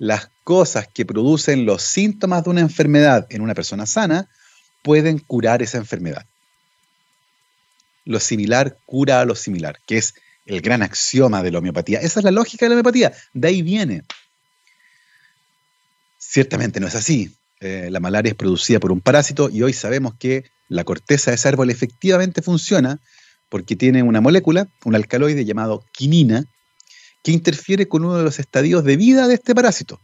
las 0.00 0.30
cosas 0.44 0.88
que 0.88 1.04
producen 1.04 1.66
los 1.66 1.82
síntomas 1.82 2.42
de 2.42 2.50
una 2.50 2.62
enfermedad 2.62 3.26
en 3.28 3.42
una 3.42 3.54
persona 3.54 3.84
sana 3.84 4.30
pueden 4.82 5.18
curar 5.18 5.60
esa 5.60 5.76
enfermedad. 5.76 6.24
Lo 8.06 8.18
similar 8.18 8.78
cura 8.86 9.20
a 9.20 9.26
lo 9.26 9.34
similar, 9.34 9.78
que 9.86 9.98
es 9.98 10.14
el 10.46 10.62
gran 10.62 10.82
axioma 10.82 11.42
de 11.42 11.50
la 11.50 11.58
homeopatía. 11.58 12.00
Esa 12.00 12.20
es 12.20 12.24
la 12.24 12.30
lógica 12.30 12.64
de 12.64 12.70
la 12.70 12.74
homeopatía, 12.76 13.12
de 13.34 13.48
ahí 13.48 13.60
viene. 13.60 14.02
Ciertamente 16.18 16.80
no 16.80 16.86
es 16.86 16.94
así. 16.94 17.36
Eh, 17.60 17.88
la 17.90 18.00
malaria 18.00 18.30
es 18.30 18.36
producida 18.36 18.80
por 18.80 18.92
un 18.92 19.02
parásito 19.02 19.50
y 19.50 19.62
hoy 19.62 19.74
sabemos 19.74 20.14
que 20.18 20.50
la 20.68 20.84
corteza 20.84 21.30
de 21.30 21.34
ese 21.34 21.46
árbol 21.46 21.68
efectivamente 21.68 22.40
funciona 22.40 22.98
porque 23.50 23.76
tiene 23.76 24.02
una 24.02 24.22
molécula, 24.22 24.66
un 24.82 24.94
alcaloide 24.94 25.44
llamado 25.44 25.84
quinina, 25.92 26.46
que 27.22 27.32
interfiere 27.32 27.88
con 27.88 28.04
uno 28.04 28.16
de 28.16 28.24
los 28.24 28.38
estadios 28.38 28.84
de 28.84 28.96
vida 28.96 29.28
de 29.28 29.34
este 29.34 29.54
parásito. 29.54 30.00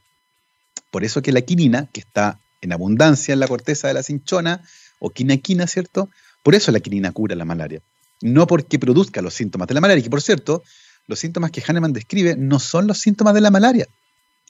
Por 0.91 1.05
eso 1.05 1.23
que 1.23 1.33
la 1.33 1.43
quinina, 1.43 1.89
que 1.93 2.01
está 2.01 2.39
en 2.61 2.73
abundancia 2.73 3.33
en 3.33 3.41
la 3.41 3.49
corteza 3.49 3.89
de 3.89 3.95
la 3.95 4.03
cinchona, 4.03 4.63
o 4.99 5.11
quinaquina, 5.11 5.67
¿cierto? 5.67 6.09
Por 6.43 6.55
eso 6.55 6.73
la 6.73 6.81
quinina 6.81 7.13
cura 7.13 7.35
la 7.35 7.45
malaria. 7.45 7.81
No 8.23 8.47
porque 8.47 8.79
produzca 8.79 9.21
los 9.21 9.35
síntomas 9.35 9.69
de 9.69 9.75
la 9.75 9.81
malaria, 9.81 10.03
que 10.03 10.11
por 10.11 10.23
cierto, 10.23 10.63
los 11.07 11.19
síntomas 11.19 11.51
que 11.51 11.61
Hahnemann 11.61 11.93
describe 11.93 12.37
no 12.37 12.59
son 12.59 12.87
los 12.87 12.99
síntomas 12.99 13.35
de 13.35 13.41
la 13.41 13.51
malaria. 13.51 13.87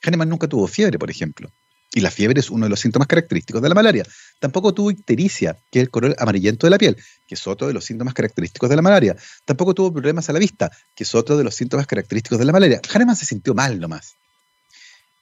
Hahnemann 0.03 0.29
nunca 0.29 0.47
tuvo 0.47 0.67
fiebre, 0.67 0.99
por 0.99 1.11
ejemplo. 1.11 1.51
Y 1.93 2.01
la 2.01 2.11
fiebre 2.11 2.41
es 2.41 2.51
uno 2.51 2.67
de 2.67 2.71
los 2.71 2.81
síntomas 2.81 3.09
característicos 3.09 3.63
de 3.63 3.69
la 3.69 3.75
malaria. 3.75 4.05
Tampoco 4.39 4.75
tuvo 4.75 4.91
ictericia, 4.91 5.57
que 5.71 5.79
es 5.79 5.85
el 5.85 5.91
color 5.91 6.15
amarillento 6.19 6.67
de 6.67 6.71
la 6.71 6.79
piel, 6.79 6.97
que 7.27 7.35
es 7.35 7.47
otro 7.47 7.67
de 7.69 7.73
los 7.73 7.85
síntomas 7.85 8.13
característicos 8.13 8.69
de 8.69 8.77
la 8.77 8.83
malaria. 8.83 9.17
Tampoco 9.45 9.73
tuvo 9.73 9.93
problemas 9.93 10.29
a 10.29 10.33
la 10.33 10.39
vista, 10.39 10.71
que 10.95 11.05
es 11.05 11.15
otro 11.15 11.37
de 11.37 11.45
los 11.45 11.55
síntomas 11.55 11.87
característicos 11.87 12.39
de 12.39 12.45
la 12.45 12.53
malaria. 12.53 12.81
Hahnemann 12.93 13.17
se 13.17 13.25
sintió 13.25 13.55
mal 13.55 13.81
nomás. 13.81 14.17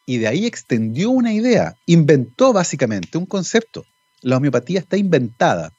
Y 0.06 0.18
de 0.18 0.26
ahí 0.26 0.46
extendió 0.46 1.10
una 1.10 1.32
idea, 1.32 1.76
inventó 1.86 2.52
básicamente 2.52 3.18
un 3.18 3.26
concepto. 3.26 3.86
La 4.20 4.36
homeopatía 4.36 4.80
está 4.80 4.96
inventada. 4.96 5.72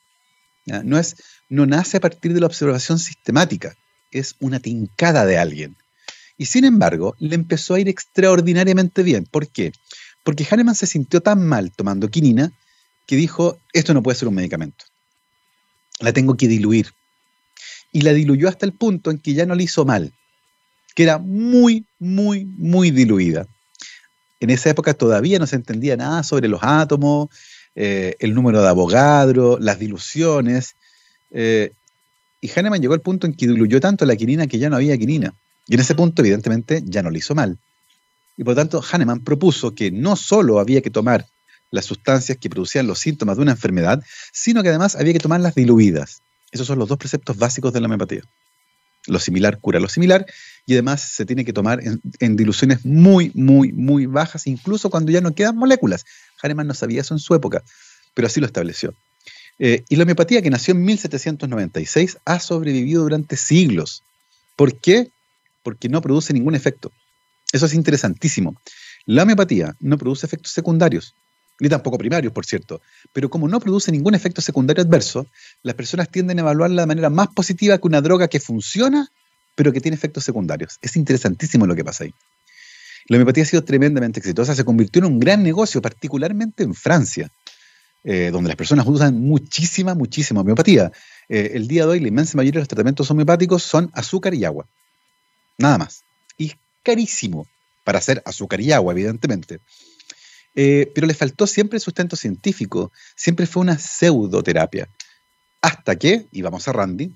No, 0.65 0.97
es, 0.97 1.15
no 1.49 1.65
nace 1.65 1.97
a 1.97 1.99
partir 1.99 2.33
de 2.33 2.39
la 2.39 2.47
observación 2.47 2.97
sistemática, 2.97 3.75
es 4.11 4.35
una 4.39 4.59
tincada 4.59 5.25
de 5.25 5.37
alguien. 5.37 5.75
Y 6.37 6.47
sin 6.47 6.65
embargo, 6.65 7.15
le 7.19 7.35
empezó 7.35 7.75
a 7.75 7.79
ir 7.79 7.87
extraordinariamente 7.87 9.03
bien. 9.03 9.25
¿Por 9.25 9.47
qué? 9.47 9.71
Porque 10.25 10.45
Hahnemann 10.49 10.73
se 10.73 10.87
sintió 10.87 11.21
tan 11.21 11.45
mal 11.47 11.71
tomando 11.71 12.09
quinina 12.09 12.51
que 13.05 13.15
dijo, 13.15 13.59
esto 13.73 13.93
no 13.93 14.01
puede 14.01 14.17
ser 14.17 14.27
un 14.27 14.33
medicamento. 14.33 14.83
La 15.99 16.11
tengo 16.13 16.35
que 16.35 16.47
diluir. 16.47 16.93
Y 17.91 18.01
la 18.01 18.11
diluyó 18.11 18.49
hasta 18.49 18.65
el 18.65 18.73
punto 18.73 19.11
en 19.11 19.19
que 19.19 19.35
ya 19.35 19.45
no 19.45 19.53
le 19.53 19.63
hizo 19.63 19.85
mal, 19.85 20.11
que 20.95 21.03
era 21.03 21.19
muy, 21.19 21.85
muy, 21.99 22.43
muy 22.43 22.89
diluida. 22.89 23.45
En 24.39 24.49
esa 24.49 24.71
época 24.71 24.95
todavía 24.95 25.37
no 25.37 25.45
se 25.45 25.57
entendía 25.57 25.95
nada 25.95 26.23
sobre 26.23 26.47
los 26.47 26.59
átomos, 26.63 27.29
eh, 27.75 28.15
el 28.17 28.33
número 28.33 28.63
de 28.63 28.67
Avogadro, 28.67 29.59
las 29.59 29.77
diluciones. 29.77 30.75
Eh, 31.29 31.71
y 32.41 32.49
Hahnemann 32.49 32.81
llegó 32.81 32.95
al 32.95 33.01
punto 33.01 33.27
en 33.27 33.35
que 33.35 33.47
diluyó 33.47 33.79
tanto 33.79 34.05
la 34.05 34.15
quinina 34.15 34.47
que 34.47 34.57
ya 34.57 34.71
no 34.71 34.77
había 34.77 34.97
quinina. 34.97 35.35
Y 35.67 35.75
en 35.75 35.81
ese 35.81 35.93
punto, 35.93 36.23
evidentemente, 36.23 36.81
ya 36.83 37.03
no 37.03 37.11
le 37.11 37.19
hizo 37.19 37.35
mal. 37.35 37.59
Y 38.37 38.43
por 38.43 38.51
lo 38.51 38.55
tanto, 38.55 38.81
Hahnemann 38.81 39.23
propuso 39.23 39.73
que 39.73 39.91
no 39.91 40.15
solo 40.15 40.59
había 40.59 40.81
que 40.81 40.89
tomar 40.89 41.25
las 41.71 41.85
sustancias 41.85 42.37
que 42.37 42.49
producían 42.49 42.87
los 42.87 42.99
síntomas 42.99 43.37
de 43.37 43.43
una 43.43 43.51
enfermedad, 43.51 44.03
sino 44.31 44.63
que 44.63 44.69
además 44.69 44.95
había 44.95 45.13
que 45.13 45.19
tomarlas 45.19 45.55
diluidas. 45.55 46.21
Esos 46.51 46.67
son 46.67 46.79
los 46.79 46.87
dos 46.87 46.97
preceptos 46.97 47.37
básicos 47.37 47.73
de 47.73 47.81
la 47.81 47.87
homeopatía. 47.87 48.21
Lo 49.07 49.19
similar 49.19 49.59
cura 49.59 49.79
lo 49.79 49.87
similar 49.87 50.25
y 50.65 50.73
además 50.73 51.01
se 51.01 51.25
tiene 51.25 51.45
que 51.45 51.53
tomar 51.53 51.79
en, 52.19 52.35
diluciones 52.35 52.85
muy, 52.85 53.31
muy, 53.35 53.71
muy 53.71 54.07
bajas, 54.07 54.47
incluso 54.47 54.89
cuando 54.89 55.11
ya 55.11 55.21
no 55.21 55.35
quedan 55.35 55.57
moléculas. 55.57 56.05
Hahnemann 56.41 56.67
no 56.67 56.73
sabía 56.73 57.01
eso 57.01 57.13
en 57.13 57.19
su 57.19 57.35
época, 57.35 57.63
pero 58.13 58.27
así 58.27 58.39
lo 58.39 58.47
estableció. 58.47 58.93
Eh, 59.59 59.83
y 59.89 59.95
la 59.95 60.03
homeopatía, 60.03 60.41
que 60.41 60.49
nació 60.49 60.73
en 60.73 60.83
1796, 60.83 62.17
ha 62.25 62.39
sobrevivido 62.39 63.03
durante 63.03 63.37
siglos. 63.37 64.03
¿Por 64.55 64.75
qué? 64.79 65.09
Porque 65.63 65.87
no 65.87 66.01
produce 66.01 66.33
ningún 66.33 66.55
efecto. 66.55 66.91
Eso 67.55 67.67
es 67.67 67.73
interesantísimo. 67.73 68.57
La 69.05 69.23
homeopatía 69.23 69.77
no 69.79 69.97
produce 69.97 70.25
efectos 70.25 70.51
secundarios, 70.51 71.15
ni 71.61 71.69
tampoco 71.69 71.97
primarios, 71.97 72.33
por 72.33 72.45
cierto, 72.45 72.81
pero 73.13 73.29
como 73.29 73.47
no 73.47 73.61
produce 73.61 73.93
ningún 73.93 74.13
efecto 74.13 74.41
secundario 74.41 74.83
adverso, 74.83 75.25
las 75.63 75.75
personas 75.75 76.09
tienden 76.09 76.39
a 76.39 76.41
evaluarla 76.41 76.81
de 76.81 76.87
manera 76.87 77.09
más 77.09 77.29
positiva 77.29 77.77
que 77.77 77.87
una 77.87 78.01
droga 78.01 78.27
que 78.27 78.41
funciona, 78.41 79.07
pero 79.55 79.71
que 79.71 79.79
tiene 79.79 79.95
efectos 79.95 80.25
secundarios. 80.25 80.79
Es 80.81 80.97
interesantísimo 80.97 81.65
lo 81.65 81.77
que 81.77 81.85
pasa 81.85 82.03
ahí. 82.03 82.13
La 83.07 83.15
homeopatía 83.15 83.43
ha 83.43 83.47
sido 83.47 83.63
tremendamente 83.63 84.19
exitosa, 84.19 84.53
se 84.53 84.65
convirtió 84.65 84.99
en 84.99 85.05
un 85.05 85.19
gran 85.21 85.41
negocio, 85.41 85.81
particularmente 85.81 86.63
en 86.63 86.73
Francia, 86.73 87.31
eh, 88.03 88.31
donde 88.33 88.49
las 88.49 88.57
personas 88.57 88.85
usan 88.85 89.17
muchísima, 89.21 89.95
muchísima 89.95 90.41
homeopatía. 90.41 90.91
Eh, 91.29 91.51
el 91.53 91.69
día 91.69 91.85
de 91.85 91.91
hoy, 91.91 91.99
la 92.01 92.09
inmensa 92.09 92.35
mayoría 92.35 92.57
de 92.57 92.63
los 92.63 92.67
tratamientos 92.67 93.09
homeopáticos 93.09 93.63
son 93.63 93.89
azúcar 93.93 94.33
y 94.33 94.43
agua. 94.43 94.67
nada 95.57 95.77
más. 95.77 96.03
Y 96.37 96.51
carísimo 96.85 97.47
para 97.83 97.99
hacer 97.99 98.21
azúcar 98.25 98.61
y 98.61 98.71
agua, 98.71 98.93
evidentemente. 98.93 99.59
Eh, 100.55 100.89
pero 100.95 101.05
le 101.05 101.13
faltó 101.13 101.45
siempre 101.47 101.79
sustento 101.79 102.15
científico, 102.15 102.91
siempre 103.15 103.45
fue 103.45 103.61
una 103.61 103.77
pseudoterapia. 103.77 104.87
Hasta 105.61 105.97
que, 105.97 106.27
y 106.31 106.41
vamos 106.41 106.67
a 106.67 106.71
Randy, 106.71 107.11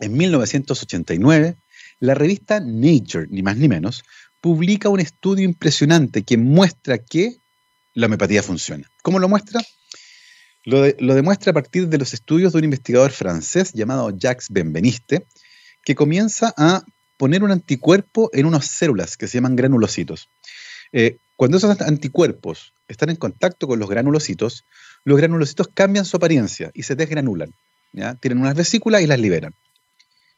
en 0.00 0.16
1989, 0.16 1.56
la 2.00 2.14
revista 2.14 2.60
Nature, 2.60 3.26
ni 3.30 3.42
más 3.42 3.56
ni 3.56 3.68
menos, 3.68 4.04
publica 4.40 4.88
un 4.88 5.00
estudio 5.00 5.44
impresionante 5.44 6.22
que 6.22 6.36
muestra 6.36 6.98
que 6.98 7.36
la 7.94 8.06
homeopatía 8.06 8.42
funciona. 8.42 8.88
¿Cómo 9.02 9.18
lo 9.18 9.28
muestra? 9.28 9.60
Lo, 10.64 10.82
demuestra 10.82 11.50
a 11.50 11.54
partir 11.54 11.88
de 11.88 11.98
los 11.98 12.12
estudios 12.12 12.52
de 12.52 12.58
un 12.58 12.64
investigador 12.64 13.10
francés 13.10 13.72
llamado 13.72 14.10
Jacques 14.10 14.48
Benveniste, 14.50 15.26
que 15.82 15.94
comienza 15.94 16.52
a 16.56 16.82
poner 17.18 17.42
un 17.42 17.50
anticuerpo 17.50 18.30
en 18.32 18.46
unas 18.46 18.66
células 18.66 19.18
que 19.18 19.26
se 19.26 19.36
llaman 19.36 19.56
granulocitos. 19.56 20.30
Eh, 20.92 21.18
cuando 21.36 21.58
esos 21.58 21.78
anticuerpos 21.82 22.72
están 22.88 23.10
en 23.10 23.16
contacto 23.16 23.68
con 23.68 23.78
los 23.78 23.90
granulocitos, 23.90 24.64
los 25.04 25.18
granulocitos 25.18 25.68
cambian 25.68 26.06
su 26.06 26.16
apariencia 26.16 26.70
y 26.72 26.84
se 26.84 26.94
desgranulan. 26.94 27.52
Tienen 28.20 28.40
unas 28.40 28.54
vesículas 28.54 29.02
y 29.02 29.06
las 29.06 29.18
liberan. 29.18 29.52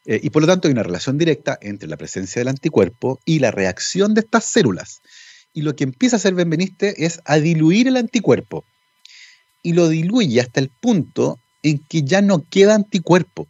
Eh, 0.05 0.19
y 0.21 0.31
por 0.31 0.41
lo 0.41 0.47
tanto 0.47 0.67
hay 0.67 0.71
una 0.73 0.83
relación 0.83 1.17
directa 1.17 1.57
entre 1.61 1.87
la 1.87 1.97
presencia 1.97 2.39
del 2.39 2.47
anticuerpo 2.47 3.19
y 3.23 3.39
la 3.39 3.51
reacción 3.51 4.13
de 4.13 4.21
estas 4.21 4.45
células. 4.45 5.01
Y 5.53 5.61
lo 5.61 5.75
que 5.75 5.83
empieza 5.83 6.15
a 6.15 6.17
hacer 6.17 6.33
Benveniste 6.33 7.05
es 7.05 7.21
a 7.25 7.37
diluir 7.37 7.87
el 7.87 7.97
anticuerpo. 7.97 8.65
Y 9.61 9.73
lo 9.73 9.89
diluye 9.89 10.41
hasta 10.41 10.59
el 10.59 10.69
punto 10.69 11.39
en 11.61 11.77
que 11.77 12.03
ya 12.03 12.21
no 12.21 12.43
queda 12.49 12.73
anticuerpo. 12.73 13.47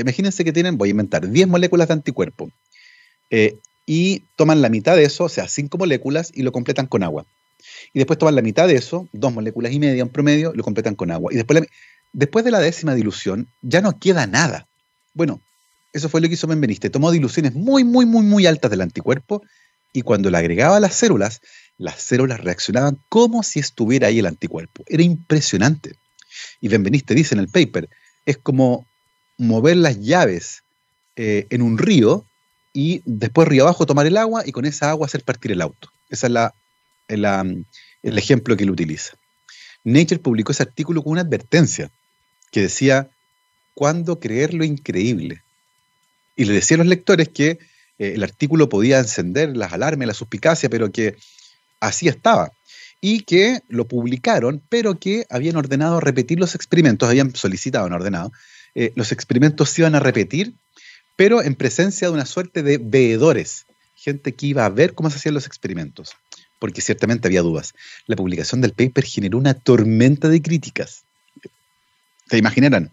Imagínense 0.00 0.44
que 0.44 0.52
tienen, 0.52 0.78
voy 0.78 0.88
a 0.88 0.90
inventar, 0.90 1.28
10 1.28 1.48
moléculas 1.48 1.88
de 1.88 1.94
anticuerpo. 1.94 2.50
Eh, 3.30 3.58
y 3.86 4.24
toman 4.36 4.62
la 4.62 4.68
mitad 4.68 4.96
de 4.96 5.04
eso, 5.04 5.24
o 5.24 5.28
sea, 5.28 5.48
5 5.48 5.78
moléculas, 5.78 6.32
y 6.34 6.42
lo 6.42 6.52
completan 6.52 6.86
con 6.86 7.02
agua. 7.02 7.24
Y 7.92 7.98
después 7.98 8.18
toman 8.18 8.34
la 8.34 8.42
mitad 8.42 8.68
de 8.68 8.74
eso, 8.74 9.08
dos 9.12 9.32
moléculas 9.32 9.72
y 9.72 9.78
media 9.78 10.02
en 10.02 10.08
promedio, 10.08 10.52
y 10.52 10.56
lo 10.56 10.64
completan 10.64 10.94
con 10.94 11.10
agua. 11.10 11.32
Y 11.32 11.36
después, 11.36 11.62
después 12.12 12.44
de 12.44 12.50
la 12.50 12.60
décima 12.60 12.94
dilución, 12.94 13.48
ya 13.62 13.80
no 13.80 13.98
queda 13.98 14.26
nada. 14.26 14.66
Bueno, 15.14 15.40
eso 15.92 16.08
fue 16.08 16.20
lo 16.20 16.28
que 16.28 16.34
hizo 16.34 16.46
Benveniste. 16.46 16.90
Tomó 16.90 17.10
diluciones 17.10 17.54
muy, 17.54 17.84
muy, 17.84 18.04
muy, 18.06 18.22
muy 18.22 18.46
altas 18.46 18.70
del 18.70 18.82
anticuerpo 18.82 19.42
y 19.92 20.02
cuando 20.02 20.30
le 20.30 20.36
agregaba 20.36 20.76
a 20.76 20.80
las 20.80 20.94
células, 20.94 21.40
las 21.78 22.02
células 22.02 22.40
reaccionaban 22.40 22.98
como 23.08 23.42
si 23.42 23.60
estuviera 23.60 24.08
ahí 24.08 24.18
el 24.18 24.26
anticuerpo. 24.26 24.84
Era 24.86 25.02
impresionante. 25.02 25.94
Y 26.60 26.68
Benveniste 26.68 27.14
dice 27.14 27.34
en 27.34 27.40
el 27.40 27.48
paper, 27.48 27.88
es 28.26 28.36
como 28.36 28.86
mover 29.38 29.76
las 29.76 30.00
llaves 30.00 30.62
eh, 31.16 31.46
en 31.50 31.62
un 31.62 31.78
río 31.78 32.24
y 32.72 33.02
después 33.04 33.48
río 33.48 33.64
abajo 33.64 33.86
tomar 33.86 34.06
el 34.06 34.16
agua 34.16 34.42
y 34.44 34.52
con 34.52 34.64
esa 34.64 34.90
agua 34.90 35.06
hacer 35.06 35.24
partir 35.24 35.52
el 35.52 35.62
auto. 35.62 35.90
Ese 36.10 36.26
es 36.26 36.32
la, 36.32 36.54
el 37.08 38.18
ejemplo 38.18 38.56
que 38.56 38.64
él 38.64 38.70
utiliza. 38.70 39.14
Nature 39.84 40.18
publicó 40.18 40.52
ese 40.52 40.62
artículo 40.62 41.02
con 41.02 41.12
una 41.12 41.22
advertencia 41.22 41.90
que 42.50 42.62
decía, 42.62 43.08
cuándo 43.76 44.18
creer 44.18 44.54
lo 44.54 44.64
increíble. 44.64 45.42
Y 46.34 46.46
le 46.46 46.54
decía 46.54 46.76
a 46.76 46.78
los 46.78 46.86
lectores 46.86 47.28
que 47.28 47.50
eh, 47.50 47.58
el 48.14 48.22
artículo 48.22 48.68
podía 48.68 48.98
encender 48.98 49.54
las 49.54 49.72
alarmas, 49.72 50.08
la 50.08 50.14
suspicacia, 50.14 50.70
pero 50.70 50.90
que 50.90 51.14
así 51.78 52.08
estaba. 52.08 52.50
Y 53.02 53.20
que 53.20 53.60
lo 53.68 53.86
publicaron, 53.86 54.62
pero 54.70 54.98
que 54.98 55.26
habían 55.28 55.56
ordenado 55.56 56.00
repetir 56.00 56.40
los 56.40 56.54
experimentos, 56.54 57.08
habían 57.08 57.36
solicitado, 57.36 57.88
no 57.88 57.96
ordenado, 57.96 58.32
eh, 58.78 58.92
los 58.94 59.10
experimentos 59.10 59.70
se 59.70 59.80
iban 59.80 59.94
a 59.94 60.00
repetir, 60.00 60.52
pero 61.16 61.42
en 61.42 61.54
presencia 61.54 62.08
de 62.08 62.12
una 62.12 62.26
suerte 62.26 62.62
de 62.62 62.76
veedores, 62.76 63.64
gente 63.94 64.34
que 64.34 64.48
iba 64.48 64.66
a 64.66 64.68
ver 64.68 64.92
cómo 64.92 65.08
se 65.08 65.16
hacían 65.16 65.32
los 65.32 65.46
experimentos, 65.46 66.14
porque 66.58 66.82
ciertamente 66.82 67.26
había 67.26 67.40
dudas. 67.40 67.72
La 68.06 68.16
publicación 68.16 68.60
del 68.60 68.74
paper 68.74 69.04
generó 69.04 69.38
una 69.38 69.54
tormenta 69.54 70.28
de 70.28 70.42
críticas. 70.42 71.04
¿Se 72.28 72.36
imaginarán? 72.36 72.92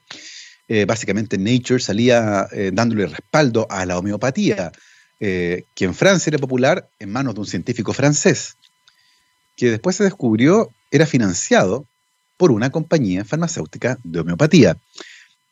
Eh, 0.69 0.85
básicamente 0.85 1.37
Nature 1.37 1.81
salía 1.81 2.47
eh, 2.53 2.71
dándole 2.73 3.05
respaldo 3.07 3.67
a 3.69 3.85
la 3.85 3.97
homeopatía, 3.99 4.71
que 5.19 5.65
en 5.85 5.95
Francia 5.95 6.31
era 6.31 6.37
popular 6.37 6.89
en 6.99 7.09
manos 7.09 7.33
de 7.33 7.39
un 7.39 7.47
científico 7.47 7.93
francés, 7.93 8.57
que 9.55 9.71
después 9.71 9.95
se 9.95 10.03
descubrió 10.03 10.69
era 10.91 11.05
financiado 11.05 11.85
por 12.35 12.51
una 12.51 12.71
compañía 12.71 13.23
farmacéutica 13.23 13.97
de 14.03 14.19
homeopatía. 14.19 14.75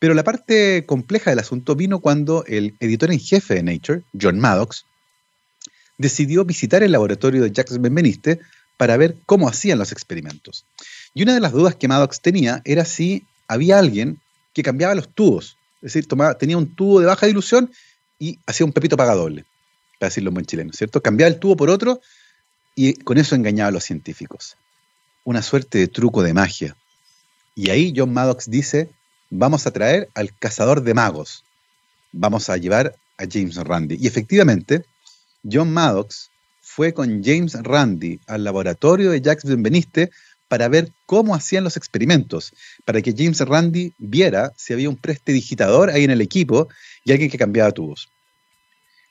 Pero 0.02 0.14
la 0.14 0.24
parte 0.24 0.84
compleja 0.84 1.30
del 1.30 1.38
asunto 1.38 1.76
vino 1.76 2.00
cuando 2.00 2.44
el 2.46 2.74
editor 2.80 3.12
en 3.12 3.20
jefe 3.20 3.54
de 3.54 3.62
Nature, 3.62 4.02
John 4.20 4.40
Maddox, 4.40 4.84
decidió 5.96 6.44
visitar 6.44 6.82
el 6.82 6.90
laboratorio 6.90 7.40
de 7.40 7.52
Jacques 7.52 7.80
Benveniste 7.80 8.40
para 8.76 8.96
ver 8.96 9.14
cómo 9.26 9.48
hacían 9.48 9.78
los 9.78 9.92
experimentos. 9.92 10.64
Y 11.14 11.22
una 11.22 11.34
de 11.34 11.38
las 11.38 11.52
dudas 11.52 11.76
que 11.76 11.86
Maddox 11.86 12.20
tenía 12.20 12.62
era 12.64 12.84
si 12.84 13.24
había 13.46 13.78
alguien 13.78 14.18
que 14.52 14.64
cambiaba 14.64 14.96
los 14.96 15.08
tubos. 15.08 15.56
Es 15.82 15.92
decir, 15.92 16.08
tenía 16.36 16.58
un 16.58 16.74
tubo 16.74 16.98
de 16.98 17.06
baja 17.06 17.26
dilución 17.26 17.70
y 18.18 18.40
hacía 18.44 18.66
un 18.66 18.72
pepito 18.72 18.96
doble, 18.96 19.44
para 20.00 20.08
decirlo 20.08 20.30
en 20.30 20.34
buen 20.34 20.46
chileno, 20.46 20.72
¿cierto? 20.72 21.00
Cambiaba 21.00 21.32
el 21.32 21.38
tubo 21.38 21.54
por 21.54 21.70
otro 21.70 22.00
y 22.74 22.94
con 22.94 23.18
eso 23.18 23.36
engañaba 23.36 23.68
a 23.68 23.72
los 23.72 23.84
científicos. 23.84 24.56
Una 25.22 25.42
suerte 25.42 25.78
de 25.78 25.86
truco 25.86 26.24
de 26.24 26.34
magia. 26.34 26.76
Y 27.54 27.70
ahí 27.70 27.94
John 27.96 28.12
Maddox 28.12 28.50
dice, 28.50 28.90
vamos 29.32 29.66
a 29.66 29.70
traer 29.70 30.10
al 30.14 30.34
cazador 30.34 30.82
de 30.82 30.92
magos. 30.92 31.42
Vamos 32.12 32.50
a 32.50 32.58
llevar 32.58 32.94
a 33.16 33.24
James 33.30 33.56
Randi. 33.56 33.96
Y 33.98 34.06
efectivamente, 34.06 34.84
John 35.50 35.72
Maddox 35.72 36.30
fue 36.60 36.92
con 36.92 37.24
James 37.24 37.54
Randi 37.54 38.20
al 38.26 38.44
laboratorio 38.44 39.10
de 39.10 39.22
Jacques 39.22 39.48
Benveniste 39.48 40.10
para 40.48 40.68
ver 40.68 40.92
cómo 41.06 41.34
hacían 41.34 41.64
los 41.64 41.78
experimentos, 41.78 42.52
para 42.84 43.00
que 43.00 43.14
James 43.16 43.40
Randi 43.40 43.94
viera 43.96 44.52
si 44.54 44.74
había 44.74 44.90
un 44.90 44.96
prestidigitador 44.96 45.88
ahí 45.88 46.04
en 46.04 46.10
el 46.10 46.20
equipo 46.20 46.68
y 47.02 47.12
alguien 47.12 47.30
que 47.30 47.38
cambiaba 47.38 47.72
tubos. 47.72 48.10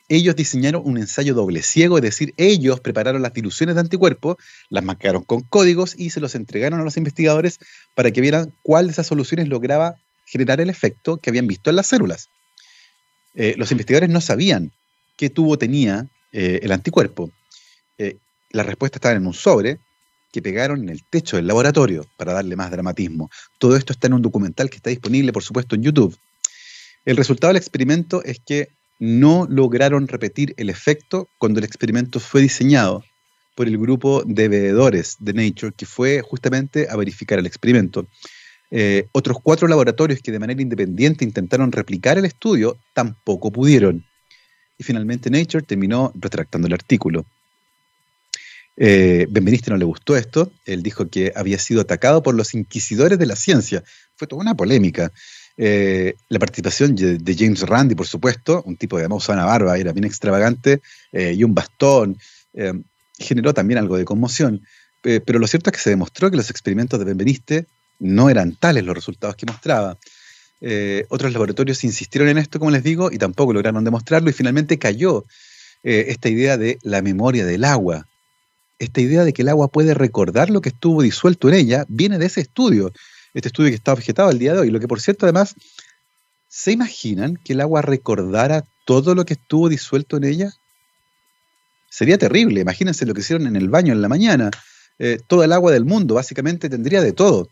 Ellos 0.07 0.35
diseñaron 0.35 0.83
un 0.85 0.97
ensayo 0.97 1.33
doble 1.33 1.63
ciego, 1.63 1.97
es 1.97 2.03
decir, 2.03 2.35
ellos 2.37 2.79
prepararon 2.79 3.23
las 3.23 3.33
diluciones 3.33 3.73
de 3.73 3.81
anticuerpos, 3.81 4.35
las 4.69 4.83
marcaron 4.83 5.23
con 5.23 5.41
códigos 5.41 5.95
y 5.97 6.11
se 6.11 6.19
los 6.19 6.35
entregaron 6.35 6.79
a 6.79 6.83
los 6.83 6.97
investigadores 6.97 7.57
para 7.95 8.11
que 8.11 8.21
vieran 8.21 8.53
cuál 8.61 8.85
de 8.85 8.91
esas 8.91 9.07
soluciones 9.07 9.47
lograba 9.47 9.95
generar 10.31 10.61
el 10.61 10.69
efecto 10.69 11.17
que 11.17 11.29
habían 11.29 11.45
visto 11.45 11.69
en 11.69 11.75
las 11.75 11.87
células. 11.87 12.29
Eh, 13.35 13.53
los 13.57 13.69
investigadores 13.71 14.09
no 14.09 14.21
sabían 14.21 14.71
qué 15.17 15.29
tubo 15.29 15.57
tenía 15.57 16.07
eh, 16.31 16.61
el 16.63 16.71
anticuerpo. 16.71 17.29
Eh, 17.97 18.15
las 18.51 18.65
respuestas 18.65 18.99
estaban 18.99 19.17
en 19.17 19.27
un 19.27 19.33
sobre 19.33 19.77
que 20.31 20.41
pegaron 20.41 20.83
en 20.83 20.89
el 20.89 21.03
techo 21.03 21.35
del 21.35 21.47
laboratorio 21.47 22.05
para 22.15 22.31
darle 22.31 22.55
más 22.55 22.71
dramatismo. 22.71 23.29
Todo 23.57 23.75
esto 23.75 23.91
está 23.91 24.07
en 24.07 24.13
un 24.13 24.21
documental 24.21 24.69
que 24.69 24.77
está 24.77 24.89
disponible, 24.89 25.33
por 25.33 25.43
supuesto, 25.43 25.75
en 25.75 25.83
YouTube. 25.83 26.17
El 27.03 27.17
resultado 27.17 27.49
del 27.49 27.57
experimento 27.57 28.23
es 28.23 28.39
que 28.39 28.69
no 28.99 29.47
lograron 29.49 30.07
repetir 30.07 30.53
el 30.55 30.69
efecto 30.69 31.27
cuando 31.39 31.59
el 31.59 31.65
experimento 31.65 32.21
fue 32.21 32.41
diseñado 32.41 33.03
por 33.55 33.67
el 33.67 33.77
grupo 33.77 34.23
de 34.25 34.47
veedores 34.47 35.17
de 35.19 35.33
Nature, 35.33 35.73
que 35.75 35.85
fue 35.85 36.21
justamente 36.21 36.87
a 36.89 36.95
verificar 36.95 37.37
el 37.37 37.45
experimento. 37.45 38.07
Eh, 38.73 39.07
otros 39.11 39.37
cuatro 39.43 39.67
laboratorios 39.67 40.21
que 40.21 40.31
de 40.31 40.39
manera 40.39 40.61
independiente 40.61 41.25
intentaron 41.25 41.73
replicar 41.73 42.17
el 42.17 42.23
estudio 42.23 42.77
tampoco 42.93 43.51
pudieron. 43.51 44.05
Y 44.77 44.83
finalmente 44.83 45.29
Nature 45.29 45.63
terminó 45.63 46.11
retractando 46.15 46.67
el 46.67 46.73
artículo. 46.73 47.25
Eh, 48.77 49.27
Benveniste 49.29 49.69
no 49.69 49.77
le 49.77 49.83
gustó 49.83 50.15
esto, 50.15 50.51
él 50.65 50.81
dijo 50.81 51.09
que 51.09 51.33
había 51.35 51.59
sido 51.59 51.81
atacado 51.81 52.23
por 52.23 52.33
los 52.33 52.53
inquisidores 52.53 53.19
de 53.19 53.25
la 53.25 53.35
ciencia. 53.35 53.83
Fue 54.15 54.27
toda 54.27 54.41
una 54.41 54.55
polémica. 54.55 55.11
Eh, 55.57 56.15
la 56.29 56.39
participación 56.39 56.95
de 56.95 57.35
James 57.37 57.61
Randi, 57.63 57.93
por 57.93 58.07
supuesto, 58.07 58.63
un 58.65 58.77
tipo 58.77 58.97
de 58.97 59.05
usaba 59.07 59.39
una 59.39 59.45
barba, 59.45 59.77
era 59.77 59.91
bien 59.91 60.05
extravagante, 60.05 60.81
y 61.11 61.43
un 61.43 61.53
bastón, 61.53 62.17
generó 63.19 63.53
también 63.53 63.77
algo 63.77 63.97
de 63.97 64.05
conmoción. 64.05 64.65
pero 65.01 65.39
lo 65.39 65.45
cierto 65.45 65.69
es 65.69 65.75
que 65.75 65.83
se 65.83 65.89
demostró 65.89 66.31
que 66.31 66.37
los 66.37 66.49
experimentos 66.49 66.97
de 66.97 67.05
Benveniste 67.05 67.67
no 68.01 68.29
eran 68.29 68.55
tales 68.55 68.83
los 68.83 68.95
resultados 68.95 69.35
que 69.35 69.45
mostraba. 69.45 69.97
otros 71.09 71.31
laboratorios 71.31 71.83
insistieron 71.83 72.27
en 72.29 72.37
esto, 72.37 72.59
como 72.59 72.71
les 72.71 72.83
digo, 72.83 73.11
y 73.11 73.17
tampoco 73.17 73.53
lograron 73.53 73.83
demostrarlo, 73.83 74.29
y 74.29 74.33
finalmente 74.33 74.77
cayó 74.77 75.25
esta 75.83 76.29
idea 76.29 76.57
de 76.57 76.77
la 76.83 77.01
memoria 77.01 77.45
del 77.45 77.63
agua, 77.63 78.07
esta 78.81 78.99
idea 78.99 79.23
de 79.23 79.31
que 79.31 79.43
el 79.43 79.49
agua 79.49 79.67
puede 79.67 79.93
recordar 79.93 80.49
lo 80.49 80.61
que 80.61 80.69
estuvo 80.69 81.03
disuelto 81.03 81.47
en 81.47 81.53
ella 81.53 81.85
viene 81.87 82.17
de 82.17 82.25
ese 82.25 82.41
estudio, 82.41 82.91
este 83.33 83.49
estudio 83.49 83.69
que 83.69 83.75
está 83.75 83.93
objetado 83.93 84.29
al 84.29 84.39
día 84.39 84.53
de 84.53 84.59
hoy. 84.59 84.71
Lo 84.71 84.79
que, 84.79 84.87
por 84.87 84.99
cierto, 84.99 85.27
además, 85.27 85.53
¿se 86.47 86.71
imaginan 86.71 87.37
que 87.37 87.53
el 87.53 87.61
agua 87.61 87.83
recordara 87.83 88.65
todo 88.85 89.13
lo 89.13 89.23
que 89.23 89.33
estuvo 89.33 89.69
disuelto 89.69 90.17
en 90.17 90.23
ella? 90.23 90.53
Sería 91.89 92.17
terrible. 92.17 92.61
Imagínense 92.61 93.05
lo 93.05 93.13
que 93.13 93.21
hicieron 93.21 93.45
en 93.45 93.55
el 93.55 93.69
baño 93.69 93.93
en 93.93 94.01
la 94.01 94.09
mañana. 94.09 94.49
Eh, 94.97 95.19
todo 95.27 95.43
el 95.43 95.51
agua 95.51 95.71
del 95.71 95.85
mundo, 95.85 96.15
básicamente, 96.15 96.67
tendría 96.67 97.01
de 97.01 97.13
todo. 97.13 97.49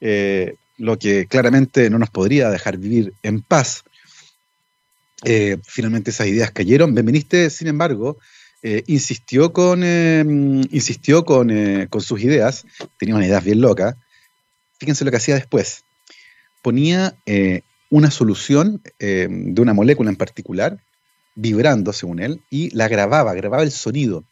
Eh, 0.00 0.54
lo 0.78 0.98
que 0.98 1.26
claramente 1.26 1.90
no 1.90 1.98
nos 1.98 2.08
podría 2.08 2.48
dejar 2.48 2.78
vivir 2.78 3.12
en 3.22 3.42
paz. 3.42 3.84
Eh, 5.24 5.58
finalmente 5.62 6.10
esas 6.10 6.26
ideas 6.26 6.50
cayeron. 6.50 6.94
Benveniste, 6.94 7.50
sin 7.50 7.68
embargo, 7.68 8.16
eh, 8.62 8.82
insistió 8.86 9.52
con, 9.52 9.84
insistió 9.84 11.24
con, 11.26 11.86
con, 11.90 12.00
sus 12.00 12.22
ideas, 12.22 12.64
tenía 12.98 13.14
una 13.14 13.26
idea 13.26 13.40
bien 13.40 13.60
loca. 13.60 13.96
Fíjense 14.78 15.04
lo 15.04 15.10
que 15.10 15.18
hacía 15.18 15.34
después. 15.34 15.84
Ponía 16.62 17.14
una 17.90 18.10
solución 18.10 18.82
de 18.98 19.54
una 19.60 19.74
molécula 19.74 20.08
en 20.08 20.16
particular, 20.16 20.78
vibrando 21.34 21.92
según 21.92 22.20
él, 22.20 22.40
y 22.48 22.70
la 22.74 22.88
grababa, 22.88 23.34
grababa 23.34 23.62
el 23.62 23.70
sonido 23.70 24.24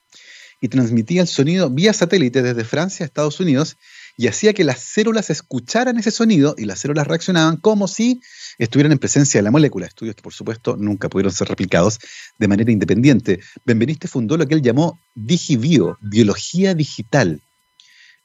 y 0.60 0.68
transmitía 0.68 1.22
el 1.22 1.28
sonido 1.28 1.70
vía 1.70 1.92
satélite 1.92 2.42
desde 2.42 2.64
Francia 2.64 3.04
a 3.04 3.06
Estados 3.06 3.40
Unidos 3.40 3.76
y 4.18 4.26
hacía 4.26 4.52
que 4.52 4.64
las 4.64 4.80
células 4.80 5.30
escucharan 5.30 5.96
ese 5.96 6.10
sonido 6.10 6.56
y 6.58 6.64
las 6.64 6.80
células 6.80 7.06
reaccionaban 7.06 7.56
como 7.56 7.86
si 7.86 8.20
estuvieran 8.58 8.90
en 8.90 8.98
presencia 8.98 9.38
de 9.38 9.44
la 9.44 9.52
molécula. 9.52 9.86
Estudios 9.86 10.16
que, 10.16 10.22
por 10.22 10.34
supuesto, 10.34 10.76
nunca 10.76 11.08
pudieron 11.08 11.32
ser 11.32 11.48
replicados 11.48 12.00
de 12.36 12.48
manera 12.48 12.72
independiente. 12.72 13.38
Benveniste 13.64 14.08
fundó 14.08 14.36
lo 14.36 14.44
que 14.48 14.54
él 14.54 14.62
llamó 14.62 14.98
Digibio, 15.14 15.98
biología 16.00 16.74
digital, 16.74 17.40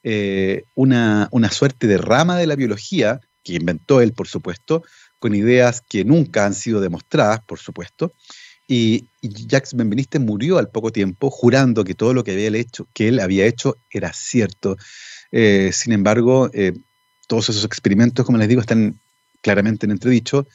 eh, 0.02 0.64
una, 0.74 1.28
una 1.30 1.52
suerte 1.52 1.86
de 1.86 1.96
rama 1.96 2.36
de 2.36 2.48
la 2.48 2.56
biología 2.56 3.20
que 3.44 3.54
inventó 3.54 4.00
él, 4.00 4.14
por 4.14 4.26
supuesto, 4.26 4.82
con 5.20 5.32
ideas 5.32 5.80
que 5.80 6.04
nunca 6.04 6.44
han 6.44 6.54
sido 6.54 6.80
demostradas, 6.80 7.40
por 7.44 7.60
supuesto, 7.60 8.12
y, 8.66 9.08
Jacques 9.22 9.74
Benveniste 9.74 10.18
murió 10.18 10.58
al 10.58 10.70
poco 10.70 10.90
tiempo 10.90 11.30
jurando 11.30 11.84
que 11.84 11.94
todo 11.94 12.14
lo 12.14 12.24
que, 12.24 12.32
había 12.32 12.48
hecho, 12.58 12.88
que 12.92 13.08
él 13.08 13.20
había 13.20 13.46
hecho 13.46 13.76
era 13.90 14.12
cierto. 14.12 14.76
Eh, 15.36 15.72
sin 15.72 15.92
embargo, 15.92 16.48
eh, 16.54 16.74
todos 17.26 17.48
esos 17.48 17.64
experimentos, 17.64 18.24
como 18.24 18.38
les 18.38 18.48
digo, 18.48 18.60
están 18.60 19.00
claramente 19.42 19.84
en 19.84 19.90
entredicho, 19.90 20.46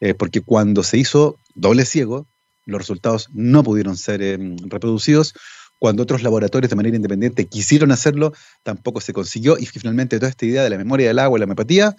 eh, 0.00 0.14
porque 0.14 0.40
cuando 0.40 0.82
se 0.82 0.96
hizo 0.96 1.38
doble 1.54 1.84
ciego, 1.84 2.26
los 2.64 2.80
resultados 2.80 3.28
no 3.34 3.62
pudieron 3.62 3.94
ser 3.98 4.40
reproducidos. 4.68 5.34
Cuando 5.78 6.02
otros 6.04 6.22
laboratorios 6.22 6.70
de 6.70 6.76
manera 6.76 6.96
independiente 6.96 7.44
quisieron 7.44 7.92
hacerlo, 7.92 8.32
tampoco 8.62 9.02
se 9.02 9.12
consiguió 9.12 9.58
y 9.58 9.66
finalmente 9.66 10.18
toda 10.18 10.30
esta 10.30 10.46
idea 10.46 10.62
de 10.62 10.70
la 10.70 10.78
memoria 10.78 11.08
del 11.08 11.18
agua 11.18 11.36
y 11.36 11.40
la 11.40 11.44
homeopatía 11.44 11.94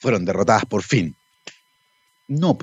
fueron 0.00 0.26
derrotadas 0.26 0.66
por 0.66 0.82
fin. 0.82 1.16
No, 2.26 2.58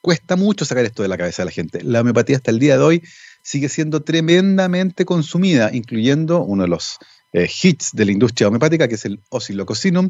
cuesta 0.00 0.34
mucho 0.34 0.64
sacar 0.64 0.84
esto 0.84 1.02
de 1.02 1.08
la 1.08 1.18
cabeza 1.18 1.42
de 1.42 1.46
la 1.46 1.52
gente. 1.52 1.84
La 1.84 2.00
homeopatía 2.00 2.36
hasta 2.36 2.50
el 2.50 2.58
día 2.58 2.78
de 2.78 2.82
hoy 2.82 3.02
sigue 3.42 3.68
siendo 3.68 4.02
tremendamente 4.02 5.04
consumida, 5.04 5.70
incluyendo 5.72 6.42
uno 6.42 6.64
de 6.64 6.68
los 6.68 6.98
eh, 7.36 7.50
hits 7.62 7.90
de 7.92 8.06
la 8.06 8.12
industria 8.12 8.48
homeopática, 8.48 8.88
que 8.88 8.94
es 8.94 9.04
el 9.04 9.20
oscilocosinum, 9.28 10.08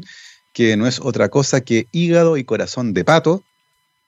que 0.53 0.77
no 0.77 0.87
es 0.87 1.01
otra 1.01 1.27
cosa 1.27 1.59
que 1.59 1.87
hígado 1.91 2.37
y 2.37 2.45
corazón 2.45 2.93
de 2.93 3.03
pato, 3.03 3.43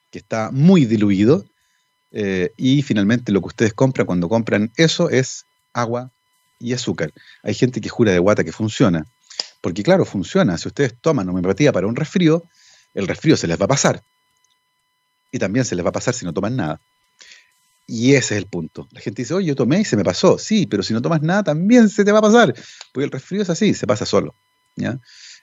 que 0.10 0.20
está 0.20 0.52
muy 0.54 0.86
diluido. 0.86 1.46
Eh, 2.12 2.52
y 2.56 2.82
finalmente 2.82 3.34
lo 3.34 3.42
que 3.42 3.48
ustedes 3.48 3.74
compran 3.74 4.08
cuando 4.08 4.30
compran 4.30 4.72
eso 4.78 5.10
es 5.10 5.44
agua 5.74 6.12
y 6.60 6.72
azúcar. 6.72 7.12
Hay 7.44 7.54
gente 7.54 7.82
que 7.82 7.90
jura 7.90 8.14
de 8.14 8.20
guata 8.20 8.46
que 8.46 8.54
funciona. 8.54 9.06
Porque 9.60 9.84
claro, 9.84 10.06
funciona. 10.06 10.58
Si 10.58 10.70
ustedes 10.70 10.96
toman 11.02 11.28
homeopatía 11.28 11.74
para 11.74 11.88
un 11.88 11.98
resfrío, 11.98 12.44
el 12.94 13.06
resfrío 13.06 13.36
se 13.36 13.48
les 13.48 13.60
va 13.60 13.66
a 13.66 13.68
pasar 13.76 14.02
y 15.30 15.40
también 15.40 15.66
se 15.66 15.76
les 15.76 15.84
va 15.84 15.90
a 15.90 15.94
pasar 16.00 16.14
si 16.14 16.24
no 16.24 16.34
toman 16.34 16.56
nada. 16.56 16.80
Y 17.92 18.14
ese 18.14 18.36
es 18.36 18.44
el 18.44 18.46
punto. 18.46 18.88
La 18.92 19.02
gente 19.02 19.24
dice, 19.24 19.34
oye, 19.34 19.48
yo 19.48 19.56
tomé 19.56 19.82
y 19.82 19.86
se 19.86 19.98
me 19.98 20.04
pasó. 20.04 20.38
Sí, 20.38 20.68
pero 20.68 20.84
si 20.84 20.94
no 20.94 21.02
tomas 21.02 21.24
nada 21.24 21.42
también 21.42 21.90
se 21.90 22.06
te 22.06 22.12
va 22.12 22.20
a 22.20 22.22
pasar. 22.22 22.54
Porque 22.94 23.06
el 23.06 23.12
resfrío 23.12 23.42
es 23.42 23.50
así, 23.50 23.74
se 23.74 23.88
pasa 23.88 24.06
solo. 24.06 24.36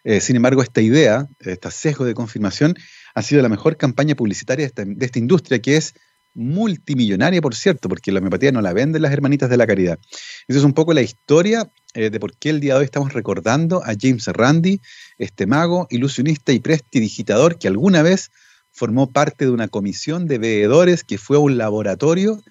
Eh, 0.05 0.21
sin 0.21 0.37
embargo, 0.37 0.63
esta 0.63 0.81
idea, 0.81 1.27
este 1.41 1.71
sesgo 1.73 2.05
de 2.05 2.15
confirmación, 2.15 2.77
ha 3.17 3.23
sido 3.23 3.43
la 3.43 3.49
mejor 3.49 3.77
campaña 3.77 4.15
publicitaria 4.15 4.71
de 4.73 5.05
esta, 5.05 5.19
industria, 5.19 5.59
que 5.59 5.77
es 5.77 5.95
multimillonaria, 6.35 7.41
por 7.41 7.57
cierto, 7.57 7.89
porque 7.89 8.13
la 8.13 8.21
homeopatía 8.21 8.53
no 8.53 8.61
la 8.61 8.73
venden 8.73 9.03
las 9.03 9.13
hermanitas 9.13 9.51
de 9.51 9.57
la 9.57 9.67
caridad. 9.67 9.99
Esa 10.47 10.61
es 10.61 10.65
un 10.65 10.73
poco 10.73 10.95
la 10.95 11.03
historia 11.03 11.69
eh, 11.95 12.11
de 12.11 12.21
por 12.21 12.37
qué 12.37 12.51
el 12.51 12.61
día 12.61 12.75
de 12.75 12.79
hoy 12.81 12.85
estamos 12.85 13.13
recordando 13.13 13.83
a 13.83 13.95
James 14.01 14.25
Randi, 14.29 14.81
este 15.19 15.47
mago, 15.47 15.89
ilusionista 15.91 16.53
y 16.53 16.61
prestidigitador 16.61 17.59
que 17.59 17.67
alguna 17.67 18.03
vez 18.03 18.31
formó 18.77 19.11
parte 19.11 19.47
de 19.47 19.51
una 19.51 19.69
comisión 19.69 20.27
de 20.29 20.37
veedores 20.37 21.03
que 21.03 21.17
fue 21.17 21.39
a 21.39 21.41
un 21.41 21.57
laboratorio 21.57 22.43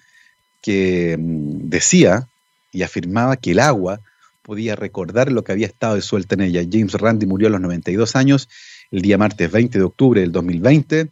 que 0.60 1.16
mm, 1.16 1.68
decía 1.70 2.26
y 2.72 2.82
afirmaba 2.82 3.36
que 3.36 3.52
el 3.52 3.60
agua 3.60 4.00
podía 4.42 4.74
recordar 4.74 5.30
lo 5.30 5.44
que 5.44 5.52
había 5.52 5.68
estado 5.68 5.94
disuelta 5.94 6.34
en 6.34 6.40
ella. 6.42 6.62
James 6.70 6.94
Randi 6.94 7.26
murió 7.26 7.46
a 7.46 7.52
los 7.52 7.60
92 7.60 8.16
años, 8.16 8.48
el 8.90 9.02
día 9.02 9.18
martes 9.18 9.50
20 9.50 9.78
de 9.78 9.84
octubre 9.84 10.20
del 10.20 10.32
2020. 10.32 11.10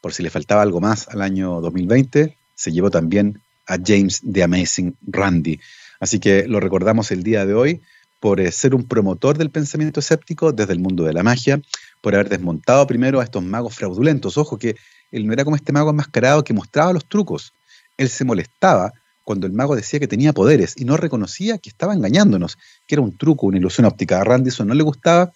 Por 0.00 0.12
si 0.12 0.24
le 0.24 0.30
faltaba 0.30 0.62
algo 0.62 0.80
más 0.80 1.08
al 1.08 1.22
año 1.22 1.60
2020, 1.60 2.36
se 2.56 2.72
llevó 2.72 2.90
también 2.90 3.40
a 3.66 3.78
James 3.84 4.22
The 4.30 4.42
Amazing 4.42 4.96
Randy. 5.06 5.60
Así 6.00 6.18
que 6.18 6.48
lo 6.48 6.58
recordamos 6.58 7.12
el 7.12 7.22
día 7.22 7.46
de 7.46 7.54
hoy 7.54 7.80
por 8.18 8.40
eh, 8.40 8.50
ser 8.50 8.74
un 8.74 8.84
promotor 8.84 9.38
del 9.38 9.50
pensamiento 9.50 10.00
escéptico 10.00 10.52
desde 10.52 10.72
el 10.72 10.80
mundo 10.80 11.04
de 11.04 11.12
la 11.12 11.22
magia, 11.22 11.60
por 12.02 12.14
haber 12.14 12.28
desmontado 12.28 12.86
primero 12.86 13.20
a 13.20 13.24
estos 13.24 13.42
magos 13.42 13.74
fraudulentos. 13.74 14.36
Ojo 14.36 14.58
que 14.58 14.76
él 15.10 15.26
no 15.26 15.32
era 15.32 15.44
como 15.44 15.56
este 15.56 15.72
mago 15.72 15.88
enmascarado 15.88 16.44
que 16.44 16.52
mostraba 16.52 16.92
los 16.92 17.06
trucos. 17.06 17.54
Él 17.96 18.10
se 18.10 18.24
molestaba 18.24 18.92
cuando 19.24 19.46
el 19.46 19.52
mago 19.52 19.76
decía 19.76 20.00
que 20.00 20.08
tenía 20.08 20.32
poderes 20.32 20.74
y 20.76 20.84
no 20.84 20.96
reconocía 20.96 21.58
que 21.58 21.70
estaba 21.70 21.94
engañándonos, 21.94 22.58
que 22.86 22.96
era 22.96 23.02
un 23.02 23.16
truco, 23.16 23.46
una 23.46 23.58
ilusión 23.58 23.86
óptica. 23.86 24.20
A 24.20 24.24
Randy 24.24 24.48
eso 24.48 24.64
no 24.64 24.74
le 24.74 24.82
gustaba 24.82 25.32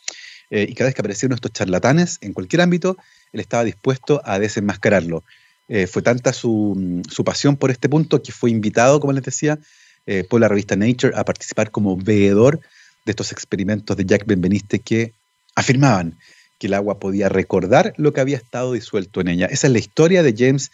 eh, 0.51 0.67
y 0.69 0.75
cada 0.75 0.89
vez 0.89 0.95
que 0.95 1.03
aparecían 1.03 1.33
estos 1.33 1.53
charlatanes 1.53 2.19
en 2.21 2.33
cualquier 2.33 2.62
ámbito, 2.62 2.97
él 3.33 3.41
estaba 3.41 3.64
dispuesto 3.64 4.21
a 4.25 4.39
desenmascararlo. 4.39 5.25
Eh, 5.69 5.87
fue 5.87 6.03
tanta 6.03 6.33
su, 6.33 7.03
pasión 7.25 7.57
por 7.57 7.71
este 7.71 7.89
punto 7.89 8.23
que 8.23 8.33
fue 8.33 8.51
invitado, 8.51 9.01
como 9.01 9.12
les 9.12 9.25
decía, 9.25 9.59
eh, 10.07 10.25
por 10.29 10.41
la 10.41 10.49
revista 10.49 10.77
Nature 10.77 11.17
a 11.17 11.25
participar 11.25 11.71
como 11.71 11.97
veedor 11.97 12.61
de 13.05 13.11
estos 13.11 13.33
experimentos 13.33 13.97
de 13.97 14.05
Jack 14.05 14.27
Benveniste 14.27 14.79
que 14.79 15.12
afirmaban 15.55 16.17
que 16.59 16.69
el 16.69 16.75
agua 16.75 16.99
podía 16.99 17.29
recordar 17.29 17.93
lo 17.97 18.13
que 18.13 18.21
había 18.21 18.37
estado 18.37 18.73
disuelto 18.73 19.21
en 19.21 19.29
ella. 19.29 19.47
Esa 19.47 19.67
es 19.67 19.73
la 19.73 19.79
historia 19.79 20.23
de 20.23 20.35
James, 20.37 20.73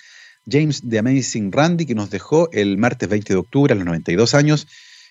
James 0.49 0.83
The 0.89 0.99
Amazing 0.99 1.53
Randy, 1.53 1.87
que 1.87 1.95
nos 1.95 2.11
dejó 2.11 2.51
el 2.53 2.78
martes 2.78 3.09
20 3.09 3.33
de 3.33 3.39
octubre 3.39 3.72
a 3.72 3.76
los 3.76 3.85
92 3.85 4.35
años. 4.35 4.68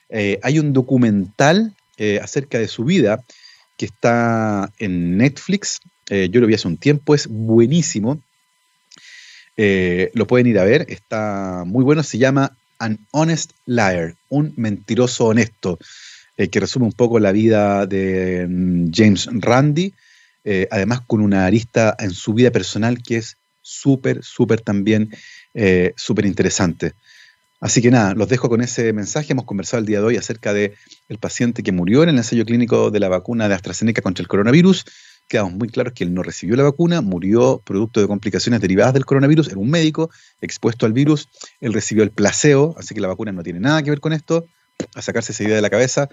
Eh, 0.09 0.39
hay 0.43 0.59
un 0.59 0.73
documental 0.73 1.73
eh, 1.97 2.19
acerca 2.21 2.59
de 2.59 2.67
su 2.67 2.83
vida 2.83 3.23
que 3.77 3.85
está 3.85 4.71
en 4.79 5.17
Netflix. 5.17 5.81
Eh, 6.09 6.29
yo 6.31 6.41
lo 6.41 6.47
vi 6.47 6.53
hace 6.53 6.67
un 6.67 6.77
tiempo, 6.77 7.15
es 7.15 7.27
buenísimo. 7.27 8.21
lo 9.57 10.27
pueden 10.27 10.47
ir 10.47 10.59
a 10.59 10.63
ver, 10.63 10.85
está 10.89 11.63
muy 11.65 11.83
bueno. 11.83 12.03
Se 12.03 12.17
llama 12.17 12.55
An 12.79 12.99
Honest 13.11 13.51
Liar, 13.65 14.15
un 14.29 14.53
mentiroso 14.55 15.27
honesto, 15.27 15.77
que 16.35 16.59
resume 16.59 16.85
un 16.85 16.93
poco 16.93 17.19
la 17.19 17.31
vida 17.31 17.85
de 17.85 18.47
mm, 18.49 18.89
James 18.91 19.29
Randy 19.31 19.93
eh, 20.43 20.67
además 20.71 21.01
con 21.05 21.21
una 21.21 21.45
arista 21.45 21.95
en 21.99 22.11
su 22.11 22.33
vida 22.33 22.51
personal 22.51 23.01
que 23.01 23.17
es 23.17 23.37
súper, 23.61 24.23
súper 24.23 24.61
también, 24.61 25.09
eh, 25.53 25.93
súper 25.95 26.25
interesante. 26.25 26.93
Así 27.59 27.79
que 27.79 27.91
nada, 27.91 28.15
los 28.15 28.27
dejo 28.27 28.49
con 28.49 28.61
ese 28.61 28.91
mensaje. 28.91 29.33
Hemos 29.33 29.45
conversado 29.45 29.81
el 29.81 29.85
día 29.85 29.99
de 29.99 30.05
hoy 30.05 30.17
acerca 30.17 30.51
del 30.51 30.73
el 31.09 31.19
paciente 31.19 31.61
que 31.61 31.71
murió 31.71 32.01
en 32.01 32.09
el 32.09 32.17
ensayo 32.17 32.43
clínico 32.43 32.89
de 32.89 32.99
la 32.99 33.07
vacuna 33.07 33.47
de 33.47 33.53
AstraZeneca 33.53 34.01
contra 34.01 34.23
el 34.23 34.27
coronavirus. 34.27 34.85
Quedamos 35.27 35.53
muy 35.53 35.69
claros 35.69 35.93
que 35.93 36.03
él 36.03 36.13
no 36.13 36.23
recibió 36.23 36.55
la 36.55 36.63
vacuna, 36.63 37.01
murió 37.01 37.61
producto 37.63 38.01
de 38.01 38.07
complicaciones 38.07 38.61
derivadas 38.61 38.95
del 38.95 39.05
coronavirus, 39.05 39.49
era 39.49 39.59
un 39.59 39.69
médico 39.69 40.09
expuesto 40.41 40.85
al 40.85 40.91
virus, 40.91 41.29
él 41.61 41.71
recibió 41.71 42.03
el 42.03 42.11
placebo, 42.11 42.75
así 42.77 42.93
que 42.95 42.99
la 42.99 43.07
vacuna 43.07 43.31
no 43.31 43.43
tiene 43.43 43.59
nada 43.59 43.81
que 43.83 43.91
ver 43.91 44.01
con 44.01 44.11
esto, 44.11 44.45
a 44.95 45.01
sacarse 45.01 45.31
esa 45.31 45.43
idea 45.43 45.55
de 45.55 45.61
la 45.61 45.69
cabeza. 45.69 46.09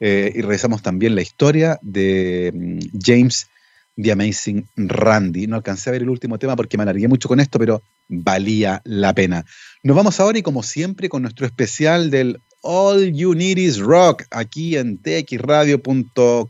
Eh, 0.00 0.32
y 0.34 0.42
revisamos 0.42 0.82
también 0.82 1.14
la 1.14 1.22
historia 1.22 1.78
de 1.80 2.52
mm, 2.54 2.98
James 3.00 3.48
The 4.00 4.12
Amazing 4.12 4.68
Randy. 4.76 5.46
No 5.46 5.56
alcancé 5.56 5.90
a 5.90 5.92
ver 5.92 6.02
el 6.02 6.10
último 6.10 6.38
tema 6.38 6.56
porque 6.56 6.76
me 6.76 6.84
alargué 6.84 7.08
mucho 7.08 7.28
con 7.28 7.40
esto, 7.40 7.58
pero 7.58 7.82
valía 8.08 8.80
la 8.84 9.12
pena. 9.14 9.44
Nos 9.82 9.96
vamos 9.96 10.20
ahora 10.20 10.38
y 10.38 10.42
como 10.42 10.62
siempre 10.62 11.08
con 11.08 11.22
nuestro 11.22 11.46
especial 11.46 12.10
del 12.10 12.40
All 12.62 13.12
You 13.12 13.34
Need 13.34 13.58
Is 13.58 13.78
Rock 13.78 14.24
aquí 14.30 14.76
en 14.76 14.98
txradio.com. 14.98 16.46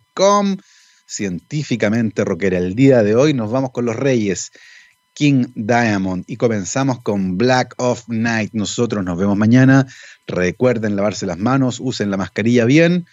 Científicamente 1.07 2.25
rockera. 2.25 2.59
El 2.59 2.75
día 2.75 3.03
de 3.03 3.15
hoy 3.15 3.33
nos 3.33 3.51
vamos 3.51 3.71
con 3.71 3.87
los 3.87 3.97
reyes. 3.97 4.53
King 5.15 5.47
Diamond 5.57 6.25
y 6.29 6.37
comenzamos 6.37 7.03
con 7.03 7.39
Black 7.39 7.75
of 7.79 8.05
Night. 8.09 8.51
Nosotros 8.53 9.05
nos 9.05 9.19
vemos 9.19 9.37
mañana. 9.37 9.87
Recuerden 10.29 10.95
lavarse 10.95 11.27
las 11.27 11.39
manos, 11.39 11.81
usen 11.81 12.11
la 12.11 12.17
mascarilla 12.17 12.67
bien 12.67 13.07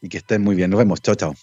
y 0.00 0.08
que 0.08 0.18
estén 0.18 0.42
muy 0.42 0.54
bien. 0.54 0.70
Nos 0.70 0.78
vemos. 0.78 1.02
Chao, 1.02 1.16
chao. 1.16 1.34